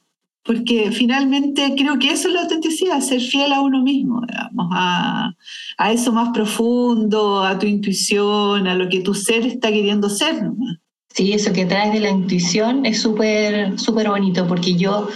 Porque 0.46 0.92
finalmente 0.92 1.74
creo 1.76 1.98
que 1.98 2.12
eso 2.12 2.28
es 2.28 2.36
la 2.36 2.44
autenticidad, 2.44 3.02
ser 3.02 3.20
fiel 3.20 3.52
a 3.52 3.62
uno 3.62 3.82
mismo, 3.82 4.22
digamos, 4.28 4.70
a, 4.72 5.34
a 5.78 5.92
eso 5.92 6.14
más 6.14 6.30
profundo, 6.30 7.44
a 7.44 7.58
tu 7.58 7.66
intuición, 7.66 8.68
a 8.68 8.76
lo 8.76 8.88
que 8.88 9.02
tu 9.02 9.16
ser 9.16 9.46
está 9.46 9.70
queriendo 9.70 10.08
ser. 10.08 10.44
nomás. 10.44 10.78
Sí, 11.16 11.32
eso 11.32 11.54
que 11.54 11.66
traes 11.66 11.94
de 11.94 12.02
la 12.02 12.10
intuición 12.10 12.86
es 12.86 13.02
súper 13.02 13.80
súper 13.80 14.10
bonito 14.10 14.46
porque 14.48 14.76
yo 14.76 15.08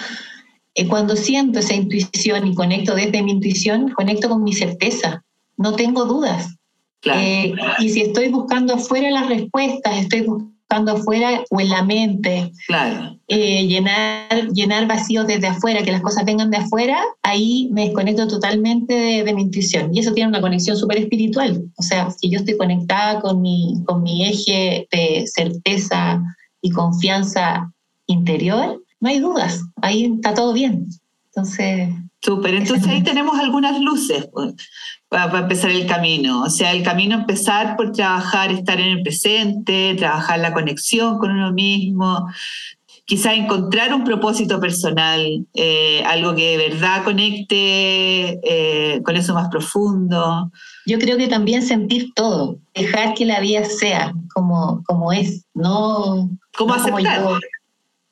eh, 0.74 0.88
cuando 0.88 1.18
siento 1.18 1.60
esa 1.60 1.76
intuición 1.76 2.48
y 2.48 2.56
conecto 2.56 2.96
desde 2.96 3.22
mi 3.22 3.32
intuición, 3.34 3.90
conecto 3.90 4.30
con 4.30 4.44
mi 4.44 4.54
certeza, 4.54 5.26
no 5.58 5.76
tengo 5.76 6.06
dudas. 6.06 6.56
Claro. 7.02 7.20
Eh, 7.22 7.54
y 7.80 7.90
si 7.90 8.02
estoy 8.02 8.30
buscando 8.30 8.76
afuera 8.76 9.12
las 9.12 9.28
respuestas, 9.28 9.98
estoy 9.98 10.22
buscando 10.22 10.59
afuera 10.70 11.44
o 11.50 11.60
en 11.60 11.70
la 11.70 11.84
mente, 11.84 12.52
claro. 12.68 13.18
eh, 13.28 13.66
llenar, 13.68 14.50
llenar 14.54 14.88
vacíos 14.88 15.28
desde 15.28 15.48
afuera, 15.48 15.84
que 15.84 15.92
las 15.92 16.02
cosas 16.02 16.26
vengan 16.26 16.52
de 16.52 16.58
afuera, 16.58 17.02
ahí 17.24 17.70
me 17.72 17.86
desconecto 17.86 18.28
totalmente 18.28 18.94
de, 18.94 19.24
de 19.24 19.34
mi 19.34 19.44
intuición. 19.44 19.94
Y 19.94 20.00
eso 20.00 20.14
tiene 20.14 20.30
una 20.30 20.42
conexión 20.42 20.78
súper 20.78 20.98
espiritual. 21.00 21.64
O 21.78 21.82
sea, 21.82 22.10
si 22.12 22.30
yo 22.30 22.40
estoy 22.40 22.58
conectada 22.58 23.20
con 23.20 23.42
mi, 23.42 23.76
con 23.86 24.04
mi 24.04 24.26
eje 24.26 24.88
de 24.92 25.26
certeza 25.28 26.22
y 26.62 26.72
confianza 26.72 27.72
interior, 28.08 28.84
no 29.00 29.10
hay 29.10 29.20
dudas, 29.20 29.62
ahí 29.82 30.06
está 30.06 30.34
todo 30.34 30.54
bien. 30.54 30.88
Entonces, 31.28 31.90
Súper, 32.22 32.54
entonces 32.54 32.86
ahí 32.88 33.02
tenemos 33.02 33.40
algunas 33.40 33.80
luces 33.80 34.28
pues, 34.34 34.54
para, 35.10 35.40
empezar 35.40 35.72
el 35.72 35.86
camino. 35.88 36.44
O 36.44 36.50
sea, 36.50 36.72
el 36.72 36.84
camino 36.84 37.16
empezar 37.16 37.76
por 37.76 37.92
trabajar, 37.92 38.52
estar 38.52 38.80
en 38.80 38.98
el 38.98 39.04
presente, 39.04 39.96
trabajar 39.98 40.40
la 40.40 40.54
conexión 40.54 41.18
con 41.18 41.32
uno 41.32 41.52
mismo, 41.52 42.28
quizá 43.06 43.34
encontrar 43.34 43.92
un 43.92 44.04
propósito 44.04 44.60
personal, 44.60 45.48
eh, 45.56 46.04
algo 46.06 46.36
que 46.36 46.58
de 46.58 46.70
verdad 46.70 47.04
conecte 47.04 48.40
eh, 48.44 49.02
con 49.04 49.16
eso 49.16 49.34
más 49.34 49.50
profundo. 49.50 50.52
yo 50.86 51.00
creo 51.00 51.18
que 51.18 51.28
también 51.28 51.64
sentir 51.64 52.14
todo, 52.14 52.60
dejar 52.76 53.16
que 53.16 53.26
la 53.26 53.40
vida 53.40 53.66
sea 53.66 54.14
como, 54.34 54.84
como 54.84 55.12
es, 55.12 55.44
no 55.56 56.30
¿Cómo 56.56 56.76
no 56.76 56.84
como 56.84 56.98
aceptar? 56.98 57.22
yo. 57.22 57.40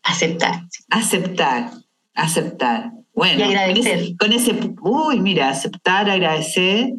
Aceptar. 0.01 0.63
Aceptar, 0.89 1.71
aceptar. 2.15 2.91
Bueno, 3.17 3.39
Y 3.39 3.55
agradecer. 3.55 4.15
Con 4.17 4.31
ese, 4.31 4.53
con 4.53 4.59
ese- 4.59 4.75
uy, 4.79 5.19
mira, 5.19 5.49
aceptar, 5.49 6.07
agradecer. 6.07 6.93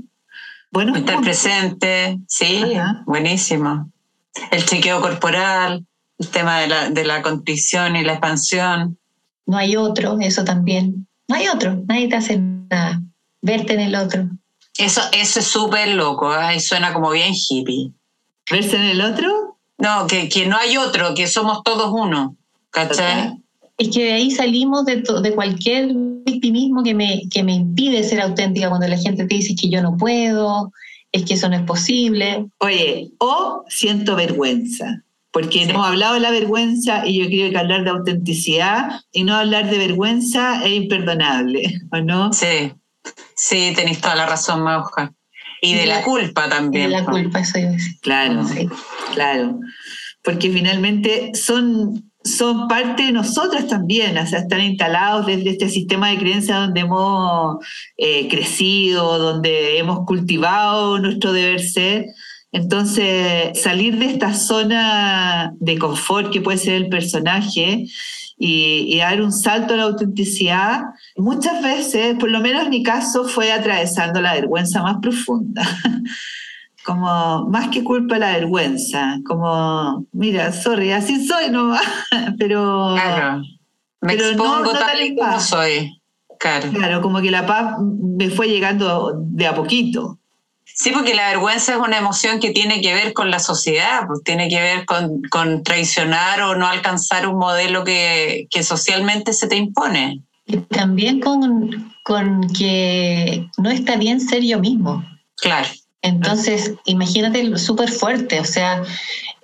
Bueno, 0.72 0.94
Estar 0.96 1.20
presente, 1.20 2.18
sí, 2.26 2.74
Ajá. 2.74 3.04
buenísimo. 3.06 3.88
El 4.50 4.64
chequeo 4.66 5.00
corporal, 5.00 5.86
el 6.18 6.28
tema 6.28 6.58
de 6.58 6.66
la, 6.66 6.90
de 6.90 7.04
la 7.04 7.22
contrición 7.22 7.94
y 7.94 8.02
la 8.02 8.14
expansión. 8.14 8.98
No 9.46 9.56
hay 9.56 9.76
otro, 9.76 10.18
eso 10.20 10.42
también. 10.44 11.06
No 11.28 11.36
hay 11.36 11.46
otro, 11.46 11.82
nadie 11.86 12.08
te 12.08 12.16
hace 12.16 12.36
nada. 12.36 13.00
Verte 13.40 13.74
en 13.74 13.80
el 13.80 13.94
otro. 13.94 14.28
Eso, 14.76 15.00
eso 15.12 15.38
es 15.38 15.46
súper 15.46 15.88
loco, 15.94 16.34
¿eh? 16.36 16.56
y 16.56 16.60
suena 16.60 16.92
como 16.92 17.10
bien 17.10 17.32
hippie. 17.32 17.92
verse 18.50 18.76
en 18.76 18.82
el 18.82 19.00
otro. 19.02 19.56
No, 19.78 20.08
que, 20.08 20.28
que 20.28 20.46
no 20.46 20.56
hay 20.56 20.76
otro, 20.76 21.14
que 21.14 21.28
somos 21.28 21.62
todos 21.62 21.90
uno. 21.92 22.34
¿Cachai? 22.70 23.40
Es 23.78 23.88
que 23.90 24.04
de 24.04 24.12
ahí 24.12 24.30
salimos 24.30 24.84
de, 24.84 24.98
to- 25.02 25.20
de 25.20 25.32
cualquier 25.34 25.92
victimismo 26.26 26.82
que 26.82 26.94
me, 26.94 27.22
que 27.30 27.42
me 27.42 27.54
impide 27.54 28.02
ser 28.04 28.20
auténtica 28.20 28.68
cuando 28.68 28.88
la 28.88 28.98
gente 28.98 29.24
te 29.24 29.34
dice 29.36 29.54
que 29.54 29.70
yo 29.70 29.80
no 29.82 29.96
puedo, 29.96 30.72
es 31.12 31.24
que 31.24 31.34
eso 31.34 31.48
no 31.48 31.56
es 31.56 31.62
posible. 31.62 32.46
Oye, 32.58 33.10
o 33.20 33.64
siento 33.68 34.16
vergüenza, 34.16 35.04
porque 35.30 35.64
Sí. 35.64 35.70
hemos 35.70 35.86
hablado 35.86 36.14
de 36.14 36.20
la 36.20 36.30
vergüenza 36.32 37.06
y 37.06 37.18
yo 37.20 37.26
creo 37.26 37.50
que 37.50 37.56
hablar 37.58 37.84
de 37.84 37.90
autenticidad 37.90 39.00
y 39.12 39.22
no 39.24 39.34
hablar 39.36 39.70
de 39.70 39.78
vergüenza 39.78 40.64
es 40.66 40.72
imperdonable, 40.72 41.62
¿o 41.92 41.98
no? 42.00 42.32
Sí, 42.32 42.72
sí, 43.36 43.72
tenéis 43.76 44.00
toda 44.00 44.16
la 44.16 44.26
razón, 44.26 44.62
Mauja. 44.62 45.12
Y 45.62 45.74
de 45.74 45.86
la 45.86 46.02
culpa 46.02 46.48
también. 46.48 46.90
la 46.92 47.04
po. 47.04 47.12
culpa, 47.12 47.40
eso 47.40 47.58
decir. 47.58 47.94
Claro, 48.00 48.44
Sí. 48.46 48.68
claro, 49.14 49.58
porque 50.22 50.50
finalmente 50.50 51.30
son, 51.34 52.07
son 52.36 52.68
parte 52.68 53.04
de 53.04 53.12
nosotras 53.12 53.66
también, 53.66 54.16
o 54.18 54.26
sea, 54.26 54.40
están 54.40 54.60
instalados 54.60 55.26
desde 55.26 55.50
este 55.50 55.68
sistema 55.68 56.10
de 56.10 56.18
creencias 56.18 56.58
donde 56.60 56.80
hemos 56.80 57.64
eh, 57.96 58.28
crecido, 58.28 59.18
donde 59.18 59.78
hemos 59.78 60.04
cultivado 60.06 60.98
nuestro 60.98 61.32
deber 61.32 61.60
ser. 61.60 62.06
Entonces, 62.52 63.60
salir 63.60 63.98
de 63.98 64.06
esta 64.06 64.32
zona 64.32 65.52
de 65.60 65.78
confort 65.78 66.32
que 66.32 66.40
puede 66.40 66.58
ser 66.58 66.74
el 66.74 66.88
personaje 66.88 67.86
y, 68.38 68.84
y 68.88 68.98
dar 68.98 69.20
un 69.20 69.32
salto 69.32 69.74
a 69.74 69.76
la 69.76 69.82
autenticidad, 69.84 70.82
muchas 71.16 71.62
veces, 71.62 72.16
por 72.18 72.30
lo 72.30 72.40
menos 72.40 72.64
en 72.64 72.70
mi 72.70 72.82
caso, 72.82 73.24
fue 73.24 73.52
atravesando 73.52 74.20
la 74.20 74.34
vergüenza 74.34 74.82
más 74.82 74.96
profunda. 75.02 75.62
como 76.88 77.44
más 77.50 77.68
que 77.68 77.84
culpa 77.84 78.16
la 78.16 78.32
vergüenza, 78.32 79.18
como, 79.26 80.06
mira, 80.12 80.50
sorry, 80.52 80.92
así 80.92 81.26
soy, 81.26 81.50
no, 81.50 81.76
pero... 82.38 82.94
Claro. 82.94 83.42
Me 84.00 84.14
expongo 84.14 84.72
tal 84.72 85.02
y 85.02 85.14
como 85.14 85.38
soy. 85.38 86.00
Claro. 86.38 86.70
Claro, 86.72 87.02
como 87.02 87.20
que 87.20 87.30
la 87.30 87.44
paz 87.44 87.74
me 87.78 88.30
fue 88.30 88.48
llegando 88.48 89.12
de 89.18 89.46
a 89.46 89.54
poquito. 89.54 90.18
Sí, 90.64 90.90
porque 90.90 91.14
la 91.14 91.28
vergüenza 91.28 91.74
es 91.74 91.78
una 91.78 91.98
emoción 91.98 92.40
que 92.40 92.52
tiene 92.52 92.80
que 92.80 92.94
ver 92.94 93.12
con 93.12 93.30
la 93.30 93.40
sociedad, 93.40 94.06
pues 94.06 94.22
tiene 94.24 94.48
que 94.48 94.58
ver 94.58 94.86
con, 94.86 95.20
con 95.30 95.62
traicionar 95.62 96.40
o 96.40 96.56
no 96.56 96.66
alcanzar 96.66 97.28
un 97.28 97.36
modelo 97.36 97.84
que, 97.84 98.46
que 98.48 98.62
socialmente 98.62 99.34
se 99.34 99.46
te 99.46 99.56
impone. 99.56 100.22
Y 100.46 100.56
también 100.56 101.20
con, 101.20 101.92
con 102.02 102.48
que 102.56 103.46
no 103.58 103.68
está 103.68 103.96
bien 103.96 104.22
ser 104.22 104.42
yo 104.42 104.58
mismo. 104.58 105.04
Claro. 105.36 105.68
Entonces, 106.02 106.74
imagínate 106.84 107.58
súper 107.58 107.90
fuerte, 107.90 108.40
o 108.40 108.44
sea, 108.44 108.82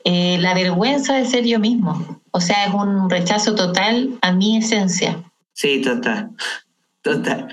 eh, 0.04 0.38
la 0.40 0.54
vergüenza 0.54 1.14
de 1.14 1.26
ser 1.26 1.44
yo 1.44 1.58
mismo. 1.58 2.20
O 2.30 2.40
sea, 2.40 2.66
es 2.66 2.74
un 2.74 3.10
rechazo 3.10 3.54
total 3.54 4.18
a 4.22 4.32
mi 4.32 4.58
esencia. 4.58 5.22
Sí, 5.52 5.80
total, 5.82 6.30
total. 7.02 7.48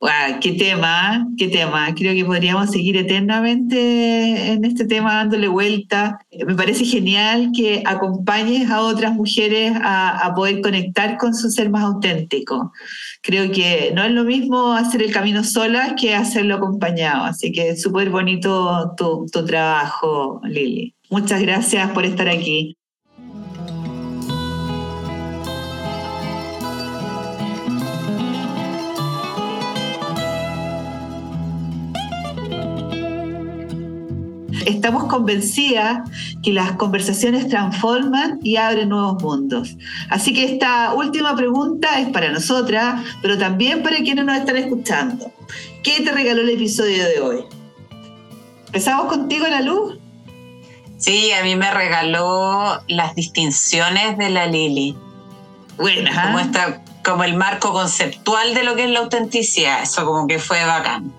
Wow, 0.00 0.40
qué 0.40 0.52
tema, 0.52 1.26
qué 1.36 1.48
tema. 1.48 1.94
Creo 1.94 2.14
que 2.14 2.24
podríamos 2.24 2.70
seguir 2.70 2.96
eternamente 2.96 4.52
en 4.52 4.64
este 4.64 4.86
tema 4.86 5.16
dándole 5.16 5.46
vuelta. 5.46 6.18
Me 6.46 6.54
parece 6.54 6.86
genial 6.86 7.50
que 7.54 7.82
acompañes 7.84 8.70
a 8.70 8.80
otras 8.80 9.12
mujeres 9.12 9.72
a, 9.82 10.24
a, 10.24 10.34
poder 10.34 10.62
conectar 10.62 11.18
con 11.18 11.34
su 11.34 11.50
ser 11.50 11.68
más 11.68 11.82
auténtico. 11.82 12.72
Creo 13.20 13.52
que 13.52 13.92
no 13.94 14.02
es 14.02 14.12
lo 14.12 14.24
mismo 14.24 14.72
hacer 14.72 15.02
el 15.02 15.12
camino 15.12 15.44
sola 15.44 15.94
que 16.00 16.14
hacerlo 16.14 16.54
acompañado. 16.54 17.24
Así 17.24 17.52
que 17.52 17.76
súper 17.76 18.08
bonito 18.08 18.94
tu, 18.96 19.26
tu 19.30 19.44
trabajo, 19.44 20.40
Lili. 20.44 20.94
Muchas 21.10 21.42
gracias 21.42 21.90
por 21.90 22.06
estar 22.06 22.26
aquí. 22.26 22.79
Estamos 34.66 35.04
convencidas 35.04 36.08
que 36.42 36.52
las 36.52 36.72
conversaciones 36.72 37.48
transforman 37.48 38.38
y 38.42 38.56
abren 38.56 38.88
nuevos 38.88 39.22
mundos. 39.22 39.76
Así 40.08 40.32
que 40.32 40.44
esta 40.44 40.92
última 40.94 41.34
pregunta 41.36 42.00
es 42.00 42.08
para 42.08 42.30
nosotras, 42.30 43.04
pero 43.22 43.38
también 43.38 43.82
para 43.82 43.96
quienes 43.96 44.24
nos 44.24 44.36
están 44.36 44.56
escuchando. 44.56 45.32
¿Qué 45.82 46.02
te 46.02 46.12
regaló 46.12 46.42
el 46.42 46.50
episodio 46.50 47.04
de 47.04 47.20
hoy? 47.20 47.44
¿Empezamos 48.66 49.06
contigo, 49.06 49.46
La 49.48 49.62
Luz? 49.62 49.98
Sí, 50.98 51.32
a 51.32 51.42
mí 51.42 51.56
me 51.56 51.70
regaló 51.72 52.82
las 52.86 53.14
distinciones 53.14 54.18
de 54.18 54.30
la 54.30 54.46
Lili. 54.46 54.96
Buena. 55.78 56.24
Como, 56.24 56.38
esta, 56.38 56.84
como 57.02 57.24
el 57.24 57.34
marco 57.34 57.72
conceptual 57.72 58.52
de 58.52 58.64
lo 58.64 58.76
que 58.76 58.84
es 58.84 58.90
la 58.90 58.98
autenticidad. 58.98 59.82
Eso 59.82 60.04
como 60.04 60.26
que 60.26 60.38
fue 60.38 60.62
bacán. 60.64 61.12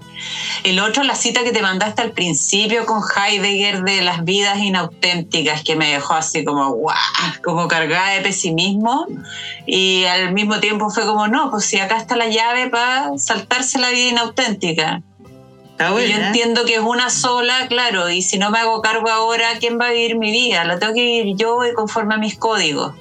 El 0.63 0.80
otro, 0.80 1.03
la 1.03 1.15
cita 1.15 1.43
que 1.43 1.51
te 1.51 1.61
mandaste 1.61 2.01
al 2.01 2.11
principio 2.11 2.86
con 2.86 3.01
Heidegger 3.01 3.84
de 3.84 4.01
las 4.01 4.24
vidas 4.24 4.59
inauténticas, 4.59 5.63
que 5.63 5.76
me 5.76 5.91
dejó 5.91 6.13
así 6.13 6.43
como, 6.43 6.72
guau, 6.72 6.95
como 7.43 7.67
cargada 7.67 8.11
de 8.11 8.22
pesimismo. 8.22 9.07
Y 9.65 10.05
al 10.05 10.34
mismo 10.34 10.59
tiempo 10.59 10.89
fue 10.89 11.05
como, 11.05 11.28
no, 11.28 11.49
pues 11.51 11.65
si 11.65 11.80
acá 11.80 11.97
está 11.97 12.15
la 12.15 12.28
llave 12.28 12.69
para 12.69 13.17
saltarse 13.17 13.80
la 13.80 13.89
vida 13.89 14.09
inauténtica. 14.09 15.01
Está 15.72 15.91
buena. 15.91 16.15
Yo 16.15 16.26
entiendo 16.28 16.65
que 16.65 16.76
es 16.76 16.82
una 16.82 17.09
sola, 17.09 17.67
claro, 17.67 18.09
y 18.09 18.22
si 18.22 18.38
no 18.38 18.51
me 18.51 18.59
hago 18.59 18.82
cargo 18.82 19.09
ahora, 19.09 19.57
¿quién 19.59 19.80
va 19.80 19.88
a 19.88 19.91
vivir 19.91 20.15
mi 20.15 20.32
vida? 20.32 20.63
La 20.63 20.78
tengo 20.78 20.93
que 20.93 21.03
vivir 21.03 21.36
yo 21.36 21.65
y 21.65 21.74
conforme 21.74 22.13
a 22.15 22.17
mis 22.17 22.38
códigos. 22.38 22.93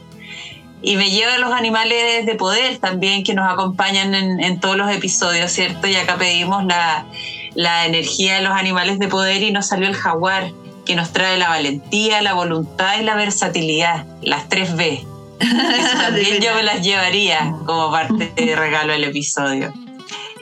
Y 0.82 0.96
me 0.96 1.10
lleva 1.10 1.34
a 1.34 1.38
los 1.38 1.52
animales 1.52 2.24
de 2.24 2.34
poder 2.36 2.78
también 2.78 3.22
que 3.22 3.34
nos 3.34 3.50
acompañan 3.50 4.14
en, 4.14 4.42
en 4.42 4.60
todos 4.60 4.76
los 4.76 4.90
episodios, 4.90 5.52
¿cierto? 5.52 5.86
Y 5.86 5.94
acá 5.96 6.16
pedimos 6.16 6.64
la, 6.64 7.04
la 7.54 7.86
energía 7.86 8.36
de 8.36 8.42
los 8.42 8.52
animales 8.52 8.98
de 8.98 9.08
poder 9.08 9.42
y 9.42 9.52
nos 9.52 9.66
salió 9.66 9.86
el 9.86 9.94
jaguar, 9.94 10.52
que 10.86 10.96
nos 10.96 11.12
trae 11.12 11.38
la 11.38 11.48
valentía, 11.48 12.22
la 12.22 12.34
voluntad 12.34 12.98
y 12.98 13.04
la 13.04 13.14
versatilidad, 13.14 14.06
las 14.22 14.48
tres 14.48 14.74
B. 14.76 15.04
Eso 15.40 15.96
también 16.00 16.40
yo 16.40 16.54
me 16.54 16.62
las 16.62 16.82
llevaría 16.82 17.54
como 17.66 17.90
parte 17.90 18.32
de 18.36 18.56
regalo 18.56 18.92
del 18.92 19.04
episodio. 19.04 19.72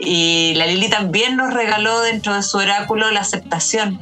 Y 0.01 0.55
la 0.55 0.67
Lili 0.67 0.89
también 0.89 1.37
nos 1.37 1.53
regaló 1.53 2.01
dentro 2.01 2.35
de 2.35 2.43
su 2.43 2.59
oráculo 2.59 3.11
la 3.11 3.21
aceptación. 3.21 3.99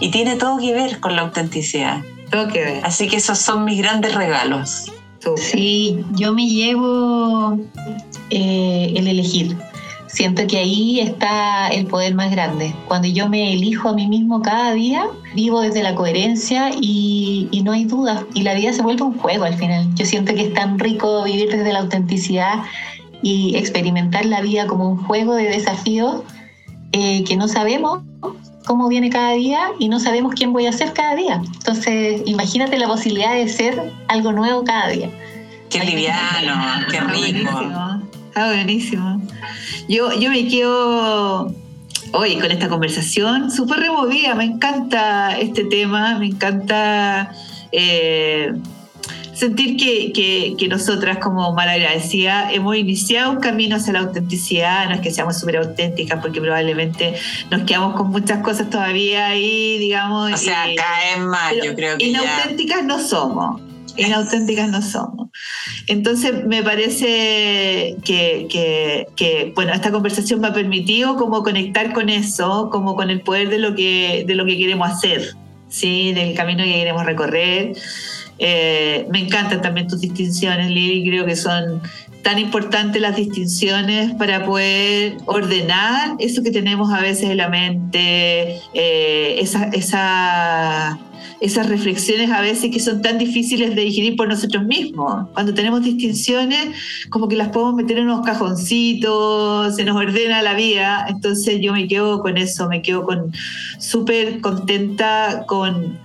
Y 0.00 0.10
tiene 0.10 0.36
todo 0.36 0.58
que 0.58 0.74
ver 0.74 1.00
con 1.00 1.16
la 1.16 1.22
autenticidad. 1.22 2.02
Todo 2.30 2.48
que 2.48 2.64
ver. 2.64 2.84
Así 2.84 3.08
que 3.08 3.16
esos 3.16 3.38
son 3.38 3.64
mis 3.64 3.78
grandes 3.78 4.14
regalos. 4.14 4.92
Sí, 5.34 6.04
yo 6.14 6.32
me 6.32 6.46
llevo 6.46 7.58
eh, 8.30 8.92
el 8.94 9.08
elegir. 9.08 9.56
Siento 10.06 10.46
que 10.46 10.58
ahí 10.58 11.00
está 11.00 11.68
el 11.68 11.86
poder 11.86 12.14
más 12.14 12.30
grande. 12.30 12.74
Cuando 12.86 13.08
yo 13.08 13.28
me 13.28 13.52
elijo 13.52 13.88
a 13.88 13.92
mí 13.92 14.06
mismo 14.06 14.40
cada 14.40 14.72
día, 14.72 15.06
vivo 15.34 15.60
desde 15.60 15.82
la 15.82 15.94
coherencia 15.94 16.70
y, 16.80 17.50
no 17.64 17.72
hay 17.72 17.84
duda. 17.84 18.24
Y 18.32 18.42
la 18.42 18.54
vida 18.54 18.72
se 18.72 18.82
vuelve 18.82 19.02
un 19.02 19.18
juego 19.18 19.44
al 19.44 19.54
final. 19.54 19.92
Yo 19.94 20.06
siento 20.06 20.32
que 20.34 20.42
es 20.42 20.54
tan 20.54 20.78
rico 20.78 21.24
vivir 21.24 21.50
desde 21.50 21.72
la 21.72 21.80
autenticidad 21.80 22.62
y 23.22 23.56
experimentar 23.56 24.24
la 24.24 24.40
vida 24.40 24.66
como 24.66 24.88
un 24.88 25.04
juego 25.04 25.34
de 25.34 25.48
desafíos 25.48 26.22
eh, 26.92 27.24
que 27.24 27.36
no 27.36 27.48
sabemos 27.48 28.02
cómo 28.66 28.88
viene 28.88 29.08
cada 29.08 29.32
día 29.32 29.70
y 29.78 29.88
no 29.88 29.98
sabemos 30.00 30.34
quién 30.34 30.52
voy 30.52 30.66
a 30.66 30.72
ser 30.72 30.92
cada 30.92 31.14
día. 31.14 31.40
Entonces, 31.54 32.20
imagínate 32.26 32.76
la 32.76 32.88
posibilidad 32.88 33.34
de 33.34 33.48
ser 33.48 33.92
algo 34.08 34.32
nuevo 34.32 34.64
cada 34.64 34.88
día. 34.88 35.08
Qué 35.70 35.82
liviano, 35.84 36.86
qué 36.90 37.00
rico. 37.00 37.50
Está 38.28 38.48
buenísimo. 38.48 39.22
Yo, 39.88 40.12
yo 40.18 40.30
me 40.30 40.46
quedo 40.48 41.54
hoy 42.12 42.38
con 42.38 42.50
esta 42.50 42.68
conversación 42.68 43.50
súper 43.50 43.78
removida. 43.78 44.34
Me 44.34 44.44
encanta 44.44 45.38
este 45.38 45.64
tema, 45.64 46.18
me 46.18 46.26
encanta 46.26 47.32
eh, 47.72 48.52
sentir 49.36 49.76
que, 49.76 50.12
que, 50.12 50.54
que, 50.58 50.66
nosotras 50.66 51.18
como 51.18 51.52
malagradecida 51.52 52.50
hemos 52.52 52.74
iniciado 52.74 53.32
un 53.32 53.40
camino 53.40 53.76
hacia 53.76 53.92
la 53.92 54.00
autenticidad, 54.00 54.88
no 54.88 54.94
es 54.94 55.00
que 55.02 55.10
seamos 55.10 55.38
súper 55.38 55.58
auténticas 55.58 56.20
porque 56.22 56.40
probablemente 56.40 57.14
nos 57.50 57.62
quedamos 57.62 57.96
con 57.96 58.10
muchas 58.10 58.42
cosas 58.42 58.70
todavía 58.70 59.26
ahí, 59.26 59.76
digamos. 59.78 60.32
O 60.32 60.36
sea, 60.38 60.72
y, 60.72 60.76
caen 60.76 61.26
mal, 61.26 61.54
yo 61.62 61.74
creo 61.74 61.98
que 61.98 62.06
Inauténticas 62.06 62.78
ya... 62.78 62.86
no 62.86 62.98
somos 62.98 63.60
inauténticas 63.98 64.68
no 64.68 64.82
somos. 64.82 65.30
Entonces 65.86 66.44
me 66.44 66.62
parece 66.62 67.96
que, 68.04 68.46
que, 68.50 69.06
que, 69.16 69.52
bueno, 69.54 69.72
esta 69.72 69.90
conversación 69.90 70.40
me 70.40 70.48
ha 70.48 70.52
permitido 70.52 71.16
como 71.16 71.42
conectar 71.42 71.94
con 71.94 72.10
eso, 72.10 72.68
como 72.70 72.94
con 72.94 73.08
el 73.08 73.22
poder 73.22 73.48
de 73.48 73.58
lo 73.58 73.74
que, 73.74 74.24
de 74.26 74.34
lo 74.34 74.44
que 74.44 74.58
queremos 74.58 74.90
hacer, 74.90 75.34
¿sí? 75.70 76.12
del 76.12 76.34
camino 76.34 76.62
que 76.64 76.72
queremos 76.72 77.06
recorrer. 77.06 77.72
Eh, 78.38 79.06
me 79.10 79.20
encantan 79.20 79.62
también 79.62 79.88
tus 79.88 80.00
distinciones, 80.00 80.70
Lili, 80.70 81.08
creo 81.08 81.24
que 81.24 81.36
son 81.36 81.80
tan 82.22 82.38
importantes 82.38 83.00
las 83.00 83.16
distinciones 83.16 84.12
para 84.14 84.44
poder 84.44 85.16
ordenar 85.26 86.16
eso 86.18 86.42
que 86.42 86.50
tenemos 86.50 86.92
a 86.92 87.00
veces 87.00 87.30
en 87.30 87.36
la 87.36 87.48
mente, 87.48 88.60
eh, 88.74 89.38
esa, 89.40 89.66
esa 89.68 90.98
esas 91.40 91.68
reflexiones 91.68 92.30
a 92.30 92.40
veces 92.40 92.70
que 92.70 92.80
son 92.80 93.02
tan 93.02 93.18
difíciles 93.18 93.74
de 93.74 93.82
digerir 93.82 94.16
por 94.16 94.28
nosotros 94.28 94.64
mismos. 94.64 95.28
Cuando 95.34 95.52
tenemos 95.52 95.82
distinciones, 95.82 96.68
como 97.10 97.28
que 97.28 97.36
las 97.36 97.48
podemos 97.48 97.74
meter 97.74 97.98
en 97.98 98.04
unos 98.04 98.24
cajoncitos, 98.24 99.76
se 99.76 99.84
nos 99.84 99.96
ordena 99.96 100.42
la 100.42 100.54
vida. 100.54 101.06
Entonces 101.08 101.60
yo 101.60 101.72
me 101.72 101.86
quedo 101.88 102.20
con 102.20 102.38
eso, 102.38 102.68
me 102.68 102.80
quedo 102.82 103.04
con 103.04 103.32
súper 103.78 104.40
contenta 104.40 105.44
con, 105.46 105.98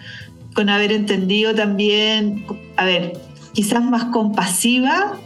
con 0.53 0.69
haber 0.69 0.91
entendido 0.91 1.53
también, 1.55 2.45
a 2.77 2.85
ver, 2.85 3.13
quizás 3.53 3.83
más 3.83 4.05
compasiva 4.05 5.17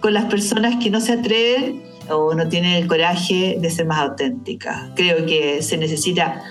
con 0.00 0.14
las 0.14 0.26
personas 0.26 0.76
que 0.82 0.90
no 0.90 1.00
se 1.00 1.12
atreven 1.12 1.82
o 2.08 2.34
no 2.34 2.48
tienen 2.48 2.74
el 2.74 2.86
coraje 2.86 3.58
de 3.60 3.70
ser 3.70 3.86
más 3.86 3.98
auténticas. 3.98 4.90
Creo 4.94 5.26
que 5.26 5.62
se 5.62 5.76
necesita 5.76 6.42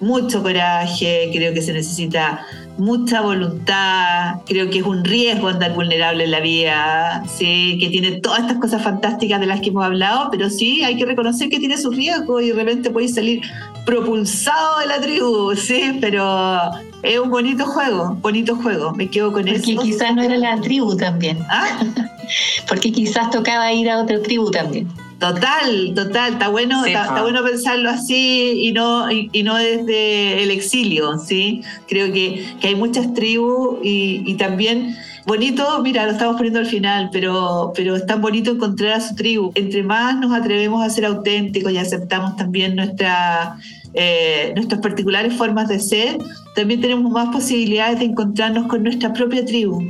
mucho 0.00 0.42
coraje, 0.42 1.30
creo 1.32 1.54
que 1.54 1.62
se 1.62 1.72
necesita 1.72 2.44
mucha 2.76 3.22
voluntad, 3.22 4.40
creo 4.44 4.68
que 4.68 4.80
es 4.80 4.84
un 4.84 5.04
riesgo 5.04 5.48
andar 5.48 5.74
vulnerable 5.74 6.24
en 6.24 6.30
la 6.30 6.40
vida, 6.40 7.22
¿sí? 7.26 7.78
que 7.80 7.88
tiene 7.88 8.20
todas 8.20 8.40
estas 8.40 8.58
cosas 8.58 8.82
fantásticas 8.82 9.40
de 9.40 9.46
las 9.46 9.60
que 9.60 9.70
hemos 9.70 9.84
hablado, 9.84 10.28
pero 10.30 10.50
sí 10.50 10.84
hay 10.84 10.96
que 10.96 11.06
reconocer 11.06 11.48
que 11.48 11.58
tiene 11.58 11.78
su 11.78 11.90
riesgo 11.90 12.40
y 12.40 12.48
de 12.48 12.54
repente 12.54 12.90
puede 12.90 13.08
salir 13.08 13.40
propulsado 13.86 14.80
de 14.80 14.86
la 14.86 15.00
tribu, 15.00 15.54
sí, 15.56 15.96
pero 16.00 16.60
es 17.06 17.18
un 17.18 17.30
bonito 17.30 17.64
juego, 17.66 18.16
bonito 18.20 18.56
juego, 18.56 18.92
me 18.92 19.08
quedo 19.08 19.32
con 19.32 19.44
Porque 19.44 19.72
eso. 19.72 19.82
quizás 19.82 20.14
no 20.14 20.22
era 20.22 20.36
la 20.36 20.60
tribu 20.60 20.96
también. 20.96 21.38
¿Ah? 21.48 21.80
porque 22.68 22.92
quizás 22.92 23.30
tocaba 23.30 23.72
ir 23.72 23.88
a 23.88 23.98
otra 24.02 24.20
tribu 24.22 24.50
también. 24.50 24.88
Total, 25.18 25.92
total, 25.94 26.34
está 26.34 26.48
bueno, 26.48 26.84
Sí, 26.84 26.90
está, 26.90 27.22
bueno 27.22 27.42
pensarlo 27.42 27.88
así 27.88 28.66
y 28.66 28.72
no, 28.72 29.10
y, 29.10 29.30
y 29.32 29.42
no 29.44 29.56
desde 29.56 30.42
el 30.42 30.50
exilio, 30.50 31.16
¿sí? 31.18 31.62
Creo 31.88 32.12
que, 32.12 32.44
que 32.60 32.68
hay 32.68 32.74
muchas 32.74 33.14
tribus 33.14 33.78
y, 33.82 34.22
y 34.26 34.34
también 34.34 34.94
bonito, 35.26 35.80
mira, 35.82 36.04
lo 36.04 36.12
estamos 36.12 36.36
poniendo 36.36 36.60
al 36.60 36.66
final, 36.66 37.08
pero, 37.12 37.72
pero 37.74 37.96
es 37.96 38.04
tan 38.06 38.20
bonito 38.20 38.50
encontrar 38.50 38.92
a 38.92 39.00
su 39.00 39.14
tribu. 39.14 39.52
Entre 39.54 39.82
más 39.82 40.16
nos 40.18 40.32
atrevemos 40.32 40.84
a 40.84 40.90
ser 40.90 41.06
auténticos 41.06 41.72
y 41.72 41.78
aceptamos 41.78 42.36
también 42.36 42.76
nuestra, 42.76 43.56
eh, 43.96 44.52
nuestras 44.54 44.80
particulares 44.80 45.34
formas 45.34 45.68
de 45.68 45.80
ser, 45.80 46.18
también 46.54 46.80
tenemos 46.80 47.10
más 47.10 47.28
posibilidades 47.28 47.98
de 47.98 48.06
encontrarnos 48.06 48.66
con 48.68 48.82
nuestra 48.82 49.12
propia 49.12 49.44
tribu. 49.44 49.82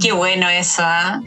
Qué 0.00 0.12
bueno 0.12 0.48
eso, 0.48 0.82
¿ah? 0.84 1.20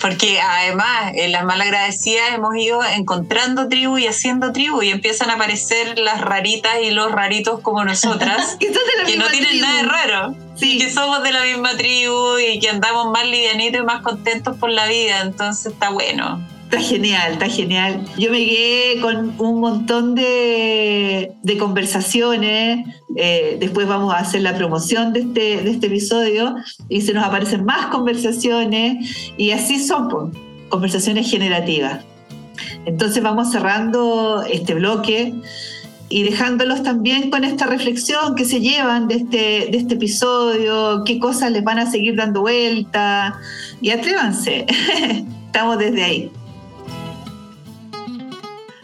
Porque 0.00 0.38
además 0.40 1.12
en 1.14 1.32
las 1.32 1.44
malagradecidas 1.44 2.34
hemos 2.34 2.54
ido 2.56 2.80
encontrando 2.84 3.68
tribu 3.68 3.98
y 3.98 4.06
haciendo 4.06 4.52
tribu 4.52 4.82
y 4.82 4.90
empiezan 4.90 5.30
a 5.30 5.34
aparecer 5.34 5.98
las 5.98 6.20
raritas 6.20 6.72
y 6.82 6.90
los 6.90 7.10
raritos 7.10 7.60
como 7.60 7.84
nosotras, 7.84 8.56
Que 8.60 8.66
son 8.66 8.74
de 8.74 9.02
la 9.02 9.08
que 9.08 9.16
no 9.16 9.28
tienen 9.28 9.50
tribu. 9.50 9.64
nada 9.64 9.82
de 9.82 9.88
raro. 9.88 10.34
Sí. 10.56 10.78
Que 10.78 10.90
somos 10.90 11.22
de 11.22 11.32
la 11.32 11.42
misma 11.44 11.76
tribu 11.76 12.38
y 12.38 12.58
que 12.58 12.68
andamos 12.68 13.10
más 13.12 13.24
livianitos 13.24 13.80
y 13.80 13.84
más 13.84 14.02
contentos 14.02 14.56
por 14.58 14.70
la 14.70 14.86
vida, 14.86 15.22
entonces 15.22 15.72
está 15.72 15.90
bueno. 15.90 16.44
Está 16.66 16.80
genial, 16.80 17.34
está 17.34 17.48
genial. 17.48 18.04
Yo 18.18 18.32
me 18.32 18.44
quedé 18.44 19.00
con 19.00 19.34
un 19.38 19.60
montón 19.60 20.16
de, 20.16 21.36
conversaciones. 21.60 22.84
eh, 23.14 23.56
después 23.60 23.86
vamos 23.86 24.12
a 24.12 24.18
hacer 24.18 24.42
la 24.42 24.56
promoción 24.56 25.12
de 25.12 25.20
este, 25.20 25.62
de 25.62 25.70
este 25.70 25.86
episodio 25.86 26.56
y 26.88 27.02
se 27.02 27.14
nos 27.14 27.24
aparecen 27.24 27.64
más 27.64 27.86
conversaciones 27.86 29.32
y 29.36 29.52
así 29.52 29.78
son 29.78 30.32
conversaciones 30.68 31.30
generativas. 31.30 32.04
Entonces 32.84 33.22
vamos 33.22 33.52
cerrando 33.52 34.42
este 34.42 34.74
bloque 34.74 35.34
y 36.08 36.24
dejándolos 36.24 36.82
también 36.82 37.30
con 37.30 37.44
esta 37.44 37.66
reflexión 37.66 38.34
que 38.34 38.44
se 38.44 38.60
llevan 38.60 39.06
de 39.06 39.14
este, 39.14 39.68
de 39.70 39.78
este 39.78 39.94
episodio, 39.94 41.04
qué 41.04 41.20
cosas 41.20 41.52
les 41.52 41.62
van 41.62 41.78
a 41.78 41.88
seguir 41.88 42.16
dando 42.16 42.40
vuelta 42.40 43.38
y 43.80 43.90
atrévanse. 43.90 44.66
Estamos 45.46 45.78
desde 45.78 46.02
ahí. 46.02 46.30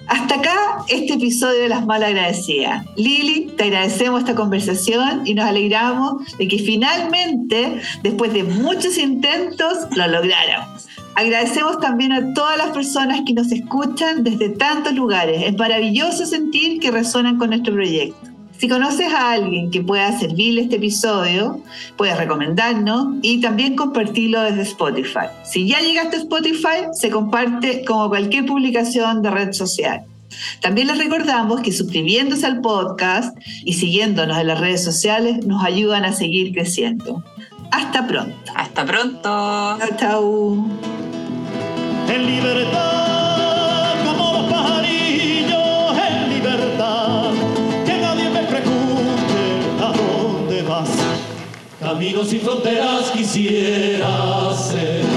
Hasta 0.09 0.35
acá 0.35 0.85
este 0.89 1.15
episodio 1.15 1.63
de 1.63 1.69
Las 1.69 1.87
Malagradecidas. 1.87 2.85
Lili, 2.97 3.53
te 3.57 3.65
agradecemos 3.65 4.21
esta 4.21 4.35
conversación 4.35 5.27
y 5.27 5.35
nos 5.35 5.47
alegramos 5.47 6.37
de 6.39 6.49
que 6.49 6.59
finalmente, 6.59 7.81
después 8.03 8.33
de 8.33 8.43
muchos 8.43 8.99
intentos, 8.99 9.87
lo 9.97 10.07
lográramos. 10.09 10.89
Agradecemos 11.15 11.79
también 11.79 12.13
a 12.13 12.33
todas 12.35 12.57
las 12.59 12.71
personas 12.71 13.21
que 13.27 13.35
nos 13.35 13.53
escuchan 13.53 14.25
desde 14.25 14.49
tantos 14.51 14.95
lugares. 14.95 15.43
Es 15.45 15.57
maravilloso 15.57 16.27
sentir 16.27 16.81
que 16.81 16.91
resuenan 16.91 17.39
con 17.39 17.51
nuestro 17.51 17.75
proyecto. 17.75 18.32
Si 18.63 18.69
conoces 18.69 19.13
a 19.13 19.33
alguien 19.33 19.73
que 19.73 19.83
pueda 19.83 20.17
servirle 20.17 20.61
este 20.63 20.77
episodio, 20.77 21.61
puedes 21.97 22.17
recomendarnos 22.17 23.17
y 23.21 23.41
también 23.41 23.75
compartirlo 23.75 24.41
desde 24.41 24.63
Spotify. 24.63 25.27
Si 25.43 25.67
ya 25.67 25.81
llegaste 25.81 26.15
a 26.15 26.21
Spotify, 26.21 26.87
se 26.93 27.11
comparte 27.11 27.85
como 27.85 28.09
cualquier 28.09 28.47
publicación 28.47 29.21
de 29.21 29.33
red 29.33 29.53
social. 29.53 30.05
También 30.61 30.87
les 30.87 30.99
recordamos 30.99 31.61
que 31.63 31.73
suscribiéndose 31.73 32.47
al 32.47 32.61
podcast 32.61 33.37
y 33.65 33.73
siguiéndonos 33.73 34.39
en 34.39 34.47
las 34.47 34.61
redes 34.61 34.85
sociales 34.85 35.45
nos 35.45 35.65
ayudan 35.65 36.05
a 36.05 36.13
seguir 36.13 36.53
creciendo. 36.53 37.25
Hasta 37.73 38.07
pronto. 38.07 38.53
Hasta 38.55 38.85
pronto. 38.85 39.23
Chao, 39.23 39.97
chao. 39.99 40.67
En 42.09 42.27
libertad, 42.27 43.02
dónde 51.93 52.09
vas. 52.09 52.13
Camino 52.13 52.25
sin 52.25 52.41
fronteras 52.41 53.11
quisiera 53.11 54.55
ser. 54.55 55.12